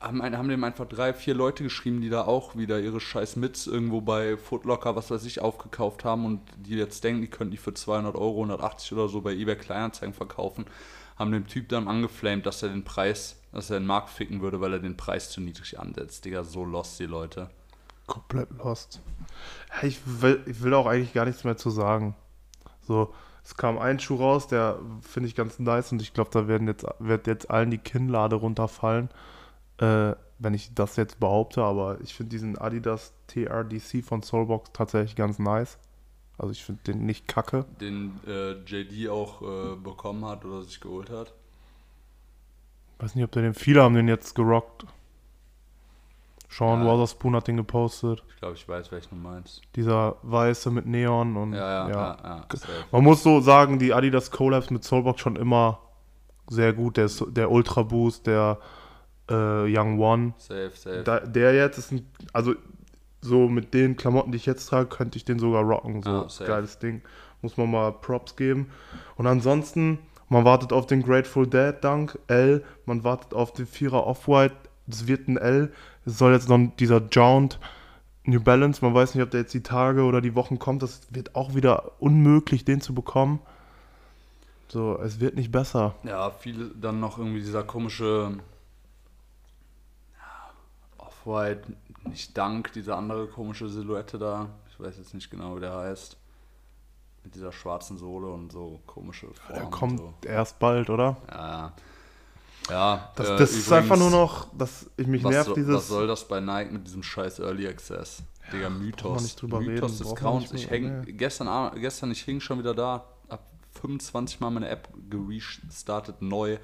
Haben, 0.00 0.22
haben 0.22 0.48
dem 0.48 0.62
einfach 0.62 0.86
drei, 0.86 1.12
vier 1.12 1.34
Leute 1.34 1.64
geschrieben, 1.64 2.00
die 2.00 2.08
da 2.08 2.22
auch 2.22 2.56
wieder 2.56 2.78
ihre 2.80 3.00
scheiß 3.00 3.36
Mits 3.36 3.66
irgendwo 3.66 4.00
bei 4.00 4.36
Footlocker, 4.36 4.94
was 4.94 5.10
weiß 5.10 5.24
ich, 5.24 5.40
aufgekauft 5.40 6.04
haben 6.04 6.24
und 6.24 6.40
die 6.56 6.76
jetzt 6.76 7.02
denken, 7.02 7.20
die 7.20 7.28
könnten 7.28 7.50
die 7.50 7.56
für 7.56 7.74
200 7.74 8.14
Euro, 8.14 8.36
180 8.36 8.92
oder 8.92 9.08
so 9.08 9.20
bei 9.20 9.32
eBay 9.32 9.56
Kleinanzeigen 9.56 10.14
verkaufen, 10.14 10.66
haben 11.18 11.32
dem 11.32 11.46
Typ 11.46 11.68
dann 11.68 11.88
angeflamed, 11.88 12.46
dass 12.46 12.62
er 12.62 12.68
den 12.68 12.84
Preis, 12.84 13.40
dass 13.52 13.70
er 13.70 13.80
den 13.80 13.86
Markt 13.86 14.10
ficken 14.10 14.40
würde, 14.40 14.60
weil 14.60 14.72
er 14.72 14.78
den 14.78 14.96
Preis 14.96 15.30
zu 15.30 15.40
niedrig 15.40 15.78
ansetzt. 15.78 16.24
Digga, 16.24 16.44
so 16.44 16.64
lost 16.64 16.98
die 17.00 17.06
Leute. 17.06 17.50
komplett 18.06 18.50
lost. 18.58 19.00
Ich 19.82 20.00
will, 20.04 20.42
ich 20.46 20.62
will 20.62 20.74
auch 20.74 20.86
eigentlich 20.86 21.12
gar 21.12 21.26
nichts 21.26 21.44
mehr 21.44 21.56
zu 21.56 21.70
sagen. 21.70 22.16
So, 22.80 23.12
es 23.44 23.56
kam 23.56 23.78
ein 23.78 23.98
Schuh 24.00 24.16
raus, 24.16 24.48
der 24.48 24.78
finde 25.00 25.28
ich 25.28 25.34
ganz 25.34 25.58
nice 25.58 25.92
und 25.92 26.02
ich 26.02 26.14
glaube, 26.14 26.30
da 26.32 26.48
werden 26.48 26.66
jetzt, 26.68 26.86
wird 26.98 27.26
jetzt 27.26 27.50
allen 27.50 27.70
die 27.70 27.78
Kinnlade 27.78 28.36
runterfallen, 28.36 29.08
äh, 29.78 30.12
wenn 30.38 30.54
ich 30.54 30.74
das 30.74 30.96
jetzt 30.96 31.20
behaupte, 31.20 31.62
aber 31.62 32.00
ich 32.00 32.14
finde 32.14 32.30
diesen 32.30 32.58
Adidas 32.58 33.12
TRDC 33.26 34.04
von 34.04 34.22
Soulbox 34.22 34.72
tatsächlich 34.72 35.16
ganz 35.16 35.38
nice. 35.38 35.78
Also 36.38 36.52
ich 36.52 36.64
finde 36.64 36.80
den 36.86 37.04
nicht 37.04 37.26
kacke. 37.26 37.64
Den 37.80 38.20
äh, 38.26 38.52
JD 38.64 39.08
auch 39.08 39.42
äh, 39.42 39.76
bekommen 39.76 40.24
hat 40.24 40.44
oder 40.44 40.62
sich 40.62 40.80
geholt 40.80 41.10
hat. 41.10 41.34
Weiß 43.00 43.14
nicht, 43.14 43.24
ob 43.24 43.32
der 43.32 43.42
den 43.42 43.54
viele 43.54 43.82
haben 43.82 43.94
den 43.94 44.08
jetzt 44.08 44.34
gerockt. 44.34 44.86
Sean 46.48 46.80
Ja. 46.80 46.86
Wotherspoon 46.86 47.36
hat 47.36 47.46
den 47.48 47.56
gepostet. 47.56 48.24
Ich 48.30 48.36
glaube, 48.36 48.54
ich 48.54 48.68
weiß, 48.68 48.90
welchen 48.90 49.10
du 49.10 49.16
meinst. 49.16 49.62
Dieser 49.76 50.16
weiße 50.22 50.70
mit 50.70 50.86
Neon 50.86 51.36
und 51.36 51.52
Ja, 51.52 51.88
ja, 51.88 51.90
ja. 51.90 52.16
ja, 52.22 52.56
safe. 52.56 52.84
Man 52.90 53.04
muss 53.04 53.22
so 53.22 53.40
sagen, 53.40 53.78
die 53.78 53.92
Adidas 53.92 54.30
Collabs 54.30 54.70
mit 54.70 54.84
Soulbox 54.84 55.20
schon 55.20 55.36
immer 55.36 55.80
sehr 56.48 56.72
gut. 56.72 56.96
Der, 56.96 57.08
der 57.28 57.50
Ultra 57.50 57.82
Boost, 57.82 58.26
der 58.26 58.58
äh, 59.28 59.34
Young 59.76 59.98
One. 60.00 60.34
Safe, 60.38 60.72
safe. 60.74 61.02
Da, 61.02 61.20
der 61.20 61.54
jetzt 61.54 61.78
ist 61.78 61.92
ein, 61.92 62.10
also 62.32 62.54
so 63.28 63.48
mit 63.48 63.74
den 63.74 63.96
Klamotten, 63.96 64.32
die 64.32 64.36
ich 64.36 64.46
jetzt 64.46 64.66
trage, 64.66 64.88
könnte 64.88 65.16
ich 65.16 65.24
den 65.24 65.38
sogar 65.38 65.62
rocken. 65.62 66.02
So 66.02 66.28
safe. 66.28 66.50
geiles 66.50 66.78
Ding. 66.78 67.02
Muss 67.42 67.56
man 67.56 67.70
mal 67.70 67.92
Props 67.92 68.34
geben. 68.34 68.70
Und 69.16 69.26
ansonsten, 69.26 69.98
man 70.28 70.44
wartet 70.44 70.72
auf 70.72 70.86
den 70.86 71.02
Grateful 71.02 71.46
Dead 71.46 71.74
Dunk 71.80 72.18
L, 72.26 72.64
man 72.84 73.04
wartet 73.04 73.32
auf 73.34 73.52
den 73.52 73.66
Vierer 73.66 74.06
Off-White, 74.06 74.56
das 74.86 75.06
wird 75.06 75.28
ein 75.28 75.36
L. 75.36 75.72
Es 76.04 76.18
soll 76.18 76.32
jetzt 76.32 76.48
noch 76.48 76.58
dieser 76.78 77.02
Jaunt 77.12 77.60
New 78.24 78.40
Balance, 78.40 78.84
man 78.84 78.94
weiß 78.94 79.14
nicht, 79.14 79.24
ob 79.24 79.30
der 79.30 79.40
jetzt 79.40 79.54
die 79.54 79.62
Tage 79.62 80.02
oder 80.02 80.20
die 80.20 80.34
Wochen 80.34 80.58
kommt, 80.58 80.82
das 80.82 81.00
wird 81.10 81.34
auch 81.34 81.54
wieder 81.54 81.92
unmöglich, 81.98 82.64
den 82.64 82.80
zu 82.80 82.94
bekommen. 82.94 83.40
So, 84.68 84.98
es 84.98 85.18
wird 85.18 85.34
nicht 85.34 85.50
besser. 85.50 85.94
Ja, 86.02 86.30
viel 86.30 86.70
dann 86.78 87.00
noch 87.00 87.16
irgendwie 87.16 87.40
dieser 87.40 87.62
komische 87.62 88.32
Off-White, 90.98 91.72
nicht 92.08 92.36
Dank, 92.36 92.72
diese 92.72 92.94
andere 92.96 93.26
komische 93.28 93.68
Silhouette 93.68 94.18
da. 94.18 94.48
Ich 94.70 94.78
weiß 94.80 94.96
jetzt 94.98 95.14
nicht 95.14 95.30
genau, 95.30 95.56
wie 95.56 95.60
der 95.60 95.74
heißt. 95.74 96.16
Mit 97.24 97.34
dieser 97.34 97.52
schwarzen 97.52 97.98
Sohle 97.98 98.28
und 98.28 98.52
so 98.52 98.80
komische 98.86 99.26
Formen. 99.34 99.60
Der 99.60 99.70
kommt 99.70 99.98
so. 99.98 100.14
erst 100.22 100.58
bald, 100.58 100.88
oder? 100.88 101.16
Ja, 101.30 101.72
ja. 102.70 103.12
Das, 103.16 103.28
äh, 103.28 103.36
das 103.36 103.50
ist 103.50 103.66
übrigens, 103.66 103.72
einfach 103.72 103.96
nur 103.98 104.10
noch, 104.10 104.46
dass 104.56 104.88
ich 104.96 105.06
mich 105.06 105.22
nervt, 105.22 105.48
so, 105.48 105.54
dieses. 105.54 105.74
was 105.74 105.88
soll 105.88 106.06
das 106.06 106.26
bei 106.26 106.40
Nike 106.40 106.72
mit 106.72 106.86
diesem 106.86 107.02
scheiß 107.02 107.40
Early 107.40 107.66
Access? 107.66 108.22
Digga, 108.52 108.70
Mythos. 108.70 109.22
nicht 109.22 109.42
drüber 109.42 109.60
Mythos 109.60 110.00
reden, 110.00 110.04
des 110.10 110.14
Counts. 110.14 110.52
nicht 110.52 110.62
Ich 110.64 110.68
drüber- 110.70 110.88
häng, 110.88 111.00
nee. 111.02 111.12
gestern, 111.12 111.80
gestern, 111.80 112.10
ich 112.12 112.22
hing 112.22 112.40
schon 112.40 112.58
wieder 112.60 112.72
da, 112.74 113.04
hab 113.28 113.46
25 113.80 114.40
Mal 114.40 114.50
meine 114.50 114.68
App 114.68 114.88
gerestartet 115.10 116.22
neu, 116.22 116.58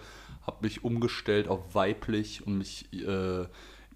hab 0.47 0.63
mich 0.63 0.83
umgestellt 0.85 1.49
auf 1.49 1.75
weiblich 1.75 2.47
und 2.47 2.57
mich 2.59 2.91
äh, 2.93 3.47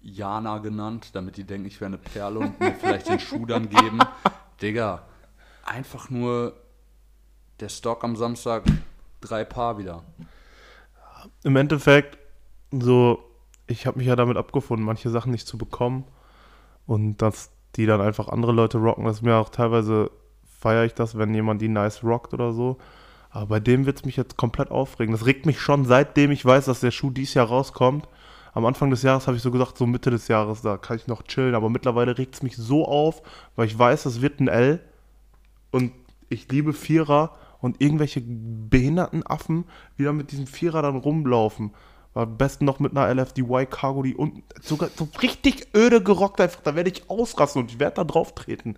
Jana 0.01 0.59
genannt, 0.59 1.09
damit 1.13 1.37
die 1.37 1.43
denken, 1.43 1.67
ich 1.67 1.79
wäre 1.81 1.89
eine 1.89 1.97
Perle 1.97 2.39
und 2.39 2.59
mir 2.59 2.73
vielleicht 2.73 3.09
den 3.09 3.19
Schuh 3.19 3.45
dann 3.45 3.69
geben. 3.69 3.99
Digga, 4.61 5.03
einfach 5.65 6.09
nur 6.09 6.53
der 7.59 7.69
Stock 7.69 8.03
am 8.03 8.15
Samstag, 8.15 8.63
drei 9.21 9.43
Paar 9.43 9.77
wieder. 9.77 10.03
Im 11.43 11.55
Endeffekt, 11.55 12.17
so, 12.71 13.23
ich 13.67 13.85
habe 13.85 13.97
mich 13.97 14.07
ja 14.07 14.15
damit 14.15 14.37
abgefunden, 14.37 14.85
manche 14.85 15.09
Sachen 15.09 15.31
nicht 15.31 15.47
zu 15.47 15.57
bekommen 15.57 16.05
und 16.85 17.17
dass 17.17 17.51
die 17.75 17.85
dann 17.85 18.01
einfach 18.01 18.29
andere 18.29 18.51
Leute 18.51 18.77
rocken. 18.77 19.05
Das 19.05 19.17
ist 19.17 19.21
mir 19.21 19.35
auch 19.35 19.49
teilweise 19.49 20.11
feiere 20.59 20.85
ich 20.85 20.93
das, 20.93 21.17
wenn 21.17 21.33
jemand 21.33 21.61
die 21.61 21.69
nice 21.69 22.03
rockt 22.03 22.33
oder 22.33 22.51
so. 22.53 22.77
Aber 23.29 23.45
bei 23.45 23.59
dem 23.59 23.85
wird 23.85 23.97
es 23.97 24.05
mich 24.05 24.17
jetzt 24.17 24.37
komplett 24.37 24.71
aufregen. 24.71 25.11
Das 25.11 25.25
regt 25.25 25.45
mich 25.45 25.59
schon, 25.61 25.85
seitdem 25.85 26.31
ich 26.31 26.43
weiß, 26.43 26.65
dass 26.65 26.79
der 26.79 26.91
Schuh 26.91 27.11
dieses 27.11 27.35
Jahr 27.35 27.47
rauskommt. 27.47 28.07
Am 28.53 28.65
Anfang 28.65 28.89
des 28.89 29.03
Jahres 29.03 29.27
habe 29.27 29.37
ich 29.37 29.43
so 29.43 29.51
gesagt, 29.51 29.77
so 29.77 29.85
Mitte 29.85 30.09
des 30.09 30.27
Jahres, 30.27 30.61
da 30.61 30.77
kann 30.77 30.97
ich 30.97 31.07
noch 31.07 31.23
chillen. 31.23 31.55
Aber 31.55 31.69
mittlerweile 31.69 32.17
regt 32.17 32.35
es 32.35 32.41
mich 32.43 32.57
so 32.57 32.85
auf, 32.85 33.21
weil 33.55 33.67
ich 33.67 33.77
weiß, 33.77 34.05
es 34.05 34.21
wird 34.21 34.39
ein 34.39 34.47
L. 34.47 34.81
Und 35.71 35.91
ich 36.29 36.51
liebe 36.51 36.73
Vierer 36.73 37.35
und 37.61 37.81
irgendwelche 37.81 38.21
behinderten 38.21 39.25
Affen 39.25 39.65
wieder 39.97 40.13
mit 40.13 40.31
diesem 40.31 40.47
Vierer 40.47 40.81
dann 40.81 40.95
rumlaufen. 40.95 41.71
Am 42.15 42.37
besten 42.37 42.65
noch 42.65 42.79
mit 42.79 42.97
einer 42.97 43.07
LFDY 43.13 43.67
Cargo, 43.69 44.01
die 44.01 44.15
unten 44.15 44.43
sogar 44.61 44.89
so 44.95 45.07
richtig 45.21 45.67
öde 45.75 46.01
gerockt 46.01 46.41
einfach. 46.41 46.61
Da 46.61 46.75
werde 46.75 46.89
ich 46.89 47.09
ausrasten 47.09 47.61
und 47.61 47.71
ich 47.71 47.79
werde 47.79 47.97
da 47.97 48.03
drauf 48.03 48.33
treten. 48.33 48.77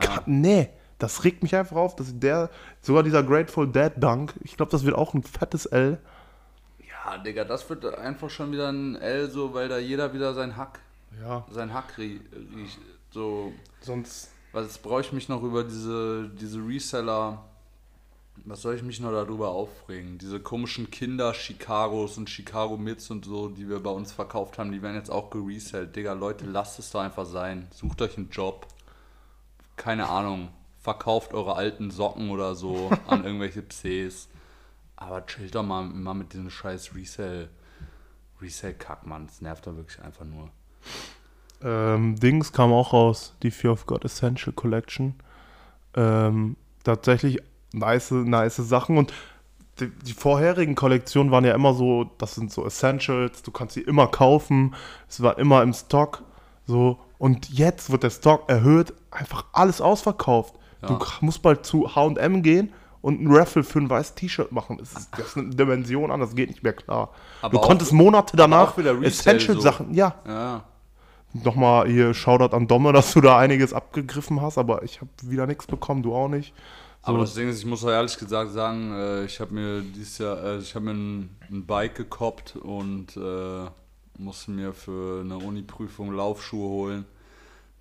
Ka- 0.00 0.22
Nee, 0.26 0.68
das 0.98 1.24
regt 1.24 1.42
mich 1.42 1.56
einfach 1.56 1.76
auf, 1.76 1.96
dass 1.96 2.18
der, 2.18 2.50
sogar 2.82 3.02
dieser 3.02 3.22
Grateful 3.22 3.66
Dead 3.68 3.92
Dunk, 3.96 4.34
ich 4.42 4.56
glaube, 4.56 4.70
das 4.70 4.84
wird 4.84 4.94
auch 4.96 5.14
ein 5.14 5.22
fettes 5.22 5.66
L. 5.66 5.98
Ja, 7.04 7.18
Digga, 7.18 7.44
das 7.44 7.68
wird 7.68 7.84
einfach 7.84 8.30
schon 8.30 8.52
wieder 8.52 8.68
ein 8.70 8.96
L, 8.96 9.30
so, 9.30 9.52
weil 9.54 9.68
da 9.68 9.78
jeder 9.78 10.12
wieder 10.14 10.34
sein 10.34 10.56
Hack, 10.56 10.80
Ja, 11.20 11.44
sein 11.50 11.72
Hack 11.74 11.98
rie- 11.98 12.20
riecht. 12.56 12.78
So, 13.10 13.52
sonst. 13.80 14.30
was 14.52 14.66
jetzt 14.66 14.82
brauche 14.82 15.00
ich 15.00 15.12
mich 15.12 15.28
noch 15.28 15.42
über 15.42 15.64
diese, 15.64 16.28
diese 16.40 16.58
Reseller. 16.58 17.44
Was 18.44 18.62
soll 18.62 18.74
ich 18.74 18.82
mich 18.82 18.98
noch 18.98 19.10
darüber 19.12 19.50
aufregen? 19.50 20.16
Diese 20.16 20.40
komischen 20.40 20.90
Kinder 20.90 21.32
Chicagos 21.34 22.16
und 22.16 22.30
Chicago 22.30 22.78
Mids 22.78 23.10
und 23.10 23.26
so, 23.26 23.48
die 23.48 23.68
wir 23.68 23.80
bei 23.80 23.90
uns 23.90 24.10
verkauft 24.10 24.58
haben, 24.58 24.72
die 24.72 24.80
werden 24.80 24.96
jetzt 24.96 25.10
auch 25.10 25.28
geresellt. 25.28 25.94
Digga, 25.94 26.14
Leute, 26.14 26.46
lasst 26.46 26.78
es 26.78 26.90
doch 26.90 27.00
einfach 27.00 27.26
sein. 27.26 27.68
Sucht 27.74 28.00
euch 28.00 28.16
einen 28.16 28.30
Job. 28.30 28.66
Keine 29.76 30.08
Ahnung. 30.08 30.48
Verkauft 30.80 31.34
eure 31.34 31.54
alten 31.56 31.90
Socken 31.90 32.30
oder 32.30 32.54
so 32.54 32.90
an 33.06 33.24
irgendwelche 33.24 33.62
Cs. 33.68 34.28
Aber 34.96 35.26
chillt 35.26 35.54
doch 35.54 35.62
mal, 35.64 35.82
mal 35.84 36.14
mit 36.14 36.32
diesem 36.32 36.50
scheiß 36.50 36.94
Resell. 36.94 37.48
Resell-Kack, 38.40 39.06
Mann. 39.06 39.26
Das 39.26 39.40
nervt 39.40 39.66
doch 39.66 39.76
wirklich 39.76 40.00
einfach 40.02 40.24
nur. 40.24 40.48
Ähm, 41.62 42.18
Dings 42.18 42.52
kam 42.52 42.72
auch 42.72 42.92
raus, 42.92 43.34
die 43.42 43.50
Fear 43.50 43.72
of 43.72 43.86
God 43.86 44.04
Essential 44.04 44.52
Collection. 44.52 45.14
Ähm, 45.94 46.56
tatsächlich 46.84 47.38
nice, 47.72 48.10
nice 48.10 48.56
Sachen 48.56 48.98
und 48.98 49.12
die, 49.80 49.88
die 49.88 50.12
vorherigen 50.12 50.74
Kollektionen 50.74 51.30
waren 51.32 51.44
ja 51.44 51.54
immer 51.54 51.72
so, 51.74 52.10
das 52.18 52.34
sind 52.34 52.50
so 52.52 52.66
Essentials, 52.66 53.42
du 53.42 53.50
kannst 53.52 53.74
sie 53.74 53.80
immer 53.82 54.06
kaufen, 54.06 54.74
es 55.08 55.22
war 55.22 55.38
immer 55.38 55.62
im 55.62 55.72
Stock, 55.72 56.22
so 56.66 56.98
und 57.18 57.48
jetzt 57.50 57.90
wird 57.90 58.02
der 58.02 58.10
Stock 58.10 58.48
erhöht, 58.48 58.92
einfach 59.10 59.44
alles 59.52 59.80
ausverkauft. 59.80 60.54
Du 60.82 60.94
Ja. 60.94 60.98
k- 60.98 61.12
musst 61.20 61.42
bald 61.42 61.64
zu 61.64 61.94
H&M 61.94 62.42
gehen 62.42 62.72
und 63.02 63.20
ein 63.20 63.30
Raffle 63.30 63.62
für 63.64 63.80
ein 63.80 63.90
weißes 63.90 64.14
T-Shirt 64.14 64.50
machen. 64.52 64.78
Das 64.78 64.92
ist, 64.94 65.10
das 65.16 65.26
ist 65.28 65.36
eine 65.36 65.50
Dimension 65.50 66.10
an, 66.10 66.20
das 66.20 66.34
geht 66.34 66.48
nicht 66.48 66.62
mehr 66.62 66.72
klar. 66.72 67.10
Aber 67.42 67.52
du 67.52 67.58
auch- 67.58 67.66
konntest 67.66 67.92
Monate 67.92 68.36
danach 68.36 68.76
Essential-Sachen, 68.78 69.92
ja, 69.94 70.14
Ja. 70.26 70.64
Nochmal 71.34 71.88
hier 71.88 72.12
Shoutout 72.12 72.54
an 72.54 72.68
Domme, 72.68 72.92
dass 72.92 73.12
du 73.14 73.20
da 73.22 73.38
einiges 73.38 73.72
abgegriffen 73.72 74.40
hast, 74.42 74.58
aber 74.58 74.82
ich 74.82 75.00
habe 75.00 75.10
wieder 75.22 75.46
nichts 75.46 75.66
bekommen, 75.66 76.02
du 76.02 76.14
auch 76.14 76.28
nicht. 76.28 76.52
So, 77.04 77.08
Aber 77.08 77.18
das 77.20 77.34
Ding 77.34 77.48
ist, 77.48 77.58
ich 77.58 77.66
muss 77.66 77.84
auch 77.84 77.88
ehrlich 77.90 78.16
gesagt 78.18 78.52
sagen, 78.52 78.92
äh, 78.92 79.24
ich 79.24 79.40
habe 79.40 79.52
mir 79.54 79.80
dieses 79.80 80.18
Jahr, 80.18 80.42
äh, 80.44 80.58
ich 80.58 80.74
habe 80.74 80.84
mir 80.84 80.90
ein, 80.92 81.36
ein 81.50 81.66
Bike 81.66 81.94
gekoppt 81.96 82.56
und 82.56 83.16
äh, 83.16 83.64
musste 84.18 84.50
mir 84.52 84.72
für 84.74 85.22
eine 85.22 85.38
Uni-Prüfung 85.38 86.12
Laufschuhe 86.14 86.68
holen. 86.68 87.04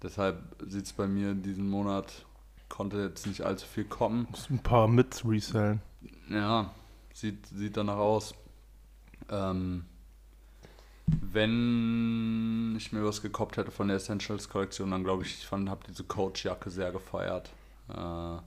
Deshalb 0.01 0.39
sieht 0.65 0.85
es 0.85 0.93
bei 0.93 1.05
mir 1.07 1.33
diesen 1.35 1.69
Monat 1.69 2.25
konnte 2.71 2.97
jetzt 3.01 3.27
nicht 3.27 3.41
allzu 3.43 3.67
viel 3.67 3.83
kommen. 3.85 4.27
Muss 4.31 4.49
ein 4.49 4.59
paar 4.59 4.87
Mits 4.87 5.23
resellen. 5.27 5.81
Ja, 6.29 6.71
sieht, 7.13 7.45
sieht 7.47 7.77
danach 7.77 7.97
aus. 7.97 8.33
Ähm, 9.29 9.85
wenn 11.05 12.75
ich 12.77 12.91
mir 12.91 13.03
was 13.05 13.21
gekoppt 13.21 13.57
hätte 13.57 13.71
von 13.71 13.87
der 13.87 13.97
Essentials-Kollektion, 13.97 14.91
dann 14.91 15.03
glaube 15.03 15.23
ich, 15.23 15.39
ich 15.39 15.45
fand, 15.47 15.69
habe 15.69 15.81
diese 15.87 16.03
Coach-Jacke 16.03 16.69
sehr 16.69 16.91
gefeiert. 16.91 17.49
Äh, 17.89 18.37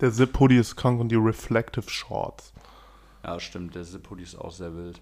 Der 0.00 0.12
Zip-Hoodie 0.12 0.56
ist 0.58 0.76
krank 0.76 1.00
und 1.00 1.08
die 1.10 1.16
Reflective 1.16 1.88
Shorts. 1.88 2.52
ja, 3.24 3.38
stimmt, 3.38 3.74
der 3.74 3.84
Zip-Hoodie 3.84 4.22
ist 4.24 4.34
auch 4.36 4.52
sehr 4.52 4.74
wild. 4.74 5.00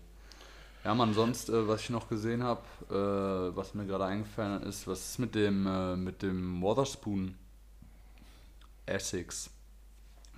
Ja, 0.84 0.94
man, 0.94 1.14
sonst, 1.14 1.48
äh, 1.48 1.66
was 1.66 1.80
ich 1.82 1.90
noch 1.90 2.08
gesehen 2.08 2.42
habe, 2.42 2.62
äh, 2.90 3.56
was 3.56 3.74
mir 3.74 3.86
gerade 3.86 4.04
eingefallen 4.04 4.62
ist, 4.64 4.86
was 4.86 5.10
ist 5.10 5.18
mit 5.18 5.34
dem, 5.34 5.66
äh, 5.66 5.96
mit 5.96 6.20
dem 6.22 6.60
Waterspoon 6.62 7.34
Essex? 8.86 9.50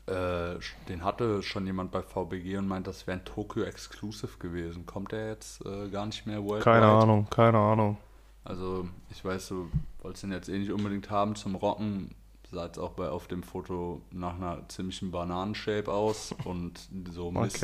Äh, 0.07 0.59
den 0.89 1.03
hatte 1.03 1.43
schon 1.43 1.67
jemand 1.67 1.91
bei 1.91 2.01
VBG 2.01 2.59
und 2.59 2.69
meint, 2.69 2.87
das 2.87 3.07
wäre 3.07 3.19
ein 3.19 3.25
Tokyo 3.25 3.65
Exclusive 3.65 4.39
gewesen. 4.39 4.87
Kommt 4.87 5.11
der 5.13 5.31
jetzt 5.31 5.65
äh, 5.67 5.89
gar 5.89 6.07
nicht 6.07 6.27
mehr 6.27 6.43
worldwide? 6.45 6.63
Keine 6.63 6.87
Ahnung, 6.87 7.27
keine 7.29 7.59
Ahnung. 7.59 7.99
Also, 8.45 8.89
ich 9.11 9.25
weiß, 9.25 9.49
du 9.49 9.71
wolltest 10.03 10.23
den 10.23 10.31
jetzt 10.31 10.49
eh 10.49 10.59
nicht 10.59 10.71
unbedingt 10.71 11.11
haben 11.11 11.35
zum 11.35 11.57
Rocken. 11.57 12.15
Sah 12.53 12.67
jetzt 12.67 12.79
auch 12.79 12.93
bei, 12.93 13.09
auf 13.09 13.27
dem 13.27 13.43
Foto 13.43 14.03
nach 14.13 14.37
einer 14.37 14.69
ziemlichen 14.69 15.11
Bananenshape 15.11 15.91
aus 15.93 16.33
und 16.45 16.79
so 17.11 17.33
Miss. 17.33 17.61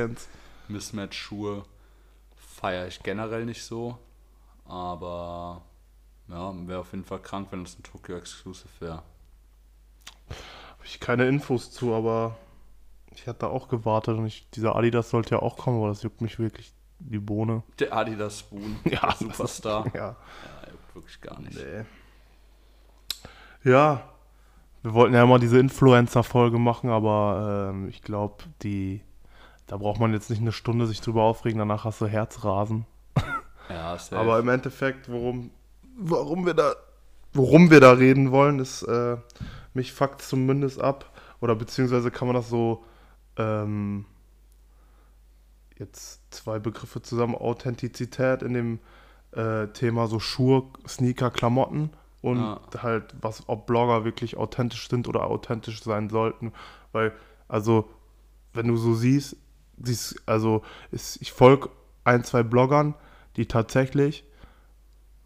Mismatch-Schuhe 0.66 1.64
feiere 2.35 2.88
ich 2.88 3.01
generell 3.05 3.45
nicht 3.45 3.62
so. 3.62 3.99
Aber 4.64 5.62
ja, 6.27 6.53
wäre 6.66 6.81
auf 6.81 6.90
jeden 6.90 7.05
Fall 7.05 7.21
krank, 7.21 7.49
wenn 7.51 7.62
das 7.62 7.79
ein 7.79 7.85
Tokyo 7.85 8.16
Exclusive 8.16 8.68
wäre. 8.81 9.03
Habe 10.83 10.87
ich 10.87 10.99
keine 10.99 11.29
Infos 11.29 11.71
zu, 11.71 11.95
aber 11.95 12.35
ich 13.14 13.29
hatte 13.29 13.49
auch 13.49 13.68
gewartet 13.68 14.18
und 14.18 14.27
ich, 14.27 14.51
dieser 14.51 14.75
Adidas 14.75 15.11
sollte 15.11 15.37
ja 15.37 15.42
auch 15.42 15.57
kommen, 15.57 15.79
aber 15.79 15.88
das 15.88 16.03
juckt 16.03 16.21
mich 16.21 16.40
wirklich 16.40 16.73
die 16.99 17.18
Bohne. 17.21 17.62
Der 17.79 17.92
Adidas 17.95 18.40
Spoon, 18.40 18.77
Ja, 18.85 19.01
das 19.03 19.21
ist- 19.21 19.37
Superstar. 19.37 19.87
Ja. 19.95 20.01
Ja, 20.01 20.16
juckt 20.73 20.95
wirklich 20.97 21.21
gar 21.21 21.38
nicht. 21.40 21.57
Nee. 21.57 21.85
Ja, 23.64 24.03
wir 24.83 24.95
wollten 24.95 25.14
ja 25.14 25.23
immer 25.23 25.38
diese 25.38 25.59
Influencer-Folge 25.61 26.59
machen, 26.59 26.90
aber 26.90 27.68
ähm, 27.71 27.88
ich 27.88 28.03
glaube, 28.03 28.42
die, 28.62 29.01
da 29.68 29.77
braucht 29.77 30.01
man 30.01 30.12
jetzt 30.12 30.31
nicht 30.31 30.42
eine 30.42 30.51
Stunde 30.53 30.87
sich 30.88 31.01
drüber 31.01 31.23
aufregen, 31.23 31.59
danach 31.61 31.85
hast 31.85 32.01
du 32.01 32.07
Herzrasen. 32.07 32.87
Ja, 33.68 33.97
safe. 33.97 34.16
Aber 34.21 34.40
im 34.40 34.49
Endeffekt, 34.49 35.09
worum, 35.09 35.51
warum 35.97 36.45
wir 36.45 36.55
da, 36.55 36.75
worum 37.33 37.71
wir 37.71 37.79
da 37.79 37.92
reden 37.92 38.33
wollen, 38.33 38.59
ist, 38.59 38.83
äh, 38.83 39.16
mich 39.74 39.92
fuckt 39.92 40.22
zumindest 40.22 40.80
ab, 40.80 41.11
oder 41.40 41.54
beziehungsweise 41.54 42.11
kann 42.11 42.28
man 42.28 42.37
das 42.37 42.48
so, 42.48 42.85
ähm, 43.37 44.04
jetzt 45.78 46.20
zwei 46.32 46.58
Begriffe 46.58 47.02
zusammen, 47.02 47.35
Authentizität 47.35 48.42
in 48.42 48.54
dem 48.54 48.78
äh, 49.32 49.68
Thema 49.68 50.06
so 50.06 50.20
Schuhe, 50.20 50.64
Sneaker, 50.87 51.30
Klamotten 51.30 51.90
und 52.20 52.38
Ja. 52.38 52.61
halt, 52.78 53.14
was, 53.20 53.48
ob 53.48 53.66
Blogger 53.66 54.04
wirklich 54.04 54.37
authentisch 54.37 54.88
sind 54.88 55.08
oder 55.08 55.24
authentisch 55.24 55.82
sein 55.82 56.11
sollten, 56.11 56.52
weil, 56.92 57.12
also, 57.48 57.88
wenn 58.52 58.68
du 58.68 58.76
so 58.76 58.94
siehst, 58.94 59.37
siehst 59.82 60.22
also, 60.26 60.62
ist, 60.90 61.20
ich 61.22 61.32
folge 61.32 61.70
ein, 62.04 62.22
zwei 62.24 62.42
Bloggern, 62.42 62.94
die 63.37 63.46
tatsächlich 63.46 64.24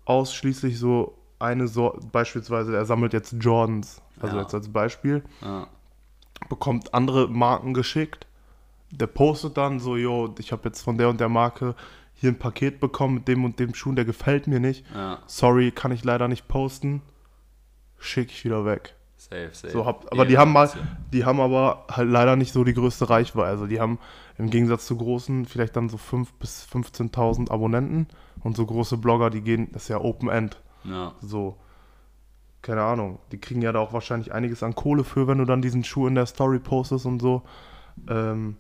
ausschließlich 0.05 0.79
so 0.79 1.19
eine 1.39 1.69
Sorte, 1.69 2.07
beispielsweise, 2.13 2.75
er 2.77 2.85
sammelt 2.85 3.13
jetzt 3.13 3.35
Jordans, 3.41 4.01
also 4.21 4.37
Ja. 4.37 4.43
jetzt 4.43 4.55
als 4.55 4.69
Beispiel, 4.73 5.23
ja. 5.43 5.67
bekommt 6.49 6.95
andere 6.95 7.29
Marken 7.29 7.75
geschickt. 7.75 8.27
Der 8.91 9.07
postet 9.09 9.57
dann 9.57 9.81
so, 9.81 9.97
jo, 9.97 10.35
ich 10.39 10.53
habe 10.53 10.63
jetzt 10.69 10.83
von 10.83 10.97
der 10.97 11.09
und 11.09 11.21
der 11.21 11.29
Marke 11.29 11.75
hier 12.15 12.31
ein 12.31 12.39
Paket 12.39 12.81
bekommen 12.81 13.15
mit 13.15 13.29
dem 13.29 13.45
und 13.45 13.59
dem 13.59 13.75
Schuh, 13.75 13.93
der 13.93 14.05
gefällt 14.05 14.47
mir 14.47 14.61
nicht. 14.61 14.85
ja, 14.95 15.19
Sorry, 15.27 15.71
kann 15.73 15.93
ich 15.93 16.05
leider 16.05 16.29
nicht 16.29 16.49
posten. 16.49 17.03
Schicke 17.99 18.31
ich 18.33 18.45
wieder 18.45 18.65
weg. 18.65 18.95
safe, 19.17 19.51
safe. 19.53 19.73
So, 19.73 19.85
hab, 19.87 20.11
aber 20.13 20.25
die 20.25 20.39
haben 20.39 20.53
mal, 20.53 20.71
die 21.13 21.25
haben 21.25 21.41
aber 21.41 21.85
halt 21.91 22.09
leider 22.09 22.37
nicht 22.37 22.53
so 22.53 22.63
die 22.65 22.75
größte 22.75 23.11
Reichweite. 23.11 23.49
Also 23.49 23.67
die 23.67 23.81
haben 23.81 23.99
im 24.39 24.51
Gegensatz 24.51 24.87
zu 24.87 24.97
großen 24.97 25.47
vielleicht 25.47 25.77
dann 25.77 25.89
so 25.89 25.97
5.000 25.97 26.29
bis 26.39 26.67
15.000 26.73 27.51
Abonnenten 27.51 28.07
und 28.45 28.57
so 28.57 28.65
große 28.67 28.99
Blogger, 28.99 29.31
die 29.31 29.41
gehen, 29.41 29.69
das 29.73 29.85
ist 29.85 29.89
ja 29.89 29.99
Open 30.01 30.29
End. 30.29 30.61
Ja, 30.89 31.13
So, 31.21 31.57
keine 32.63 32.83
Ahnung, 32.83 33.19
die 33.33 33.39
kriegen 33.39 33.63
ja 33.63 33.73
da 33.73 33.79
auch 33.79 33.93
wahrscheinlich 33.93 34.33
einiges 34.33 34.63
an 34.63 34.75
Kohle 34.75 35.05
für, 35.05 35.27
wenn 35.27 35.39
du 35.39 35.45
dann 35.45 35.63
diesen 35.63 35.85
Schuh 35.85 36.07
in 36.07 36.15
der 36.15 36.27
Story 36.27 36.59
postest 36.59 37.07
und 37.07 37.21
so. 37.21 37.43
Ähm, 38.09 38.57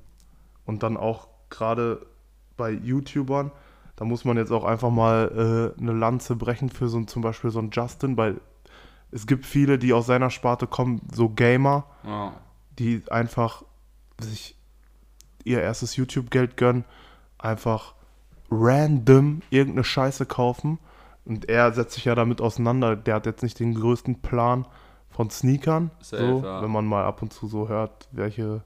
und 0.64 0.82
dann 0.82 0.96
auch 0.96 1.28
gerade 1.50 2.06
bei 2.56 2.70
YouTubern, 2.70 3.50
da 3.96 4.04
muss 4.04 4.24
man 4.24 4.36
jetzt 4.36 4.52
auch 4.52 4.64
einfach 4.64 4.90
mal 4.90 5.74
äh, 5.76 5.80
eine 5.80 5.92
Lanze 5.92 6.36
brechen 6.36 6.68
für 6.68 6.88
so 6.88 7.02
zum 7.04 7.22
Beispiel 7.22 7.50
so 7.50 7.58
einen 7.58 7.70
Justin, 7.70 8.16
weil 8.16 8.40
es 9.10 9.26
gibt 9.26 9.46
viele, 9.46 9.78
die 9.78 9.92
aus 9.92 10.06
seiner 10.06 10.30
Sparte 10.30 10.66
kommen, 10.66 11.00
so 11.12 11.28
Gamer, 11.28 11.86
ja, 12.04 12.34
die 12.78 13.02
einfach 13.10 13.62
sich 14.20 14.56
ihr 15.44 15.62
erstes 15.62 15.96
YouTube-Geld 15.96 16.56
gönnen, 16.56 16.84
einfach 17.38 17.94
random 18.50 19.42
irgendeine 19.50 19.84
Scheiße 19.84 20.26
kaufen. 20.26 20.78
Und 21.26 21.48
er 21.48 21.72
setzt 21.72 21.94
sich 21.94 22.04
ja 22.04 22.14
damit 22.14 22.40
auseinander. 22.40 22.94
Der 22.94 23.16
hat 23.16 23.26
jetzt 23.26 23.42
nicht 23.42 23.58
den 23.58 23.74
größten 23.74 24.22
Plan 24.22 24.64
von 25.10 25.28
Sneakern. 25.28 25.90
Safe, 26.00 26.40
so, 26.40 26.42
ja. 26.44 26.62
Wenn 26.62 26.70
man 26.70 26.86
mal 26.86 27.04
ab 27.04 27.20
und 27.20 27.32
zu 27.32 27.48
so 27.48 27.68
hört, 27.68 28.08
welche, 28.12 28.62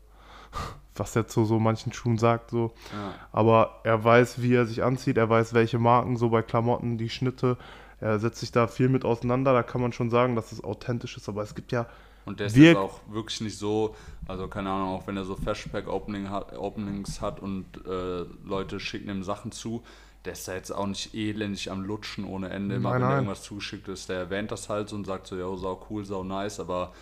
was 0.95 1.17
er 1.17 1.27
zu 1.27 1.47
so 1.47 1.59
manchen 1.59 1.93
Schuhen 1.93 2.19
sagt. 2.19 2.51
So. 2.51 2.73
ja. 2.93 3.15
Aber 3.33 3.81
er 3.85 4.05
weiß, 4.05 4.43
wie 4.43 4.55
er 4.55 4.67
sich 4.67 4.83
anzieht, 4.83 5.17
er 5.17 5.31
weiß, 5.31 5.55
welche 5.55 5.79
Marken, 5.79 6.17
so 6.17 6.29
bei 6.29 6.43
Klamotten, 6.43 6.99
die 6.99 7.09
Schnitte. 7.09 7.57
Er 7.99 8.19
setzt 8.19 8.41
sich 8.41 8.53
da 8.53 8.67
viel 8.67 8.91
mit 8.91 9.07
auseinander. 9.07 9.55
Da 9.55 9.63
kann 9.63 9.81
man 9.81 9.93
schon 9.93 10.11
sagen, 10.11 10.37
dass 10.37 10.53
es 10.53 10.63
authentisch 10.63 11.17
ist. 11.17 11.31
Aber 11.31 11.43
es 11.43 11.55
gibt 11.55 11.73
ja 11.73 11.87
Und 12.27 12.41
der 12.41 12.49
ist 12.49 12.57
jetzt 12.57 12.77
auch 12.77 13.01
wirklich 13.09 13.41
nicht 13.41 13.59
so, 13.59 13.95
also 14.29 14.49
keine 14.49 14.71
Ahnung, 14.71 14.91
auch 14.91 15.07
wenn 15.07 15.17
er 15.17 15.25
so 15.25 15.35
Flashback-Opening 15.35 16.29
hat, 16.29 16.57
Openings 16.59 17.23
hat 17.23 17.41
und 17.41 17.65
äh, 17.87 18.25
Leute 18.45 18.81
schicken 18.81 19.09
ihm 19.09 19.23
Sachen 19.23 19.51
zu, 19.51 19.83
der 20.25 20.35
ist 20.35 20.47
da 20.47 20.55
jetzt 20.55 20.71
auch 20.71 20.87
nicht 20.87 21.15
elendig 21.15 21.71
am 21.71 21.83
Lutschen 21.83 22.25
ohne 22.25 22.51
Ende. 22.51 22.77
Immer 22.77 22.91
Nein, 22.91 23.01
wenn 23.01 23.09
nein. 23.09 23.17
irgendwas 23.19 23.43
zugeschickt 23.43 23.89
ist, 23.89 24.09
der 24.09 24.19
erwähnt 24.19 24.51
das 24.51 24.69
halt 24.69 24.89
so 24.89 24.97
und 24.97 25.07
sagt 25.07 25.27
so, 25.27 25.37
ja, 25.37 25.57
sau 25.57 25.87
cool, 25.89 26.05
sau 26.05 26.25
nice, 26.25 26.61
aber 26.61 26.93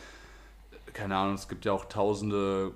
keine 0.92 1.16
Ahnung, 1.16 1.34
es 1.34 1.48
gibt 1.48 1.64
ja 1.64 1.72
auch 1.72 1.86
tausende, 1.86 2.72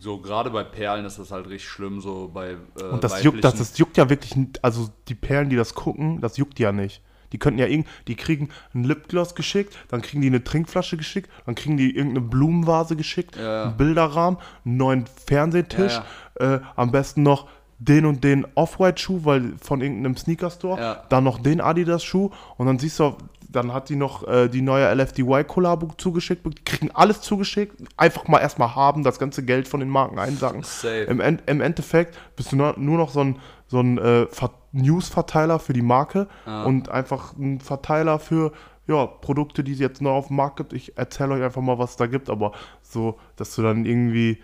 so 0.00 0.18
gerade 0.18 0.50
bei 0.50 0.64
Perlen 0.64 1.04
ist 1.04 1.18
das 1.18 1.30
halt 1.30 1.46
richtig 1.46 1.68
schlimm, 1.68 2.00
so 2.00 2.30
bei 2.32 2.56
äh, 2.80 2.84
Und 2.84 3.04
das 3.04 3.22
juckt, 3.22 3.44
das, 3.44 3.54
das 3.56 3.78
juckt 3.78 3.96
ja 3.96 4.08
wirklich, 4.08 4.34
also 4.62 4.88
die 5.08 5.14
Perlen, 5.14 5.50
die 5.50 5.56
das 5.56 5.74
gucken, 5.74 6.20
das 6.20 6.36
juckt 6.36 6.58
ja 6.58 6.72
nicht. 6.72 7.02
Die 7.32 7.38
könnten 7.38 7.58
ja 7.58 7.66
irgend, 7.66 7.86
die 8.08 8.14
kriegen 8.14 8.50
ein 8.74 8.84
Lipgloss 8.84 9.34
geschickt, 9.34 9.74
dann 9.88 10.02
kriegen 10.02 10.20
die 10.20 10.28
eine 10.28 10.44
Trinkflasche 10.44 10.98
geschickt, 10.98 11.30
dann 11.46 11.54
kriegen 11.54 11.78
die 11.78 11.96
irgendeine 11.96 12.26
Blumenvase 12.26 12.94
geschickt, 12.94 13.36
Ja, 13.36 13.42
ja. 13.42 13.62
einen 13.64 13.76
Bilderrahmen, 13.76 14.38
einen 14.64 14.76
neuen 14.76 15.06
Fernsehtisch, 15.06 16.00
Äh, 16.34 16.60
am 16.76 16.90
besten 16.92 17.22
noch 17.22 17.48
den 17.84 18.06
und 18.06 18.22
den 18.22 18.46
Off-White-Schuh, 18.54 19.20
weil 19.24 19.54
von 19.60 19.80
irgendeinem 19.80 20.16
Sneaker-Store, 20.16 20.80
Ja. 20.80 21.02
dann 21.08 21.24
noch 21.24 21.38
den 21.40 21.60
Adidas-Schuh 21.60 22.30
und 22.56 22.66
dann 22.66 22.78
siehst 22.78 22.98
du, 23.00 23.16
dann 23.48 23.72
hat 23.74 23.88
die 23.88 23.96
noch 23.96 24.26
äh, 24.26 24.48
die 24.48 24.62
neue 24.62 24.86
LFDY-Kollabo 24.94 25.88
zugeschickt, 25.98 26.64
kriegen 26.64 26.90
alles 26.92 27.20
zugeschickt, 27.20 27.82
einfach 27.96 28.26
mal 28.28 28.38
erstmal 28.38 28.74
haben, 28.74 29.02
das 29.02 29.18
ganze 29.18 29.44
Geld 29.44 29.68
von 29.68 29.80
den 29.80 29.88
Marken 29.90 30.18
einsacken. 30.18 30.62
Im, 31.08 31.20
End, 31.20 31.42
Im 31.46 31.60
Endeffekt 31.60 32.16
bist 32.36 32.52
du 32.52 32.56
nur, 32.56 32.74
nur 32.78 32.96
noch 32.98 33.10
so 33.10 33.20
ein, 33.20 33.36
so 33.66 33.80
ein 33.80 33.98
äh, 33.98 34.26
Ver- 34.26 34.52
News-Verteiler 34.72 35.58
für 35.58 35.72
die 35.74 35.82
Marke 35.82 36.28
Ja. 36.46 36.64
und 36.64 36.88
einfach 36.88 37.36
ein 37.36 37.60
Verteiler 37.60 38.18
für 38.18 38.52
ja, 38.86 39.06
Produkte, 39.06 39.62
die 39.62 39.72
es 39.72 39.78
jetzt 39.80 40.00
noch 40.02 40.12
auf 40.12 40.28
dem 40.28 40.36
Markt 40.36 40.56
gibt. 40.56 40.72
Ich 40.72 40.96
erzähle 40.98 41.34
euch 41.34 41.42
einfach 41.42 41.62
mal, 41.62 41.78
was 41.78 41.90
es 41.90 41.96
da 41.96 42.06
gibt, 42.06 42.28
aber 42.30 42.52
so, 42.82 43.18
dass 43.36 43.54
du 43.54 43.62
dann 43.62 43.84
irgendwie, 43.84 44.38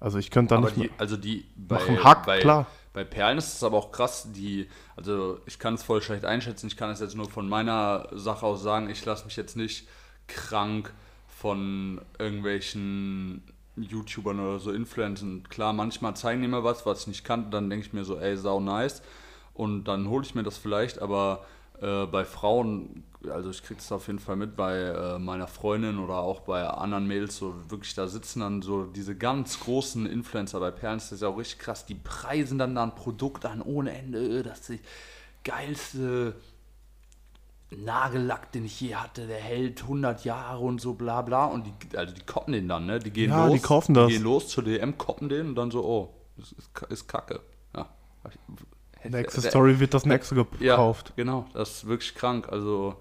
also 0.00 0.18
ich 0.18 0.30
könnte 0.30 0.54
da 0.54 0.58
Aber 0.58 0.66
nicht 0.70 0.76
die, 0.76 0.90
also 0.98 1.16
die 1.16 1.44
bei, 1.56 1.76
Machen 1.76 2.02
Hack, 2.04 2.26
bei, 2.26 2.38
klar. 2.40 2.66
Bei 2.92 3.04
Perlen 3.04 3.38
ist 3.38 3.54
es 3.54 3.64
aber 3.64 3.78
auch 3.78 3.90
krass, 3.90 4.28
die, 4.32 4.68
also 4.96 5.40
ich 5.46 5.58
kann 5.58 5.74
es 5.74 5.82
voll 5.82 6.02
schlecht 6.02 6.24
einschätzen, 6.24 6.66
ich 6.66 6.76
kann 6.76 6.90
es 6.90 7.00
jetzt 7.00 7.16
nur 7.16 7.28
von 7.28 7.48
meiner 7.48 8.08
Sache 8.12 8.44
aus 8.44 8.62
sagen, 8.62 8.90
ich 8.90 9.04
lasse 9.04 9.24
mich 9.24 9.36
jetzt 9.36 9.56
nicht 9.56 9.88
krank 10.26 10.92
von 11.26 12.00
irgendwelchen 12.18 13.42
YouTubern 13.76 14.38
oder 14.38 14.58
so 14.58 14.70
Influencern. 14.70 15.44
Klar, 15.48 15.72
manchmal 15.72 16.14
zeigen 16.14 16.42
die 16.42 16.48
mir 16.48 16.64
was, 16.64 16.84
was 16.84 17.02
ich 17.02 17.06
nicht 17.06 17.24
kannte, 17.24 17.50
dann 17.50 17.70
denke 17.70 17.86
ich 17.86 17.92
mir 17.92 18.04
so, 18.04 18.18
ey, 18.18 18.36
sau 18.36 18.60
nice. 18.60 19.02
Und 19.54 19.84
dann 19.84 20.08
hole 20.08 20.24
ich 20.24 20.34
mir 20.34 20.42
das 20.42 20.58
vielleicht, 20.58 21.00
aber 21.00 21.44
äh, 21.80 22.06
bei 22.06 22.24
Frauen, 22.24 23.04
also 23.28 23.50
ich 23.50 23.62
kriege 23.62 23.78
das 23.78 23.90
auf 23.92 24.06
jeden 24.06 24.18
Fall 24.18 24.36
mit 24.36 24.56
bei 24.56 24.78
äh, 24.78 25.18
meiner 25.18 25.46
Freundin 25.46 25.98
oder 25.98 26.18
auch 26.18 26.40
bei 26.40 26.66
anderen 26.66 27.06
Mädels, 27.06 27.36
so 27.36 27.54
wirklich 27.68 27.94
da 27.94 28.06
sitzen 28.08 28.40
dann 28.40 28.62
so 28.62 28.84
diese 28.84 29.16
ganz 29.16 29.60
großen 29.60 30.06
Influencer 30.06 30.60
bei 30.60 30.70
Perlen, 30.70 30.98
das 30.98 31.12
ist 31.12 31.22
ja 31.22 31.28
auch 31.28 31.38
richtig 31.38 31.58
krass, 31.58 31.86
die 31.86 31.94
preisen 31.94 32.58
dann 32.58 32.74
da 32.74 32.82
ein 32.82 32.94
Produkt 32.94 33.46
an 33.46 33.62
ohne 33.62 33.96
Ende, 33.96 34.42
das 34.42 34.60
ist 34.60 34.68
die 34.70 34.80
geilste 35.44 36.34
Nagellack, 37.76 38.52
den 38.52 38.64
ich 38.64 38.80
je 38.80 38.94
hatte, 38.94 39.26
der 39.26 39.38
hält 39.38 39.82
100 39.82 40.24
Jahre 40.24 40.60
und 40.60 40.80
so 40.80 40.94
bla 40.94 41.22
bla. 41.22 41.46
Und 41.46 41.66
die, 41.66 41.96
also 41.96 42.14
die 42.14 42.22
koppen 42.22 42.52
den 42.52 42.68
dann, 42.68 42.86
ne? 42.86 42.98
Die 42.98 43.10
gehen 43.10 43.30
Ja, 43.30 43.46
los. 43.46 43.54
die 43.54 43.60
kaufen 43.60 43.94
das. 43.94 44.08
Die 44.08 44.14
gehen 44.14 44.22
los 44.22 44.48
zur 44.48 44.64
DM, 44.64 44.98
koppen 44.98 45.28
den 45.28 45.48
und 45.48 45.54
dann 45.54 45.70
so, 45.70 45.84
oh, 45.84 46.14
das 46.36 46.52
ist, 46.52 46.70
ist 46.90 47.08
kacke. 47.08 47.40
Ja. 47.74 47.88
Nächste 49.10 49.40
Der- 49.40 49.50
Story 49.50 49.80
wird 49.80 49.94
das 49.94 50.04
nächste 50.06 50.34
Ja, 50.36 50.44
gekauft. 50.74 51.12
genau. 51.16 51.46
Das 51.54 51.70
ist 51.70 51.86
wirklich 51.86 52.14
krank. 52.14 52.48
Also, 52.50 52.94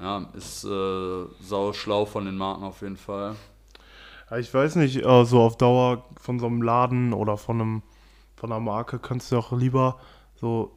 ja, 0.00 0.28
ist 0.34 0.64
äh, 0.64 1.24
sau 1.40 1.72
schlau 1.72 2.04
von 2.06 2.24
den 2.24 2.36
Marken 2.36 2.64
auf 2.64 2.82
jeden 2.82 2.96
Fall. 2.96 3.34
Ja, 4.30 4.36
ich 4.38 4.52
weiß 4.52 4.76
nicht, 4.76 5.04
äh, 5.04 5.24
so 5.24 5.40
auf 5.42 5.56
Dauer 5.56 6.04
von 6.20 6.38
so 6.38 6.46
einem 6.46 6.62
Laden 6.62 7.12
oder 7.12 7.36
von 7.36 7.60
einem 7.60 7.82
von 8.36 8.52
einer 8.52 8.60
Marke 8.60 9.00
kannst 9.00 9.32
du 9.32 9.38
auch 9.38 9.50
lieber 9.50 9.98
so 10.36 10.70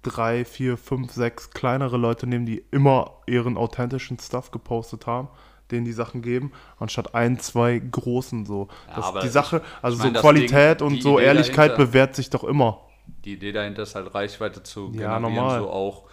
drei, 0.00 0.44
vier, 0.46 0.76
fünf, 0.78 1.12
sechs 1.12 1.50
kleinere 1.50 1.96
Leute 1.98 2.26
nehmen, 2.26 2.46
die 2.46 2.64
immer 2.70 3.18
ihren 3.26 3.56
authentischen 3.58 4.18
Stuff 4.18 4.50
gepostet 4.50 5.06
haben, 5.06 5.28
denen 5.72 5.84
die 5.84 5.92
Sachen 5.92 6.22
geben, 6.22 6.52
anstatt 6.78 7.14
ein, 7.14 7.38
zwei 7.40 7.78
großen 7.78 8.46
so. 8.46 8.68
Ja, 8.96 9.20
die 9.20 9.28
Sache, 9.28 9.62
also 9.80 9.96
ich 9.96 10.04
mein, 10.04 10.14
so 10.14 10.20
Qualität 10.20 10.80
Ding, 10.80 10.86
und 10.86 11.02
so 11.02 11.18
Idee 11.18 11.26
Ehrlichkeit 11.26 11.72
dahinter- 11.72 11.86
bewährt 11.86 12.14
sich 12.14 12.30
doch 12.30 12.44
immer. 12.44 12.80
Die 13.24 13.32
Idee 13.34 13.52
dahinter 13.52 13.82
ist 13.82 13.94
halt 13.94 14.14
Reichweite 14.14 14.62
zu 14.62 14.86
Ja, 14.94 15.18
generieren, 15.18 15.22
normal. 15.22 15.60
so 15.60 15.70
auch 15.70 16.04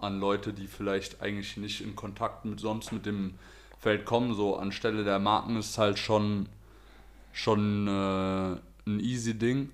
an 0.00 0.20
Leute, 0.20 0.52
die 0.52 0.66
vielleicht 0.66 1.20
eigentlich 1.20 1.56
nicht 1.56 1.80
in 1.82 1.96
Kontakt 1.96 2.44
mit 2.44 2.60
sonst 2.60 2.92
mit 2.92 3.04
dem 3.04 3.34
Feld 3.80 4.04
kommen. 4.06 4.32
So 4.34 4.56
anstelle 4.56 5.04
der 5.04 5.18
Marken 5.18 5.56
ist 5.56 5.76
halt 5.76 5.98
schon 5.98 6.48
schon 7.32 7.86
äh, 7.86 8.90
ein 8.90 9.00
easy 9.00 9.34
Ding. 9.38 9.70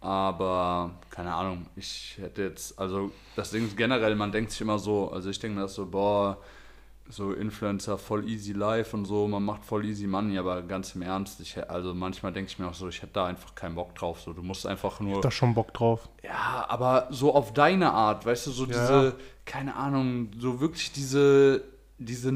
Aber 0.00 0.92
keine 1.10 1.34
Ahnung, 1.34 1.66
ich 1.74 2.16
hätte 2.20 2.42
jetzt, 2.42 2.78
also 2.78 3.10
das 3.34 3.50
Ding 3.50 3.66
ist 3.66 3.76
generell, 3.76 4.14
man 4.14 4.30
denkt 4.30 4.52
sich 4.52 4.60
immer 4.60 4.78
so, 4.78 5.10
also 5.10 5.28
ich 5.28 5.40
denke 5.40 5.56
mir 5.56 5.62
das 5.62 5.74
so, 5.74 5.86
boah, 5.86 6.38
so 7.10 7.32
Influencer 7.32 7.96
voll 7.96 8.28
easy 8.28 8.52
life 8.52 8.94
und 8.96 9.06
so, 9.06 9.26
man 9.28 9.42
macht 9.42 9.64
voll 9.64 9.84
easy 9.86 10.06
money, 10.06 10.36
aber 10.38 10.60
ganz 10.62 10.94
im 10.94 11.02
Ernst, 11.02 11.40
ich, 11.40 11.56
also 11.70 11.94
manchmal 11.94 12.32
denke 12.32 12.50
ich 12.50 12.58
mir 12.58 12.68
auch 12.68 12.74
so, 12.74 12.86
ich 12.88 13.00
hätte 13.00 13.14
da 13.14 13.26
einfach 13.26 13.54
keinen 13.54 13.74
Bock 13.76 13.94
drauf, 13.94 14.20
so 14.20 14.32
du 14.34 14.42
musst 14.42 14.66
einfach 14.66 15.00
nur 15.00 15.20
Da 15.22 15.30
schon 15.30 15.54
Bock 15.54 15.72
drauf. 15.72 16.08
ja, 16.22 16.66
aber 16.68 17.06
so 17.10 17.34
auf 17.34 17.54
deine 17.54 17.92
Art, 17.92 18.26
weißt 18.26 18.46
du, 18.48 18.50
so 18.50 18.64
Ja. 18.64 18.68
diese, 18.72 19.14
keine 19.46 19.74
Ahnung, 19.76 20.30
so 20.38 20.60
wirklich 20.60 20.92
diese, 20.92 21.64
diese 21.96 22.30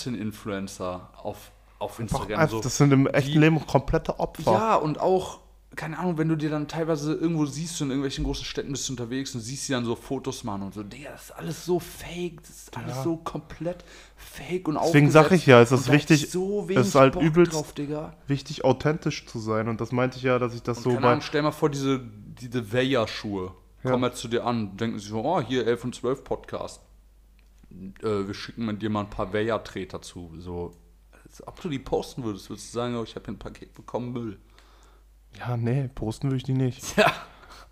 0815-Influencer 0.00 1.08
auf, 1.22 1.50
auf 1.78 1.98
Instagram. 2.00 2.40
Einfach, 2.40 2.56
so. 2.56 2.60
das 2.60 2.76
sind 2.76 2.92
im 2.92 3.06
echten 3.06 3.32
die- 3.32 3.38
Leben 3.38 3.64
komplette 3.66 4.18
Opfer. 4.18 4.52
Ja, 4.52 4.74
und 4.76 5.00
auch, 5.00 5.38
keine 5.76 5.98
Ahnung, 5.98 6.16
wenn 6.18 6.28
du 6.28 6.36
dir 6.36 6.48
dann 6.50 6.66
teilweise 6.68 7.12
irgendwo 7.14 7.44
siehst, 7.46 7.80
in 7.82 7.90
irgendwelchen 7.90 8.24
großen 8.24 8.44
Städten 8.44 8.72
bist 8.72 8.88
du 8.88 8.94
unterwegs 8.94 9.34
und 9.34 9.42
siehst 9.42 9.66
sie 9.66 9.72
dann 9.74 9.84
so 9.84 9.94
Fotos 9.94 10.42
machen 10.42 10.62
und 10.62 10.74
so, 10.74 10.82
Digga, 10.82 11.10
das 11.10 11.24
ist 11.24 11.30
alles 11.32 11.64
so 11.66 11.78
fake, 11.78 12.40
das 12.40 12.50
ist 12.50 12.76
alles 12.76 12.96
Ja. 12.96 13.02
so 13.02 13.16
komplett 13.18 13.84
fake 14.16 14.68
und 14.68 14.78
Deswegen 14.82 15.10
sag 15.10 15.30
ich 15.32 15.44
ja, 15.46 15.60
es 15.60 15.70
ist 15.72 15.88
Und 15.88 15.92
wichtig, 15.94 16.30
so 16.30 16.66
es 16.70 16.88
ist 16.88 16.94
halt 16.94 17.12
Bock 17.14 17.22
übelst- 17.22 17.52
drauf, 17.52 17.72
Digga. 17.74 18.14
Wichtig, 18.26 18.64
authentisch 18.64 19.26
zu 19.26 19.38
sein. 19.38 19.68
Und 19.68 19.80
das 19.80 19.92
meinte 19.92 20.16
ich 20.16 20.22
ja, 20.22 20.38
dass 20.38 20.54
ich 20.54 20.62
das 20.62 20.82
so 20.82 20.88
Keine 20.90 21.00
bei. 21.02 21.08
Ahnung, 21.10 21.20
stell 21.22 21.42
mal 21.42 21.52
vor, 21.52 21.68
diese, 21.70 22.00
diese 22.40 22.72
Veja-Schuhe 22.72 23.52
Ja. 23.84 23.90
kommen 23.90 24.04
jetzt 24.04 24.18
zu 24.18 24.28
dir 24.28 24.44
an, 24.46 24.76
denken 24.76 24.98
sich 24.98 25.08
so, 25.10 25.22
oh, 25.22 25.40
hier 25.40 25.66
11 25.66 25.84
und 25.84 25.94
12 25.94 26.24
Podcast. 26.24 26.80
Äh, 27.70 28.26
wir 28.26 28.34
schicken 28.34 28.64
mit 28.64 28.80
dir 28.80 28.90
mal 28.90 29.00
ein 29.00 29.10
paar 29.10 29.32
Veja-Treter 29.32 30.00
zu. 30.00 30.32
So, 30.38 30.72
ob 31.44 31.60
du 31.60 31.68
die 31.68 31.78
posten 31.78 32.24
würdest, 32.24 32.48
würdest 32.48 32.68
du 32.68 32.72
sagen, 32.72 32.96
oh, 32.96 33.02
ich 33.02 33.14
habe 33.14 33.26
hier 33.26 33.34
ein 33.34 33.38
Paket 33.38 33.74
bekommen, 33.74 34.12
Müll. 34.12 34.38
Ja, 35.38 35.56
nee, 35.56 35.88
posten 35.94 36.28
würde 36.28 36.36
ich 36.38 36.44
die 36.44 36.52
nicht. 36.54 36.96
Ja. 36.96 37.12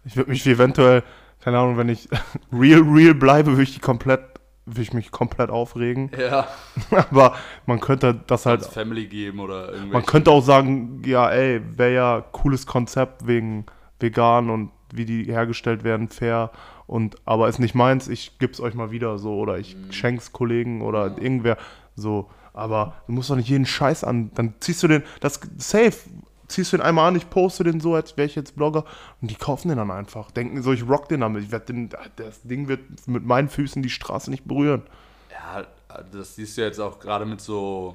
Ich 0.07 0.17
würde 0.17 0.31
mich 0.31 0.47
eventuell, 0.47 1.03
keine 1.41 1.59
Ahnung, 1.59 1.79
wenn 1.79 1.89
ich 1.89 2.09
real, 2.53 2.83
real 2.83 3.15
bleibe, 3.15 3.53
würde 3.53 3.63
ich 3.63 3.73
die 3.73 3.81
komplett, 3.81 4.21
würde 4.67 4.83
ich 4.83 4.93
mich 4.93 5.11
komplett 5.11 5.49
aufregen. 5.49 6.11
Ja. 6.19 6.47
Aber 7.11 7.35
man 7.65 7.81
könnte 7.81 8.15
das 8.27 8.45
halt, 8.45 8.65
Als 8.65 8.75
Family 8.75 9.07
geben 9.07 9.41
oder 9.41 9.67
man 9.69 9.75
irgendwelche. 9.75 10.07
könnte 10.07 10.31
auch 10.31 10.43
sagen, 10.43 11.01
ja, 11.07 11.31
ey, 11.31 11.63
wäre 11.79 11.95
ja 11.95 12.21
cooles 12.33 12.67
Konzept 12.67 13.27
wegen 13.27 13.65
vegan 13.99 14.51
und 14.51 14.73
wie 14.93 15.07
die 15.07 15.25
hergestellt 15.25 15.85
werden, 15.85 16.09
fair. 16.11 16.51
Und 16.87 17.17
aber 17.25 17.49
ist 17.49 17.59
nicht 17.59 17.75
meins, 17.75 18.07
ich 18.09 18.39
gib's 18.39 18.61
euch 18.61 18.75
mal 18.75 18.91
wieder 18.91 19.17
so 19.19 19.39
oder 19.39 19.59
ich 19.59 19.75
schenk's 19.91 20.33
Kollegen 20.33 20.83
oder 20.83 21.17
irgendwer 21.19 21.57
so. 21.97 22.29
Aber 22.53 22.97
du 23.07 23.13
musst 23.13 23.31
doch 23.31 23.37
nicht 23.37 23.49
jeden 23.49 23.65
Scheiß 23.67 24.05
an. 24.05 24.31
Dann 24.35 24.53
ziehst 24.61 24.83
du 24.83 24.89
den, 24.89 25.03
das 25.21 25.41
safe, 25.57 25.97
ziehst 26.55 26.73
du 26.73 26.79
den 26.79 26.87
einmal 26.87 27.09
an, 27.09 27.17
ich 27.17 27.29
poste 27.31 27.65
den 27.65 27.81
so, 27.81 27.95
als 27.95 28.17
wäre 28.17 28.27
ich 28.27 28.35
jetzt 28.35 28.57
Blogger 28.57 28.85
und 29.21 29.31
die 29.31 29.35
kaufen 29.37 29.69
den 29.69 29.79
dann 29.79 29.91
einfach. 29.91 30.31
Denken 30.31 30.63
so, 30.63 30.73
ich 30.73 30.89
rock 30.89 31.09
den 31.09 31.21
damit. 31.21 31.45
Ich 31.45 31.51
werd 31.53 31.69
den, 31.69 31.91
das 32.17 32.43
Ding 32.43 32.69
wird 32.69 32.81
mit 33.07 33.25
meinen 33.25 33.49
Füßen 33.49 33.83
die 33.83 33.91
Straße 33.91 34.31
nicht 34.31 34.45
berühren. 34.47 34.83
Ja, 35.31 35.65
das 36.13 36.37
siehst 36.37 36.57
du 36.57 36.63
jetzt 36.63 36.81
auch 36.81 36.99
gerade 37.01 37.27
mit 37.27 37.41
so, 37.41 37.95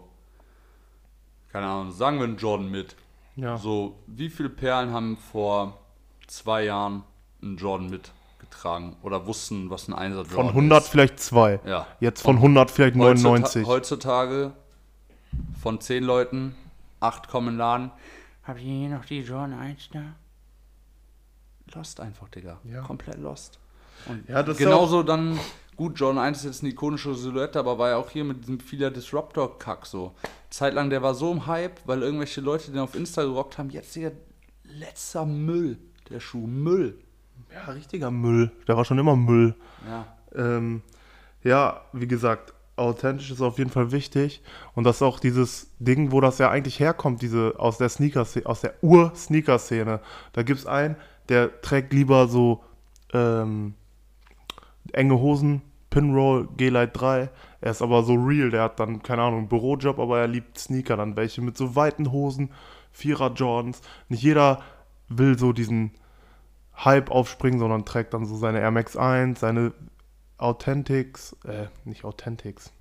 keine 1.51 1.65
Ahnung, 1.67 1.91
sagen 1.91 2.17
wir 2.19 2.25
einen 2.25 2.37
Jordan 2.37 2.69
mit. 2.69 2.95
Ja. 3.35 3.57
So, 3.57 3.95
wie 4.07 4.29
viele 4.29 4.49
Perlen 4.49 4.91
haben 4.91 5.17
vor 5.31 5.77
zwei 6.27 6.65
Jahren 6.65 7.03
einen 7.41 7.57
Jordan 7.57 7.89
mitgetragen 7.89 8.95
oder 9.01 9.25
wussten, 9.25 9.69
was 9.69 9.87
ein 9.87 9.93
Einser 9.93 10.19
Jordan 10.23 10.35
Von 10.35 10.47
100 10.49 10.83
ist? 10.83 10.89
vielleicht 10.89 11.19
zwei. 11.19 11.59
Ja. 11.65 11.87
Jetzt 11.99 12.21
von 12.21 12.35
100 12.35 12.69
vielleicht 12.69 12.95
Heutzuta- 12.95 13.23
99. 13.23 13.65
Heutzutage 13.67 14.51
von 15.61 15.79
10 15.79 16.03
Leuten, 16.03 16.55
8 16.99 17.27
kommen 17.29 17.47
in 17.47 17.53
den 17.53 17.59
Laden. 17.59 17.91
Habt 18.49 18.61
ihr 18.61 18.65
hier 18.65 18.89
noch 18.89 19.05
die 19.05 19.19
Jordan 19.19 19.53
1 19.53 19.89
da? 19.93 20.15
Lost 21.75 21.99
einfach, 21.99 22.29
Digga. 22.29 22.59
Ja. 22.63 22.81
Komplett 22.81 23.19
lost. 23.19 23.59
Und 24.07 24.27
Ja, 24.27 24.41
das 24.41 24.57
ist 24.57 24.63
genauso 24.63 25.03
dann, 25.03 25.39
gut, 25.75 25.99
Jordan 25.99 26.17
1 26.17 26.39
ist 26.39 26.45
jetzt 26.45 26.63
eine 26.63 26.71
ikonische 26.71 27.13
Silhouette, 27.13 27.59
aber 27.59 27.77
war 27.77 27.89
ja 27.89 27.97
auch 27.97 28.09
hier 28.09 28.23
mit 28.23 28.41
diesem 28.41 28.59
vieler 28.59 28.89
Disruptor-Kack 28.89 29.85
so. 29.85 30.15
Zeitlang, 30.49 30.89
der 30.89 31.03
war 31.03 31.13
so 31.13 31.31
im 31.31 31.45
Hype, 31.45 31.79
weil 31.85 32.01
irgendwelche 32.01 32.41
Leute 32.41 32.71
den 32.71 32.79
auf 32.79 32.95
Insta 32.95 33.21
gerockt 33.21 33.59
haben. 33.59 33.69
Jetzt, 33.69 33.95
Digga, 33.95 34.13
letzter 34.63 35.27
Müll, 35.27 35.77
der 36.09 36.19
Schuh. 36.19 36.47
Müll. 36.47 36.97
Ja, 37.53 37.71
richtiger 37.71 38.09
Müll. 38.09 38.51
Der 38.67 38.75
war 38.75 38.83
schon 38.83 38.97
immer 38.97 39.15
Müll. 39.15 39.53
Ja. 39.87 40.07
Ähm, 40.33 40.81
ja, 41.43 41.81
wie 41.93 42.07
gesagt, 42.07 42.55
authentisch 42.79 43.31
ist 43.31 43.41
auf 43.41 43.57
jeden 43.57 43.69
Fall 43.69 43.91
wichtig. 43.91 44.41
Und 44.75 44.83
das 44.83 44.97
ist 44.97 45.01
auch 45.01 45.19
dieses 45.19 45.71
Ding, 45.79 46.11
wo 46.11 46.21
das 46.21 46.37
ja 46.37 46.49
eigentlich 46.49 46.79
herkommt, 46.79 47.21
diese 47.21 47.55
aus 47.57 47.77
der 47.77 47.89
Sneaker, 47.89 48.25
aus 48.45 48.61
der 48.61 48.73
Ur-Sneaker-Szene. 48.81 49.99
Da 50.33 50.43
gibt 50.43 50.59
es 50.59 50.65
einen, 50.65 50.95
der 51.29 51.61
trägt 51.61 51.93
lieber 51.93 52.27
so 52.27 52.63
ähm, 53.13 53.75
enge 54.93 55.19
Hosen, 55.19 55.61
Pinroll, 55.89 56.47
G-Lite 56.57 56.91
3. 56.93 57.29
Er 57.61 57.71
ist 57.71 57.81
aber 57.81 58.03
so 58.03 58.13
real, 58.13 58.51
der 58.51 58.63
hat 58.63 58.79
dann, 58.79 59.01
keine 59.03 59.23
Ahnung, 59.23 59.39
einen 59.39 59.49
Bürojob, 59.49 59.99
aber 59.99 60.19
er 60.19 60.27
liebt 60.27 60.57
Sneaker 60.57 60.97
dann 60.97 61.15
welche 61.15 61.41
mit 61.41 61.57
so 61.57 61.75
weiten 61.75 62.11
Hosen, 62.11 62.51
Vierer 62.91 63.33
Jordans. 63.33 63.81
Nicht 64.07 64.23
jeder 64.23 64.61
will 65.07 65.37
so 65.37 65.53
diesen 65.53 65.91
Hype 66.75 67.11
aufspringen, 67.11 67.59
sondern 67.59 67.85
trägt 67.85 68.13
dann 68.13 68.25
so 68.25 68.35
seine 68.35 68.59
Air 68.59 68.71
Max 68.71 68.95
1, 68.95 69.39
seine 69.39 69.73
Authentics, 70.39 71.35
äh, 71.45 71.67
nicht 71.85 72.03
Authentics, 72.03 72.71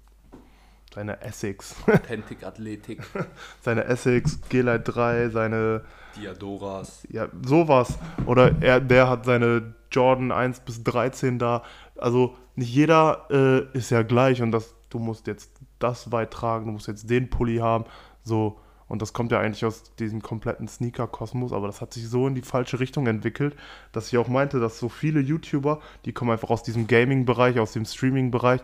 seine 0.94 1.21
Essex, 1.21 1.77
Authentic 1.87 2.44
Athletik, 2.44 3.03
seine 3.61 3.85
Essex, 3.85 4.40
G-Lite 4.49 4.81
3, 4.81 5.29
seine, 5.31 5.83
Diadoras. 6.16 7.07
ja, 7.11 7.29
sowas. 7.44 7.99
Oder 8.27 8.62
er, 8.62 8.81
der 8.81 9.09
hat 9.09 9.25
seine 9.25 9.75
Jordan 9.90 10.33
1 10.33 10.61
bis 10.61 10.83
13 10.85 11.38
da. 11.38 11.62
Also 11.97 12.37
nicht 12.55 12.73
jeder 12.73 13.27
äh, 13.31 13.77
ist 13.77 13.90
ja 13.90 14.03
gleich 14.03 14.40
und 14.40 14.53
das, 14.53 14.75
du 14.88 14.99
musst 14.99 15.27
jetzt 15.27 15.51
das 15.79 16.11
weit 16.12 16.33
tragen, 16.33 16.66
du 16.66 16.73
musst 16.73 16.88
jetzt 16.88 17.11
den 17.11 17.31
Pulli 17.31 17.59
haben, 17.59 17.85
so. 18.23 18.59
Und 18.88 19.03
das 19.03 19.12
kommt 19.12 19.33
ja 19.33 19.40
eigentlich 19.40 19.64
aus 19.66 19.94
diesem 19.98 20.22
kompletten 20.22 20.66
Sneaker-Kosmos, 20.66 21.53
aber 21.53 21.66
das 21.66 21.81
hat 21.83 21.92
sich 21.92 22.09
so 22.09 22.27
in 22.27 22.35
die 22.35 22.40
falsche 22.42 22.81
Richtung 22.81 23.07
entwickelt, 23.07 23.55
dass 23.92 24.09
ich 24.09 24.16
auch 24.16 24.29
meinte, 24.29 24.61
dass 24.61 24.79
so 24.79 24.88
viele 24.88 25.20
YouTuber, 25.20 25.81
die 26.07 26.12
kommen 26.12 26.31
einfach 26.31 26.48
aus 26.48 26.62
diesem 26.62 26.87
Gaming-Bereich, 26.87 27.59
aus 27.59 27.72
dem 27.72 27.85
Streaming-Bereich 27.85 28.62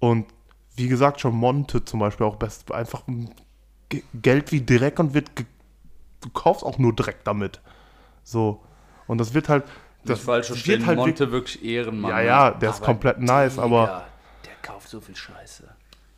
und 0.00 0.26
wie 0.76 0.88
gesagt, 0.88 1.20
schon 1.20 1.34
Monte 1.36 1.84
zum 1.84 2.00
Beispiel 2.00 2.26
auch 2.26 2.34
best, 2.36 2.72
einfach 2.72 3.02
Ge- 3.90 4.02
Geld 4.14 4.50
wie 4.50 4.64
Dreck 4.64 4.98
und 4.98 5.14
wird, 5.14 5.30
du 6.20 6.30
kaufst 6.30 6.64
auch 6.64 6.78
nur 6.78 6.92
Dreck 6.92 7.18
damit. 7.22 7.60
So. 8.24 8.60
Und 9.06 9.18
das 9.18 9.34
wird 9.34 9.48
halt, 9.48 9.64
Das 10.04 10.18
das 10.18 10.20
falsch 10.20 10.66
wird 10.66 10.84
halt 10.84 10.98
Monte 10.98 11.30
wirklich 11.30 11.64
Ehrenmann. 11.64 12.10
Ja, 12.10 12.16
ne? 12.18 12.26
ja, 12.26 12.50
der 12.50 12.70
ist 12.70 12.82
komplett 12.82 13.20
nice, 13.20 13.58
aber- 13.58 14.06
Der 14.44 14.54
kauft 14.62 14.88
so 14.88 15.00
viel 15.00 15.14
Scheiße. 15.14 15.68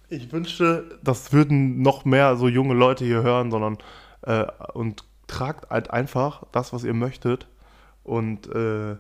Ich 0.09 0.31
wünschte, 0.33 0.99
das 1.03 1.33
würden 1.33 1.83
noch 1.83 2.05
mehr 2.05 2.37
so 2.37 2.49
junge 2.49 2.75
Leute 2.75 3.05
hier 3.05 3.23
hören, 3.23 3.51
sondern 3.51 3.79
äh, 4.23 4.47
und 4.75 5.05
tragt 5.27 5.71
halt 5.71 5.91
einfach 5.91 6.45
das, 6.53 6.73
was 6.73 6.85
ihr 6.85 6.95
möchtet 6.95 7.49
und 8.05 8.47
äh, 8.55 8.97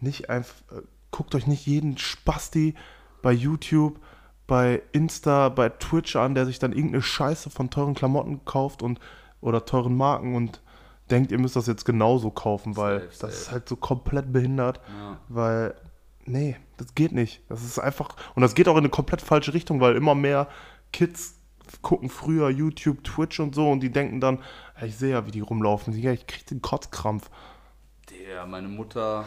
nicht 0.00 0.30
einfach, 0.30 0.54
äh, 0.72 0.82
guckt 1.10 1.34
euch 1.34 1.46
nicht 1.48 1.66
jeden 1.66 1.98
Spasti 1.98 2.74
bei 3.22 3.32
YouTube, 3.32 3.98
bei 4.46 4.82
Insta, 4.92 5.48
bei 5.48 5.68
Twitch 5.70 6.14
an, 6.14 6.34
der 6.36 6.46
sich 6.46 6.60
dann 6.60 6.72
irgendeine 6.72 7.02
Scheiße 7.02 7.50
von 7.50 7.70
teuren 7.70 7.94
Klamotten 7.94 8.44
kauft 8.44 8.82
und 8.82 9.00
oder 9.40 9.64
teuren 9.64 9.96
Marken 9.96 10.36
und 10.36 10.60
denkt, 11.10 11.32
ihr 11.32 11.38
müsst 11.38 11.56
das 11.56 11.66
jetzt 11.66 11.84
genauso 11.84 12.30
kaufen, 12.30 12.76
weil 12.76 13.00
Safe, 13.00 13.06
das 13.08 13.18
safe. 13.18 13.32
ist 13.32 13.50
halt 13.50 13.68
so 13.68 13.76
komplett 13.76 14.32
behindert, 14.32 14.80
Ja. 14.96 15.18
weil 15.28 15.74
nee, 16.26 16.56
das 16.76 16.94
geht 16.94 17.12
nicht. 17.12 17.42
Das 17.48 17.62
ist 17.62 17.78
einfach, 17.78 18.16
und 18.34 18.42
das 18.42 18.54
geht 18.54 18.68
auch 18.68 18.74
in 18.74 18.78
eine 18.78 18.88
komplett 18.88 19.22
falsche 19.22 19.54
Richtung, 19.54 19.80
weil 19.80 19.96
immer 19.96 20.14
mehr 20.14 20.48
Kids 20.92 21.34
gucken 21.82 22.10
früher 22.10 22.48
YouTube, 22.48 23.02
Twitch 23.02 23.40
und 23.40 23.54
so 23.54 23.70
und 23.70 23.80
die 23.80 23.90
denken 23.90 24.20
dann, 24.20 24.42
ich 24.82 24.96
sehe 24.96 25.12
ja, 25.12 25.26
wie 25.26 25.30
die 25.30 25.40
rumlaufen. 25.40 25.94
Ich 25.94 26.26
krieg 26.26 26.46
den 26.46 26.62
Kotzkrampf. 26.62 27.30
Der, 28.10 28.46
meine 28.46 28.68
Mutter, 28.68 29.24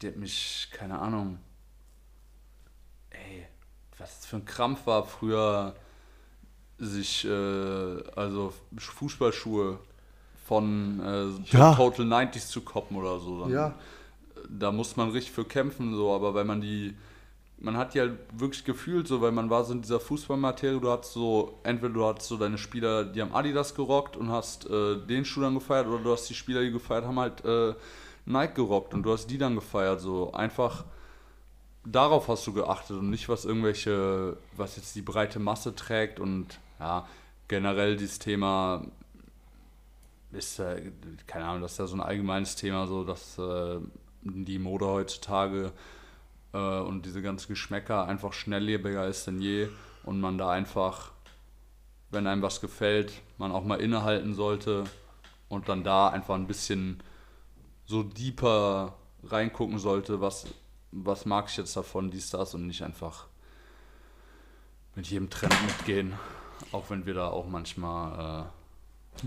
die 0.00 0.06
hat 0.08 0.16
mich, 0.16 0.70
keine 0.72 0.98
Ahnung, 0.98 1.38
ey, 3.10 3.46
was 3.98 4.16
das 4.16 4.26
für 4.26 4.36
ein 4.36 4.44
Krampf 4.44 4.86
war 4.86 5.04
früher, 5.04 5.74
sich, 6.78 7.26
äh, 7.26 7.30
also 8.16 8.54
Fußballschuhe 8.78 9.78
von 10.46 11.00
äh, 11.00 11.54
Ja. 11.56 11.74
Total 11.74 12.06
90s 12.06 12.48
zu 12.48 12.62
koppen 12.62 12.96
oder 12.96 13.20
so. 13.20 13.42
Dann, 13.42 13.50
Ja. 13.50 13.74
Da 14.48 14.72
muss 14.72 14.96
man 14.96 15.10
richtig 15.10 15.32
für 15.32 15.44
kämpfen, 15.44 15.94
so, 15.94 16.12
aber 16.14 16.34
weil 16.34 16.44
man 16.44 16.60
die, 16.60 16.96
man 17.58 17.76
hat 17.76 17.94
ja 17.94 18.08
wirklich 18.32 18.64
gefühlt 18.64 19.06
so, 19.06 19.20
weil 19.20 19.32
man 19.32 19.50
war 19.50 19.64
so 19.64 19.72
in 19.72 19.82
dieser 19.82 20.00
Fußballmaterie, 20.00 20.80
du 20.80 20.90
hast 20.90 21.12
so, 21.12 21.58
entweder 21.62 21.92
du 21.92 22.04
hast 22.04 22.22
so 22.22 22.36
deine 22.36 22.58
Spieler, 22.58 23.04
die 23.04 23.20
haben 23.20 23.34
Adidas 23.34 23.74
gerockt 23.74 24.16
und 24.16 24.30
hast 24.30 24.68
äh, 24.68 24.96
den 25.06 25.24
Schuh 25.24 25.42
dann 25.42 25.54
gefeiert, 25.54 25.86
oder 25.86 26.02
du 26.02 26.12
hast 26.12 26.28
die 26.28 26.34
Spieler, 26.34 26.62
die 26.62 26.72
gefeiert 26.72 27.04
haben, 27.04 27.18
halt 27.18 27.44
äh, 27.44 27.74
Nike 28.26 28.54
gerockt 28.54 28.94
und 28.94 29.02
du 29.02 29.12
hast 29.12 29.26
die 29.26 29.38
dann 29.38 29.54
gefeiert, 29.54 30.00
so. 30.00 30.32
Einfach 30.32 30.84
darauf 31.84 32.28
hast 32.28 32.46
du 32.46 32.52
geachtet 32.52 32.98
und 32.98 33.10
nicht 33.10 33.28
was 33.28 33.44
irgendwelche, 33.44 34.36
was 34.56 34.76
jetzt 34.76 34.94
die 34.94 35.02
breite 35.02 35.38
Masse 35.38 35.74
trägt 35.74 36.20
und 36.20 36.58
ja, 36.78 37.06
generell 37.48 37.96
dieses 37.96 38.18
Thema 38.18 38.84
ist, 40.32 40.58
äh, 40.60 40.92
keine 41.26 41.46
Ahnung, 41.46 41.62
das 41.62 41.72
ist 41.72 41.78
ja 41.78 41.86
so 41.86 41.96
ein 41.96 42.00
allgemeines 42.00 42.56
Thema, 42.56 42.86
so 42.86 43.04
dass 43.04 43.38
äh, 43.38 43.78
die 44.22 44.58
Mode 44.58 44.86
heutzutage 44.86 45.72
äh, 46.52 46.58
und 46.58 47.06
diese 47.06 47.22
ganzen 47.22 47.48
Geschmäcker 47.48 48.06
einfach 48.06 48.32
schnelllebiger 48.32 49.06
ist 49.06 49.26
denn 49.26 49.40
je 49.40 49.68
und 50.04 50.20
man 50.20 50.38
da 50.38 50.50
einfach, 50.50 51.12
wenn 52.10 52.26
einem 52.26 52.42
was 52.42 52.60
gefällt, 52.60 53.12
man 53.38 53.52
auch 53.52 53.64
mal 53.64 53.80
innehalten 53.80 54.34
sollte 54.34 54.84
und 55.48 55.68
dann 55.68 55.84
da 55.84 56.08
einfach 56.08 56.34
ein 56.34 56.46
bisschen 56.46 57.02
so 57.86 58.02
deeper 58.02 58.94
reingucken 59.24 59.78
sollte, 59.78 60.20
was, 60.20 60.46
was 60.92 61.26
mag 61.26 61.48
ich 61.48 61.56
jetzt 61.56 61.76
davon, 61.76 62.10
dies, 62.10 62.30
das 62.30 62.54
und 62.54 62.66
nicht 62.66 62.82
einfach 62.82 63.26
mit 64.94 65.06
jedem 65.08 65.30
Trend 65.30 65.54
mitgehen, 65.66 66.14
auch 66.72 66.90
wenn 66.90 67.06
wir 67.06 67.14
da 67.14 67.28
auch 67.28 67.46
manchmal 67.46 68.44
äh, 68.46 68.59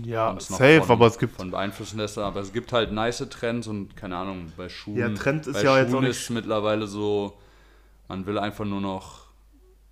Ja, 0.02 0.38
safe, 0.40 0.82
von, 0.82 0.90
aber 0.96 1.06
es 1.06 1.18
gibt. 1.18 1.36
von 1.36 1.50
beeinflussen 1.50 1.98
lassen, 1.98 2.20
aber 2.20 2.40
es 2.40 2.52
gibt 2.52 2.72
halt 2.72 2.90
nice 2.92 3.18
Trends 3.30 3.66
und 3.68 3.96
keine 3.96 4.16
Ahnung, 4.16 4.52
bei 4.56 4.68
Schuhen. 4.68 4.96
Ja, 4.98 5.08
Trend 5.10 5.46
ist 5.46 5.54
bei 5.54 5.62
ja 5.62 5.78
jetzt 5.78 5.90
Schuhen 5.90 5.96
auch 5.98 6.00
nicht- 6.08 6.10
ist 6.20 6.30
mittlerweile 6.30 6.86
so, 6.86 7.38
man 8.08 8.26
will 8.26 8.38
einfach 8.38 8.64
nur 8.64 8.80
noch, 8.80 9.26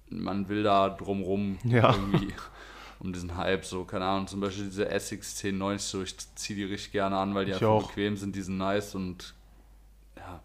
man 0.09 0.48
will 0.48 0.62
da 0.62 0.88
drumrum 0.90 1.59
Ja. 1.64 1.92
irgendwie 1.94 2.32
um 2.98 3.12
diesen 3.12 3.36
Hype, 3.36 3.64
so, 3.64 3.84
keine 3.84 4.05
Ahnung, 4.05 4.26
zum 4.26 4.40
Beispiel 4.40 4.64
diese 4.66 4.88
Essex 4.88 5.36
1090, 5.42 5.88
so, 5.88 6.03
ich 6.03 6.16
ziehe 6.36 6.57
die 6.57 6.64
richtig 6.64 6.92
gerne 6.92 7.16
an, 7.16 7.34
weil 7.34 7.44
die 7.44 7.50
Ich 7.53 7.57
einfach 7.57 7.68
auch. 7.68 7.86
bequem 7.88 8.16
sind, 8.16 8.34
die 8.36 8.42
sind 8.42 8.59
nice 8.59 8.94
und 8.94 9.34
ja, 10.16 10.40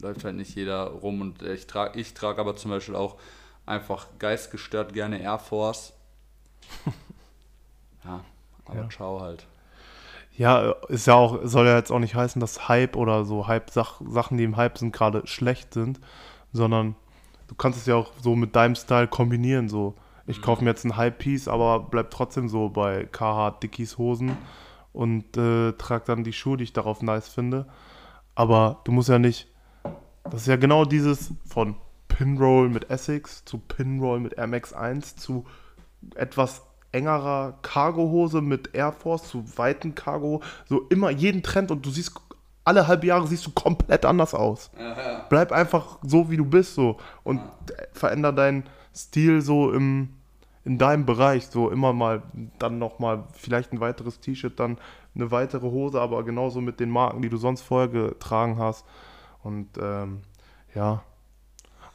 läuft 0.00 0.24
halt 0.24 0.36
nicht 0.36 0.54
jeder 0.54 0.84
rum 0.86 1.20
und 1.20 1.42
ich 1.42 1.66
trage 1.66 1.98
ich 2.00 2.14
trag 2.14 2.38
aber 2.38 2.56
zum 2.56 2.70
Beispiel 2.70 2.94
auch 2.96 3.16
einfach 3.66 4.06
geistgestört 4.18 4.92
gerne 4.92 5.20
Air 5.20 5.38
Force. 5.38 5.92
ja, 8.04 8.24
aber 8.66 8.82
Ja. 8.82 8.88
ciao 8.88 9.20
halt. 9.20 9.46
Ja, 10.34 10.72
ist 10.88 11.06
ja 11.06 11.14
auch, 11.14 11.40
soll 11.44 11.66
ja 11.66 11.76
jetzt 11.76 11.90
auch 11.92 11.98
nicht 11.98 12.14
heißen, 12.14 12.40
dass 12.40 12.68
Hype 12.68 12.96
oder 12.96 13.24
so 13.24 13.46
Hype-Sachen, 13.48 14.38
die 14.38 14.44
im 14.44 14.56
Hype 14.56 14.78
sind, 14.78 14.92
gerade 14.92 15.26
schlecht 15.26 15.74
sind, 15.74 16.00
sondern 16.52 16.94
du 17.48 17.54
kannst 17.54 17.78
es 17.78 17.86
ja 17.86 17.96
auch 17.96 18.12
so 18.22 18.34
mit 18.34 18.56
deinem 18.56 18.74
Style 18.74 19.08
kombinieren. 19.08 19.68
So, 19.68 19.94
ich 20.26 20.38
Mhm. 20.38 20.42
kaufe 20.42 20.64
mir 20.64 20.70
jetzt 20.70 20.84
ein 20.84 20.96
Hype-Piece, 20.96 21.48
aber 21.48 21.80
bleib 21.80 22.10
trotzdem 22.10 22.48
so 22.48 22.70
bei 22.70 23.04
KH 23.12 23.58
Dickies 23.62 23.98
Hosen 23.98 24.36
und 24.94 25.36
äh, 25.36 25.72
trage 25.72 26.04
dann 26.06 26.24
die 26.24 26.32
Schuhe, 26.32 26.56
die 26.56 26.64
ich 26.64 26.72
darauf 26.72 27.02
nice 27.02 27.28
finde. 27.28 27.66
Aber 28.34 28.80
du 28.84 28.92
musst 28.92 29.10
ja 29.10 29.18
nicht, 29.18 29.48
das 30.24 30.42
ist 30.42 30.46
ja 30.46 30.56
genau 30.56 30.86
dieses 30.86 31.34
von 31.44 31.76
Pinroll 32.08 32.70
mit 32.70 32.88
Essex 32.88 33.44
zu 33.44 33.58
Pinroll 33.58 34.20
mit 34.20 34.34
Air 34.34 34.46
Max 34.46 34.72
1 34.72 35.16
zu 35.16 35.44
etwas 36.14 36.62
engerer 36.92 37.54
Cargohose 37.62 38.40
mit 38.40 38.74
Air 38.74 38.92
Force 38.92 39.28
zu 39.28 39.44
weiten 39.56 39.94
Cargo, 39.94 40.42
so 40.66 40.82
immer 40.90 41.10
jeden 41.10 41.42
Trend 41.42 41.70
und 41.70 41.84
du 41.84 41.90
siehst 41.90 42.12
alle 42.64 42.86
halbe 42.86 43.06
Jahre 43.06 43.26
siehst 43.26 43.44
du 43.46 43.50
komplett 43.50 44.04
anders 44.04 44.34
aus. 44.34 44.70
Bleib 45.28 45.50
einfach 45.52 45.98
so 46.02 46.30
wie 46.30 46.36
du 46.36 46.44
bist 46.44 46.74
so. 46.74 46.98
Und 47.24 47.40
veränder 47.92 48.32
deinen 48.32 48.64
Stil 48.94 49.40
so 49.40 49.72
im 49.72 50.10
in 50.64 50.78
deinem 50.78 51.06
Bereich 51.06 51.46
so 51.48 51.70
immer 51.70 51.92
mal 51.92 52.22
dann 52.60 52.78
noch 52.78 53.00
mal 53.00 53.24
vielleicht 53.32 53.72
ein 53.72 53.80
weiteres 53.80 54.20
T-Shirt, 54.20 54.60
dann 54.60 54.78
eine 55.14 55.32
weitere 55.32 55.66
Hose, 55.66 56.00
aber 56.00 56.22
genauso 56.24 56.60
mit 56.60 56.78
den 56.78 56.88
Marken, 56.88 57.20
die 57.20 57.28
du 57.28 57.36
sonst 57.36 57.62
vorher 57.62 57.88
getragen 57.88 58.58
hast. 58.58 58.84
Und 59.42 59.70
ähm, 59.80 60.20
ja. 60.74 61.02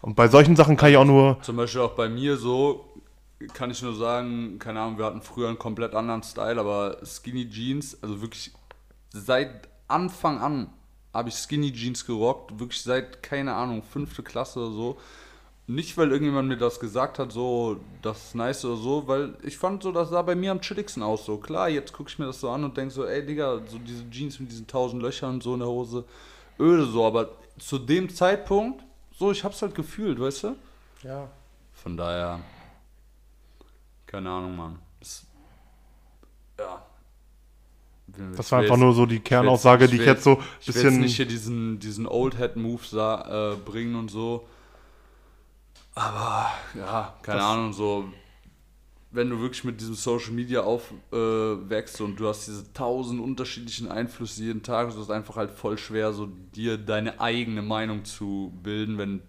Und 0.02 0.16
bei 0.16 0.28
solchen 0.28 0.56
Sachen 0.56 0.76
kann 0.76 0.92
ich 0.92 0.98
auch 0.98 1.06
nur 1.06 1.42
Zum 1.42 1.56
Beispiel 1.56 1.82
auch 1.82 1.96
bei 1.96 2.10
mir 2.10 2.36
so, 2.36 2.86
kann 3.54 3.70
ich 3.70 3.82
nur 3.82 3.96
sagen, 3.96 4.58
keine 4.60 4.82
Ahnung, 4.82 4.98
wir 4.98 5.06
hatten 5.06 5.22
früher 5.22 5.48
einen 5.48 5.60
komplett 5.60 5.94
anderen 5.94 6.24
Style, 6.24 6.60
aber 6.60 6.98
Skinny 7.06 7.50
Jeans, 7.50 8.02
also 8.02 8.22
wirklich 8.22 8.52
seit 9.10 9.68
Anfang 9.88 10.40
an 10.40 10.70
habe 11.14 11.30
ich 11.30 11.36
Skinny 11.36 11.72
Jeans 11.72 12.06
gerockt, 12.06 12.60
wirklich 12.60 12.82
seit, 12.82 13.24
keine 13.24 13.54
Ahnung, 13.54 13.84
fünfte 13.84 14.24
Klasse 14.24 14.60
oder 14.60 14.72
so. 14.72 14.98
Nicht, 15.70 15.98
weil 15.98 16.12
irgendjemand 16.12 16.48
mir 16.48 16.58
das 16.58 16.80
gesagt 16.80 17.20
hat, 17.20 17.32
so, 17.32 17.78
das 18.02 18.28
ist 18.28 18.36
nice 18.36 18.64
oder 18.64 18.78
so, 18.78 19.08
weil 19.08 19.36
ich 19.44 19.58
fand 19.58 19.84
so, 19.84 19.92
das 19.92 20.10
sah 20.10 20.22
bei 20.22 20.36
mir 20.36 20.52
am 20.52 20.62
chilligsten 20.62 21.04
aus, 21.04 21.26
so. 21.26 21.38
Klar, 21.38 21.70
jetzt 21.70 21.92
gucke 21.92 22.10
ich 22.10 22.20
mir 22.20 22.26
das 22.26 22.40
so 22.40 22.50
an 22.50 22.64
und 22.64 22.78
denke 22.78 22.94
so, 22.94 23.06
ey, 23.06 23.26
Digga, 23.26 23.60
so 23.68 23.78
diese 23.78 24.10
Jeans 24.10 24.40
mit 24.40 24.50
diesen 24.50 24.68
tausend 24.68 25.02
Löchern 25.02 25.36
und 25.36 25.44
so 25.44 25.54
in 25.54 25.60
der 25.60 25.68
Hose, 25.68 26.06
öde 26.60 26.86
so, 26.86 27.06
aber 27.06 27.32
zu 27.60 27.80
dem 27.80 28.10
Zeitpunkt, 28.10 28.84
so, 29.18 29.32
ich 29.32 29.44
hab's 29.44 29.62
halt 29.62 29.76
gefühlt, 29.76 30.20
weißt 30.20 30.44
du? 30.44 30.56
ja 31.04 31.28
Von 31.74 31.98
daher, 31.98 32.40
keine 34.18 34.32
Ahnung, 34.32 34.56
Mann. 34.56 34.80
Das, 35.00 35.28
ja. 36.58 36.84
Das 38.36 38.52
war 38.52 38.62
einfach 38.62 38.78
nur 38.78 38.94
so 38.94 39.06
die 39.06 39.20
Kernaussage, 39.20 39.88
die 39.88 39.98
ich 39.98 40.06
jetzt 40.08 40.24
so 40.24 40.38
ein 40.38 40.44
Ich 40.60 40.68
will 40.70 40.74
jetzt 40.74 40.84
bisschen. 40.86 41.02
nicht 41.02 41.16
hier 41.18 41.28
diesen, 41.28 41.78
diesen 41.78 42.08
Old 42.08 42.36
Head 42.36 42.56
Move 42.56 42.82
äh, 42.96 43.56
bringen 43.64 43.94
und 43.94 44.10
so. 44.10 44.48
Aber 45.94 46.52
ja, 46.74 47.14
keine 47.22 47.44
Ahnung, 47.44 47.74
so 47.74 48.06
wenn 49.12 49.30
du 49.30 49.40
wirklich 49.40 49.64
mit 49.64 49.80
diesem 49.80 49.94
Social 49.94 50.32
Media 50.32 50.62
aufwächst 50.62 52.02
und 52.02 52.20
du 52.20 52.28
hast 52.28 52.48
diese 52.48 52.74
tausend 52.74 53.22
unterschiedlichen 53.22 53.88
Einflüsse 53.88 54.44
jeden 54.44 54.64
Tag, 54.64 54.92
so 54.92 54.98
ist 54.98 55.06
es 55.06 55.12
einfach 55.12 55.36
halt 55.36 55.52
voll 55.52 55.78
schwer, 55.78 56.12
so 56.12 56.26
dir 56.26 56.80
deine 56.80 57.20
eigene 57.20 57.62
Meinung 57.62 58.04
zu 58.04 58.52
bilden, 58.64 58.98
wenn 58.98 59.22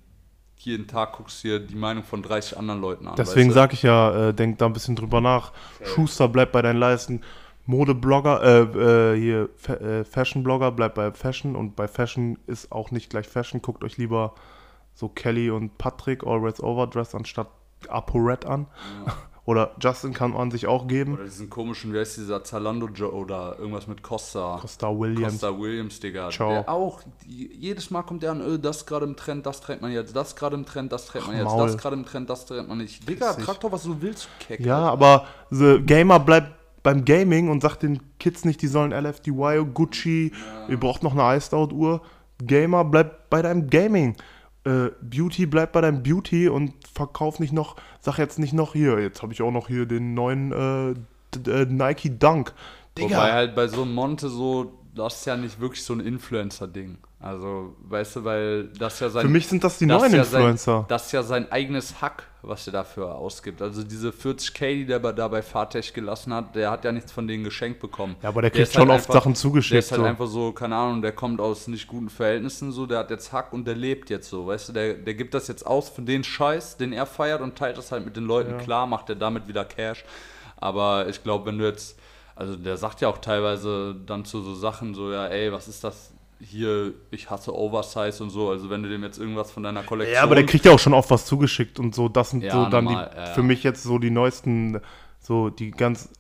jeden 0.59 0.87
Tag 0.87 1.13
guckst 1.13 1.43
du 1.45 1.49
dir 1.49 1.61
die 1.61 1.75
Meinung 1.75 2.05
von 2.05 2.23
30 2.23 2.59
anderen 2.59 2.81
Leuten 2.81 3.07
an. 3.07 3.15
Deswegen 3.17 3.49
weißt 3.49 3.57
du? 3.57 3.61
sage 3.61 3.75
ich 3.75 3.83
ja, 3.83 4.29
äh, 4.29 4.35
denk 4.35 4.59
da 4.59 4.67
ein 4.67 4.73
bisschen 4.73 4.97
drüber 4.97 5.21
nach. 5.21 5.53
Schuster 5.85 6.29
bleibt 6.29 6.53
bei 6.53 6.63
deinen 6.63 6.79
Leisten. 6.79 7.23
Modeblogger, 7.67 8.43
äh, 8.43 9.13
äh, 9.13 9.21
hier 9.21 9.51
Fa 9.57 9.75
äh, 9.75 10.05
Fashion-Blogger 10.05 10.73
bleibt 10.73 10.95
bei 10.95 11.13
Fashion 11.13 11.55
und 11.55 11.77
bei 11.77 11.87
Fashion 11.87 12.39
ist 12.47 12.73
auch 12.73 12.91
nicht 12.91 13.11
gleich 13.11 13.29
Fashion. 13.29 13.61
Guckt 13.61 13.85
euch 13.85 13.99
lieber 13.99 14.35
so 14.95 15.09
Kelly 15.09 15.51
und 15.51 15.77
Patrick 15.77 16.27
Always 16.27 16.63
Overdressed 16.63 17.15
anstatt 17.15 17.49
ApoRed 17.89 18.47
an. 18.47 18.67
Oder 19.49 19.71
Justin 19.81 20.13
kann 20.13 20.33
man 20.33 20.51
sich 20.51 20.67
auch 20.67 20.87
geben. 20.87 21.15
Oder 21.15 21.25
diesen 21.25 21.49
komischen, 21.49 21.95
wie 21.95 21.99
heißt 21.99 22.19
dieser 22.19 22.45
Zalando 22.45 22.87
Joe 22.87 23.11
oder 23.11 23.57
irgendwas 23.59 23.87
mit 23.87 24.03
Costa. 24.03 24.59
Costa 24.61 24.89
Williams. 24.89 25.41
Costa 25.41 25.59
Williams, 25.59 26.01
Digga. 26.01 26.29
Ciao. 26.29 26.51
Der 26.51 26.69
auch, 26.69 27.01
die, 27.25 27.51
jedes 27.55 27.91
Mal 27.91 28.03
kommt 28.03 28.23
der 28.23 28.33
an, 28.33 28.43
öh, 28.43 28.59
das 28.59 28.85
gerade 28.85 29.07
im 29.07 29.17
Trend, 29.17 29.47
das 29.47 29.63
trägt 29.63 29.81
man 29.81 29.91
jetzt, 29.91 30.15
das 30.15 30.37
gerade 30.37 30.55
im 30.55 30.67
Trend, 30.67 30.93
das 30.93 31.07
trägt 31.07 31.27
man 31.27 31.37
Ach, 31.37 31.39
jetzt, 31.39 31.47
Maul. 31.47 31.67
das 31.67 31.79
gerade 31.79 31.97
im 31.97 32.05
Trend, 32.05 32.29
das 32.29 32.45
trägt 32.45 32.69
man 32.69 32.77
nicht. 32.77 33.09
Digga, 33.09 33.33
trag 33.33 33.59
doch, 33.61 33.73
was 33.73 33.85
du 33.85 33.97
willst, 34.03 34.27
du 34.27 34.45
Keck. 34.45 34.61
Ja, 34.61 34.81
aber 34.81 35.25
the 35.49 35.81
Gamer 35.81 36.21
bleibt 36.21 36.53
beim 36.83 37.07
Gaming 37.07 37.49
und 37.49 37.63
sagt 37.63 37.85
den 37.85 38.01
Kids 38.19 38.45
nicht, 38.45 38.61
die 38.61 38.69
sollen 38.69 38.93
LFDY, 38.93 39.65
Gucci, 39.73 40.31
ihr 40.69 40.79
braucht 40.79 41.03
noch 41.03 41.17
eine 41.17 41.39
Iced 41.39 41.55
Out 41.55 41.73
Uhr. 41.73 42.03
Gamer 42.43 42.85
bleibt 42.85 43.31
bei 43.31 43.41
deinem 43.41 43.71
Gaming. 43.71 44.15
Äh, 44.69 44.91
Beauty 45.01 45.47
bleibt 45.47 45.73
bei 45.73 45.81
deinem 45.81 46.03
Beauty 46.03 46.49
und 46.49 46.75
verkauf 46.93 47.41
nicht 47.41 47.55
noch, 47.55 47.77
sag 48.01 48.19
jetzt 48.19 48.39
nicht 48.39 48.53
noch 48.53 48.75
hier, 48.75 49.01
jetzt 49.01 49.23
habe 49.23 49.33
ich 49.33 49.41
auch 49.41 49.51
noch 49.51 49.69
hier 49.69 49.87
den 49.87 50.13
neuen 50.13 50.53
äh, 50.53 51.51
äh, 51.51 51.65
Nike 51.65 52.19
Dunk. 52.19 52.53
Wobei 52.95 53.09
Digga, 53.09 53.33
halt 53.33 53.55
bei 53.55 53.67
so 53.67 53.83
einem 53.83 53.95
Monte 53.95 54.29
so, 54.29 54.78
das 54.95 55.21
ist 55.21 55.27
ja 55.27 55.37
nicht 55.37 55.61
wirklich 55.61 55.85
so 55.85 55.93
ein 55.95 56.01
Influencer-Ding. 56.01 56.99
Also, 57.21 57.75
weißt 57.89 58.17
du, 58.17 58.25
weil 58.25 58.65
das 58.79 59.01
ja 59.01 59.09
sein. 59.11 59.23
Für 59.23 59.29
mich 59.29 59.49
sind 59.49 59.65
das 59.65 59.79
die 59.79 59.87
das 59.89 60.01
neuen 60.01 60.13
ja 60.13 60.21
Influencer. 60.23 60.77
Sein, 60.79 60.85
das 60.89 61.07
ist 61.07 61.13
ja 61.13 61.23
sein 61.25 61.51
eigenes 61.51 62.01
Hack, 62.01 62.23
was 62.43 62.65
er 62.69 62.75
dafür 62.75 63.13
ausgibt. 63.17 63.61
Also 63.61 63.83
diese 63.83 64.11
40k, 64.11 64.75
die 64.75 64.87
der 64.87 65.01
da 65.01 65.27
bei 65.27 65.43
Fatech 65.43 65.93
gelassen 65.93 66.33
hat, 66.33 66.55
der 66.55 66.71
hat 66.71 66.85
ja 66.85 66.93
nichts 66.93 67.11
von 67.11 67.27
denen 67.27 67.43
geschenkt 67.43 67.81
bekommen. 67.81 68.15
Ja, 68.23 68.29
aber 68.29 68.43
der 68.43 68.51
Der 68.51 68.59
kriegt 68.61 68.69
ist 68.69 68.75
schon 68.75 68.89
halt 68.89 69.01
oft 69.01 69.09
einfach- 69.11 69.15
Sachen 69.23 69.33
Der 69.33 69.41
zugeschickt. 69.41 69.79
ist 69.81 69.91
halt 69.91 70.01
so. 70.03 70.07
einfach 70.07 70.29
so, 70.29 70.53
keine 70.53 70.77
Ahnung, 70.77 71.03
der 71.03 71.11
kommt 71.11 71.41
aus 71.41 71.67
nicht 71.67 71.89
guten 71.89 72.09
Verhältnissen, 72.09 72.71
so, 72.71 72.87
der 72.87 72.99
hat 73.01 73.11
jetzt 73.11 73.33
Hack 73.33 73.53
und 73.53 73.67
der 73.67 73.75
lebt 73.75 74.11
jetzt 74.11 74.29
so, 74.31 74.47
weißt 74.47 74.69
du, 74.69 74.73
der, 74.75 74.95
der 74.95 75.15
gibt 75.15 75.35
das 75.35 75.49
jetzt 75.49 75.67
aus 75.67 75.89
für 75.89 76.03
den 76.03 76.23
Scheiß, 76.23 76.77
den 76.77 76.93
er 76.93 77.07
feiert 77.07 77.41
und 77.41 77.57
teilt 77.59 77.77
das 77.79 77.91
halt 77.91 78.05
mit 78.05 78.17
den 78.17 78.27
Leuten. 78.27 78.53
Ja. 78.53 78.59
Klar 78.59 78.87
macht 78.87 79.09
er 79.11 79.17
damit 79.17 79.49
wieder 79.49 79.65
Cash, 79.65 80.05
aber 80.57 81.09
ich 81.09 81.23
glaube, 81.25 81.47
wenn 81.47 81.59
du 81.59 81.65
jetzt, 81.67 81.99
also 82.39 82.57
der 82.57 82.77
sagt 82.77 83.01
ja 83.01 83.09
auch 83.09 83.19
teilweise 83.19 83.97
dann 84.07 84.25
zu 84.25 84.41
so 84.43 84.55
Sachen 84.55 84.95
so, 84.95 85.11
ja, 85.11 85.27
ey, 85.27 85.53
was 85.53 85.67
ist 85.67 85.83
das 85.83 86.13
hier, 86.41 86.95
ich 87.11 87.31
hasse 87.31 87.53
Oversize 87.53 88.23
und 88.23 88.31
so, 88.31 88.51
also 88.51 88.71
wenn 88.71 88.85
du 88.85 88.89
dem 88.89 89.03
jetzt 89.03 89.19
irgendwas 89.19 89.51
von 89.51 89.65
deiner 89.65 89.83
Kollektion... 89.83 90.15
Ja, 90.15 90.23
aber 90.23 90.37
der 90.37 90.47
kriegt 90.47 90.65
ja 90.65 90.71
auch 90.71 90.79
schon 90.79 90.95
oft 90.95 91.11
was 91.11 91.27
zugeschickt 91.27 91.81
und 91.81 91.97
so. 91.97 92.09
Das 92.09 92.31
sind 92.31 92.45
Ja, 92.45 92.53
so 92.53 92.71
dann 92.71 92.85
normal, 92.85 93.11
die, 93.13 93.19
ja, 93.19 93.27
für 93.27 93.43
mich 93.43 93.65
jetzt 93.65 93.83
so 93.83 93.99
die 93.99 94.11
neuesten, 94.13 94.81
so 95.19 95.51
die 95.51 95.73
ganz 95.73 96.11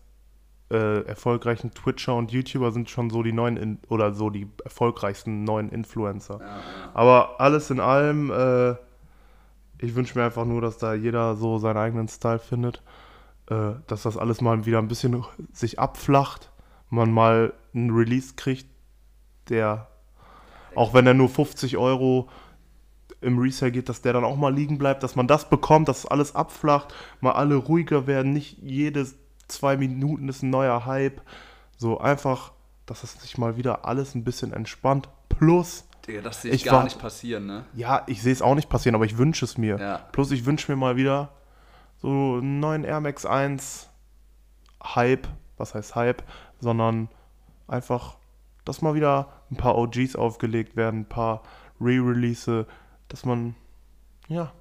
äh, 0.72 1.02
erfolgreichen 1.06 1.72
Twitcher 1.72 2.16
und 2.16 2.32
YouTuber 2.32 2.72
sind 2.72 2.90
schon 2.90 3.10
so 3.10 3.22
die 3.22 3.32
neuen, 3.32 3.56
in, 3.56 3.78
oder 3.88 4.12
so 4.12 4.28
die 4.28 4.48
erfolgreichsten 4.64 5.44
neuen 5.44 5.70
Influencer. 5.70 6.40
Ja. 6.40 6.60
Aber 6.94 7.40
alles 7.40 7.70
in 7.70 7.78
allem, 7.78 8.32
äh, 8.32 8.72
ich 9.80 9.94
wünsche 9.94 10.18
mir 10.18 10.24
einfach 10.24 10.44
nur, 10.44 10.60
dass 10.60 10.78
da 10.78 10.94
jeder 10.94 11.36
so 11.36 11.58
seinen 11.58 11.76
eigenen 11.76 12.08
Style 12.08 12.40
findet. 12.40 12.82
Äh, 13.51 13.72
dass 13.86 14.03
das 14.03 14.16
alles 14.16 14.40
mal 14.40 14.66
wieder 14.66 14.78
ein 14.78 14.88
bisschen 14.88 15.24
sich 15.53 15.78
abflacht. 15.78 16.51
Man 16.90 17.12
mal 17.12 17.53
einen 17.74 17.90
Release 17.90 18.34
kriegt, 18.36 18.66
der, 19.49 19.88
auch 20.74 20.94
wenn 20.94 21.07
er 21.07 21.14
nur 21.14 21.28
50 21.28 21.76
Euro 21.76 22.28
im 23.20 23.38
Resale 23.38 23.72
geht, 23.72 23.88
dass 23.88 24.01
der 24.03 24.12
dann 24.12 24.24
auch 24.24 24.36
mal 24.36 24.55
liegen 24.55 24.78
bleibt, 24.78 25.03
dass 25.03 25.16
man 25.16 25.26
das 25.26 25.49
bekommt, 25.51 25.88
dass 25.88 26.07
alles 26.07 26.34
abflacht, 26.34 26.94
mal 27.20 27.32
alle 27.32 27.57
ruhiger 27.57 28.07
werden, 28.07 28.32
nicht 28.32 28.59
jedes 28.59 29.16
zwei 29.49 29.76
Minuten 29.76 30.28
ist 30.28 30.42
ein 30.42 30.51
neuer 30.51 30.86
Hype. 30.86 31.20
So 31.76 31.99
einfach, 31.99 32.53
dass 32.86 33.03
es 33.03 33.14
sich 33.20 33.38
mal 33.38 33.57
wieder 33.57 33.84
alles 33.86 34.14
ein 34.14 34.24
bisschen 34.24 34.53
entspannt. 34.53 35.09
Plus, 35.28 35.84
Digga, 36.07 36.20
das 36.22 36.42
sehe 36.42 36.53
ich, 36.53 36.62
Ich 36.62 36.64
gar 36.64 36.78
war- 36.78 36.84
nicht 36.84 36.99
passieren, 37.01 37.46
ne? 37.46 37.64
ja, 37.74 38.03
ich 38.07 38.22
sehe 38.22 38.32
es 38.32 38.40
auch 38.42 38.55
nicht 38.55 38.68
passieren, 38.68 38.94
aber 38.94 39.05
ich 39.05 39.18
wünsche 39.18 39.44
es 39.44 39.59
mir. 39.59 39.78
Ja. 39.78 39.99
Plus 40.12 40.30
ich 40.30 40.46
wünsche 40.46 40.70
mir 40.70 40.76
mal 40.76 40.96
wieder 40.96 41.30
so 42.01 42.09
einen 42.09 42.61
neuen 42.61 42.84
Air 42.84 43.01
Max 43.01 43.26
1 43.26 43.90
Hype, 44.82 45.28
was 45.57 45.74
heißt 45.74 45.94
Hype, 45.94 46.22
sondern 46.61 47.09
einfach, 47.66 48.16
dass 48.64 48.82
mal 48.82 48.94
wieder 48.94 49.28
ein 49.51 49.57
paar 49.57 49.76
OGs 49.76 50.16
aufgelegt 50.16 50.76
werden, 50.76 51.01
ein 51.01 51.09
paar 51.09 51.42
Re-Release, 51.80 52.66
dass 53.09 53.24
man, 53.24 53.55
ja, 54.28 54.53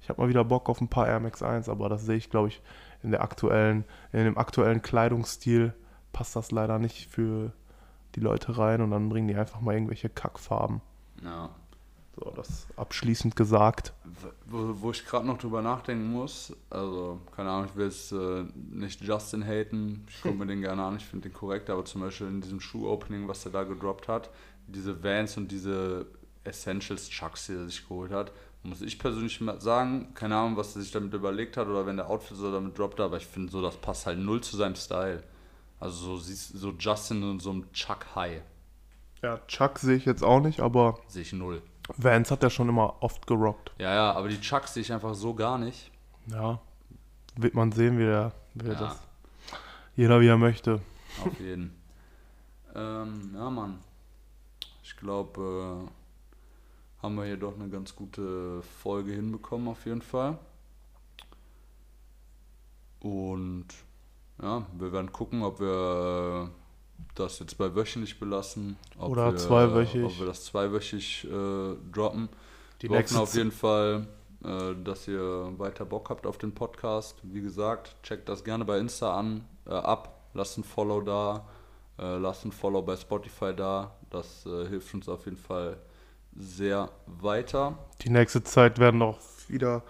ich 0.00 0.08
habe 0.08 0.20
mal 0.20 0.28
wieder 0.28 0.44
Bock 0.44 0.68
auf 0.68 0.80
ein 0.80 0.88
paar 0.88 1.06
Air 1.06 1.20
Max 1.20 1.42
1, 1.42 1.68
aber 1.68 1.88
das 1.88 2.04
sehe 2.04 2.16
ich, 2.16 2.30
glaube 2.30 2.48
ich, 2.48 2.62
in 3.02 3.10
der 3.10 3.22
aktuellen, 3.22 3.84
in 4.12 4.24
dem 4.24 4.38
aktuellen 4.38 4.82
Kleidungsstil 4.82 5.74
passt 6.12 6.36
das 6.36 6.50
leider 6.50 6.78
nicht 6.78 7.10
für 7.10 7.52
die 8.14 8.20
Leute 8.20 8.58
rein 8.58 8.80
und 8.80 8.90
dann 8.90 9.08
bringen 9.08 9.28
die 9.28 9.36
einfach 9.36 9.60
mal 9.60 9.74
irgendwelche 9.74 10.08
Kackfarben. 10.08 10.80
Ja. 11.22 11.50
So, 12.14 12.30
das 12.30 12.66
abschließend 12.76 13.36
gesagt. 13.36 13.94
Wo, 14.46 14.74
wo 14.80 14.90
ich 14.90 15.04
gerade 15.06 15.26
noch 15.26 15.38
drüber 15.38 15.62
nachdenken 15.62 16.12
muss, 16.12 16.54
also, 16.68 17.20
keine 17.34 17.50
Ahnung, 17.50 17.68
ich 17.70 17.76
will 17.76 17.86
jetzt 17.86 18.12
äh, 18.12 18.44
nicht 18.70 19.00
Justin 19.00 19.42
haten, 19.46 20.04
ich 20.08 20.20
gucke 20.20 20.36
mir 20.36 20.46
den 20.46 20.60
gerne 20.62 20.82
an, 20.82 20.96
ich 20.96 21.06
finde 21.06 21.28
den 21.28 21.34
korrekt, 21.34 21.70
aber 21.70 21.84
zum 21.84 22.02
Beispiel 22.02 22.26
in 22.26 22.42
diesem 22.42 22.60
Shoe-Opening, 22.60 23.28
was 23.28 23.46
er 23.46 23.52
da 23.52 23.62
gedroppt 23.64 24.08
hat, 24.08 24.30
diese 24.66 25.02
Vans 25.02 25.36
und 25.38 25.50
diese 25.50 26.06
Essentials 26.44 27.08
Chucks, 27.08 27.46
die 27.46 27.54
er 27.54 27.66
sich 27.66 27.88
geholt 27.88 28.12
hat, 28.12 28.32
muss 28.62 28.82
ich 28.82 28.98
persönlich 28.98 29.40
mal 29.40 29.60
sagen, 29.60 30.12
keine 30.14 30.36
Ahnung, 30.36 30.56
was 30.56 30.76
er 30.76 30.82
sich 30.82 30.92
damit 30.92 31.12
überlegt 31.14 31.56
hat 31.56 31.66
oder 31.66 31.86
wenn 31.86 31.96
der 31.96 32.08
Outfit 32.08 32.36
so 32.36 32.52
damit 32.52 32.78
droppt, 32.78 33.00
aber 33.00 33.16
ich 33.16 33.26
finde 33.26 33.50
so, 33.50 33.62
das 33.62 33.76
passt 33.76 34.06
halt 34.06 34.18
null 34.18 34.40
zu 34.40 34.56
seinem 34.56 34.76
Style. 34.76 35.22
Also 35.80 35.96
so, 35.96 36.16
siehst, 36.18 36.56
so 36.56 36.72
Justin 36.78 37.24
und 37.24 37.42
so 37.42 37.50
einem 37.50 37.72
Chuck 37.72 38.06
High 38.14 38.42
Ja, 39.20 39.40
Chuck 39.48 39.80
sehe 39.80 39.96
ich 39.96 40.04
jetzt 40.04 40.22
auch 40.22 40.40
nicht, 40.40 40.60
aber 40.60 40.98
sehe 41.08 41.22
ich 41.22 41.32
null. 41.32 41.60
Vance 41.96 42.30
hat 42.32 42.42
ja 42.42 42.50
schon 42.50 42.68
immer 42.68 43.02
oft 43.02 43.26
gerockt. 43.26 43.72
Ja, 43.78 43.92
ja, 43.94 44.12
aber 44.12 44.28
die 44.28 44.40
Chucks 44.40 44.74
sehe 44.74 44.82
ich 44.82 44.92
einfach 44.92 45.14
so 45.14 45.34
gar 45.34 45.58
nicht. 45.58 45.90
Ja. 46.28 46.60
Wird 47.36 47.54
man 47.54 47.72
sehen, 47.72 47.98
wie 47.98 48.04
der, 48.04 48.32
wie 48.54 48.64
der 48.64 48.74
Ja. 48.74 48.80
das. 48.80 48.98
Jeder 49.96 50.20
wie 50.20 50.28
er 50.28 50.38
möchte. 50.38 50.80
Auf 51.24 51.38
jeden. 51.40 51.74
ähm, 52.74 53.32
ja, 53.34 53.50
Mann. 53.50 53.78
Ich 54.82 54.96
glaube, 54.96 55.86
äh, 55.88 57.02
haben 57.02 57.14
wir 57.16 57.24
hier 57.24 57.36
doch 57.36 57.54
eine 57.58 57.68
ganz 57.68 57.94
gute 57.96 58.62
Folge 58.62 59.12
hinbekommen, 59.12 59.68
auf 59.68 59.84
jeden 59.86 60.02
Fall. 60.02 60.38
Und 63.00 63.66
ja, 64.40 64.64
wir 64.78 64.92
werden 64.92 65.12
gucken, 65.12 65.42
ob 65.42 65.60
wir 65.60 66.48
äh, 66.48 66.61
das 67.14 67.38
jetzt 67.38 67.58
bei 67.58 67.74
wöchentlich 67.74 68.18
belassen. 68.18 68.76
Ob 68.98 69.12
Oder 69.12 69.32
wir, 69.32 69.36
zweiwöchig. 69.36 70.04
Ob 70.04 70.18
wir 70.18 70.26
das 70.26 70.44
zweiwöchig 70.44 71.24
äh, 71.24 71.74
droppen. 71.92 72.28
Die 72.80 72.90
wir 72.90 72.98
hoffen 72.98 73.16
auf 73.16 73.34
jeden 73.34 73.52
Fall, 73.52 74.06
äh, 74.44 74.74
dass 74.82 75.06
ihr 75.06 75.52
weiter 75.58 75.84
Bock 75.84 76.10
habt 76.10 76.26
auf 76.26 76.38
den 76.38 76.52
Podcast. 76.52 77.16
Wie 77.22 77.42
gesagt, 77.42 77.96
checkt 78.02 78.28
das 78.28 78.44
gerne 78.44 78.64
bei 78.64 78.78
Insta 78.78 79.16
an, 79.16 79.44
äh, 79.66 79.70
ab, 79.70 80.28
lasst 80.34 80.58
ein 80.58 80.64
Follow 80.64 81.00
da, 81.00 81.46
äh, 81.98 82.16
lasst 82.16 82.44
ein 82.44 82.52
Follow 82.52 82.82
bei 82.82 82.96
Spotify 82.96 83.54
da. 83.54 83.92
Das 84.10 84.46
äh, 84.46 84.68
hilft 84.68 84.94
uns 84.94 85.08
auf 85.08 85.24
jeden 85.26 85.36
Fall 85.36 85.76
sehr 86.34 86.88
weiter. 87.06 87.78
Die 88.02 88.10
nächste 88.10 88.42
Zeit 88.42 88.78
werden 88.78 89.02
auch 89.02 89.18
wieder 89.48 89.82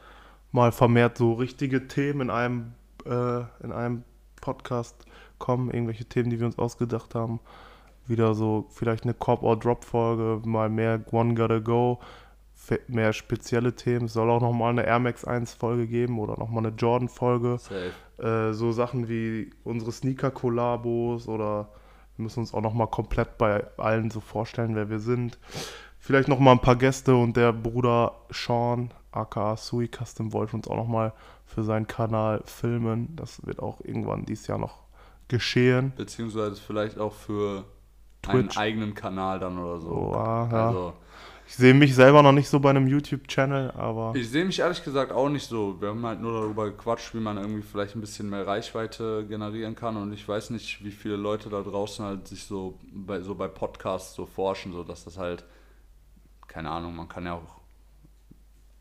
mal 0.50 0.72
vermehrt 0.72 1.18
so 1.18 1.34
richtige 1.34 1.88
Themen 1.88 2.22
in 2.22 2.30
einem, 2.30 2.74
äh, 3.06 3.40
in 3.62 3.72
einem 3.72 4.04
Podcast 4.40 5.06
kommen. 5.42 5.70
Irgendwelche 5.70 6.06
Themen, 6.06 6.30
die 6.30 6.38
wir 6.38 6.46
uns 6.46 6.58
ausgedacht 6.58 7.14
haben. 7.14 7.40
Wieder 8.06 8.34
so 8.34 8.66
vielleicht 8.70 9.04
eine 9.04 9.14
Cop-or-Drop-Folge, 9.14 10.40
mal 10.48 10.70
mehr 10.70 11.04
One 11.10 11.34
Gotta 11.34 11.58
Go, 11.58 12.00
mehr 12.88 13.12
spezielle 13.12 13.74
Themen. 13.74 14.06
Es 14.06 14.14
soll 14.14 14.30
auch 14.30 14.40
nochmal 14.40 14.70
eine 14.70 14.86
Air 14.86 15.00
Max 15.00 15.26
1-Folge 15.26 15.86
geben 15.86 16.18
oder 16.18 16.38
nochmal 16.38 16.64
eine 16.64 16.74
Jordan-Folge. 16.74 17.58
Safe. 17.58 17.92
Äh, 18.22 18.52
so 18.52 18.72
Sachen 18.72 19.08
wie 19.08 19.50
unsere 19.64 19.92
Sneaker-Kollabos 19.92 21.28
oder 21.28 21.68
wir 22.16 22.24
müssen 22.24 22.40
uns 22.40 22.54
auch 22.54 22.60
nochmal 22.60 22.88
komplett 22.88 23.38
bei 23.38 23.64
allen 23.78 24.10
so 24.10 24.20
vorstellen, 24.20 24.76
wer 24.76 24.90
wir 24.90 25.00
sind. 25.00 25.38
Vielleicht 25.98 26.28
nochmal 26.28 26.54
ein 26.54 26.60
paar 26.60 26.76
Gäste 26.76 27.14
und 27.14 27.36
der 27.36 27.52
Bruder 27.52 28.14
Sean, 28.30 28.90
aka 29.12 29.56
Sui 29.56 29.88
Custom, 29.88 30.32
wollte 30.32 30.56
uns 30.56 30.68
auch 30.68 30.76
nochmal 30.76 31.12
für 31.46 31.62
seinen 31.62 31.86
Kanal 31.86 32.42
filmen. 32.44 33.14
Das 33.16 33.44
wird 33.46 33.60
auch 33.60 33.80
irgendwann 33.80 34.24
dieses 34.24 34.46
Jahr 34.46 34.58
noch 34.58 34.82
geschehen. 35.32 35.92
Beziehungsweise 35.96 36.60
vielleicht 36.60 36.98
auch 36.98 37.14
für 37.14 37.64
Twitch. 38.22 38.34
einen 38.34 38.50
eigenen 38.50 38.94
Kanal 38.94 39.40
dann 39.40 39.58
oder 39.58 39.80
so. 39.80 40.12
Ah, 40.14 40.48
ja. 40.52 40.66
Also, 40.68 40.92
Ich 41.48 41.56
sehe 41.56 41.74
mich 41.74 41.94
selber 41.94 42.22
noch 42.22 42.32
nicht 42.32 42.48
so 42.48 42.60
bei 42.60 42.70
einem 42.70 42.86
YouTube-Channel, 42.86 43.72
aber 43.72 44.12
Ich 44.14 44.30
sehe 44.30 44.44
mich 44.44 44.60
ehrlich 44.60 44.84
gesagt 44.84 45.10
auch 45.10 45.28
nicht 45.28 45.48
so. 45.48 45.80
Wir 45.80 45.88
haben 45.88 46.04
halt 46.06 46.20
nur 46.20 46.32
darüber 46.40 46.66
gequatscht, 46.70 47.14
wie 47.14 47.20
man 47.20 47.36
irgendwie 47.38 47.62
vielleicht 47.62 47.96
ein 47.96 48.00
bisschen 48.00 48.30
mehr 48.30 48.46
Reichweite 48.46 49.26
generieren 49.26 49.74
kann. 49.74 49.96
Und 49.96 50.12
ich 50.12 50.26
weiß 50.28 50.50
nicht, 50.50 50.84
wie 50.84 50.92
viele 50.92 51.16
Leute 51.16 51.48
da 51.48 51.62
draußen 51.62 52.04
halt 52.04 52.28
sich 52.28 52.44
so 52.44 52.78
bei, 52.92 53.20
so 53.20 53.34
bei 53.34 53.48
Podcasts 53.48 54.14
so 54.14 54.26
forschen, 54.26 54.72
so 54.72 54.84
dass 54.84 55.04
das 55.04 55.18
halt, 55.18 55.44
keine 56.46 56.70
Ahnung, 56.70 56.94
man 56.94 57.08
kann 57.08 57.24
ja 57.26 57.34
auch 57.34 57.60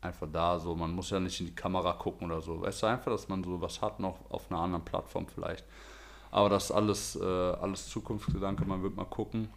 einfach 0.02 0.28
da 0.30 0.58
so, 0.58 0.74
man 0.74 0.92
muss 0.92 1.10
ja 1.10 1.20
nicht 1.20 1.40
in 1.40 1.46
die 1.46 1.54
Kamera 1.54 1.92
gucken 1.94 2.30
oder 2.30 2.40
so. 2.40 2.60
Weißt 2.60 2.82
du 2.82 2.86
einfach, 2.86 3.10
dass 3.10 3.28
man 3.28 3.42
so 3.42 3.60
was 3.60 3.80
hat 3.80 4.00
noch 4.00 4.18
auf 4.30 4.50
einer 4.50 4.60
anderen 4.60 4.84
Plattform 4.84 5.26
vielleicht. 5.26 5.64
Aber 6.32 6.48
das 6.48 6.64
ist 6.64 6.70
alles, 6.72 7.14
äh, 7.16 7.22
alles 7.22 7.88
Zukunftsgedanke, 7.90 8.64
man 8.64 8.82
wird 8.82 8.96
mal 8.96 9.04
gucken. 9.04 9.48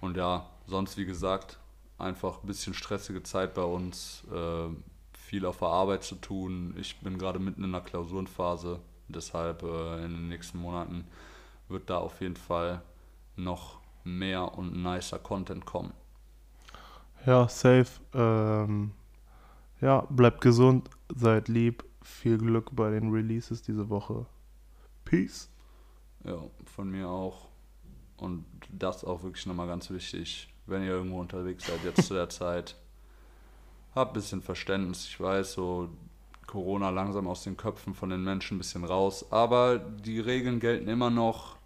Und 0.00 0.16
ja, 0.16 0.46
sonst 0.66 0.96
wie 0.96 1.04
gesagt, 1.04 1.58
einfach 1.98 2.42
ein 2.42 2.46
bisschen 2.46 2.74
stressige 2.74 3.22
Zeit 3.22 3.54
bei 3.54 3.62
uns, 3.62 4.24
äh, 4.32 4.68
viel 5.12 5.46
auf 5.46 5.58
der 5.58 5.68
Arbeit 5.68 6.02
zu 6.02 6.16
tun. 6.16 6.74
Ich 6.78 6.98
bin 7.00 7.18
gerade 7.18 7.38
mitten 7.38 7.62
in 7.62 7.72
der 7.72 7.82
Klausurenphase, 7.82 8.80
deshalb 9.08 9.62
äh, 9.62 10.04
in 10.04 10.12
den 10.12 10.28
nächsten 10.28 10.58
Monaten 10.58 11.06
wird 11.68 11.90
da 11.90 11.98
auf 11.98 12.20
jeden 12.20 12.36
Fall 12.36 12.82
noch 13.36 13.78
mehr 14.02 14.56
und 14.56 14.82
nicer 14.82 15.18
Content 15.18 15.66
kommen. 15.66 15.92
ja, 17.26 17.48
safe. 17.48 18.00
Ähm, 18.14 18.92
ja, 19.80 20.06
bleibt 20.08 20.40
gesund, 20.40 20.88
seid 21.14 21.48
lieb, 21.48 21.84
viel 22.02 22.38
Glück 22.38 22.74
bei 22.74 22.90
den 22.90 23.10
Releases 23.10 23.60
diese 23.60 23.90
Woche. 23.90 24.24
Peace. 25.04 25.50
Ja, 26.24 26.38
von 26.64 26.90
mir 26.90 27.08
auch. 27.08 27.48
Und 28.16 28.44
das 28.70 29.04
auch 29.04 29.22
wirklich 29.22 29.46
nochmal 29.46 29.66
ganz 29.66 29.90
wichtig, 29.90 30.48
wenn 30.66 30.82
ihr 30.82 30.90
irgendwo 30.90 31.20
unterwegs 31.20 31.66
seid, 31.66 31.84
jetzt 31.84 32.06
zu 32.06 32.14
der 32.14 32.28
Zeit. 32.28 32.76
Habt 33.94 34.12
ein 34.12 34.14
bisschen 34.14 34.42
Verständnis. 34.42 35.06
Ich 35.06 35.20
weiß, 35.20 35.52
so 35.52 35.90
Corona 36.46 36.90
langsam 36.90 37.28
aus 37.28 37.44
den 37.44 37.56
Köpfen 37.56 37.94
von 37.94 38.10
den 38.10 38.24
Menschen 38.24 38.56
ein 38.56 38.58
bisschen 38.58 38.84
raus. 38.84 39.30
Aber 39.30 39.78
die 39.78 40.20
Regeln 40.20 40.60
gelten 40.60 40.88
immer 40.88 41.10
noch. 41.10 41.56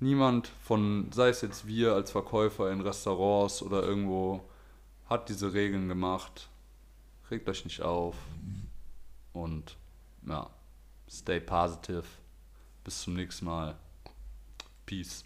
niemand 0.00 0.48
von, 0.48 1.12
sei 1.12 1.28
es 1.28 1.42
jetzt 1.42 1.66
wir 1.66 1.94
als 1.94 2.10
Verkäufer 2.10 2.72
in 2.72 2.80
Restaurants 2.80 3.62
oder 3.62 3.82
irgendwo, 3.82 4.40
hat 5.08 5.28
diese 5.28 5.52
Regeln 5.52 5.88
gemacht. 5.88 6.48
Regt 7.30 7.48
euch 7.48 7.64
nicht 7.64 7.82
auf. 7.82 8.16
Und 9.32 9.76
ja, 10.26 10.48
stay 11.08 11.38
positive. 11.40 12.04
Bis 12.84 13.02
zum 13.02 13.14
nächsten 13.14 13.44
Mal. 13.44 13.76
Peace. 14.86 15.24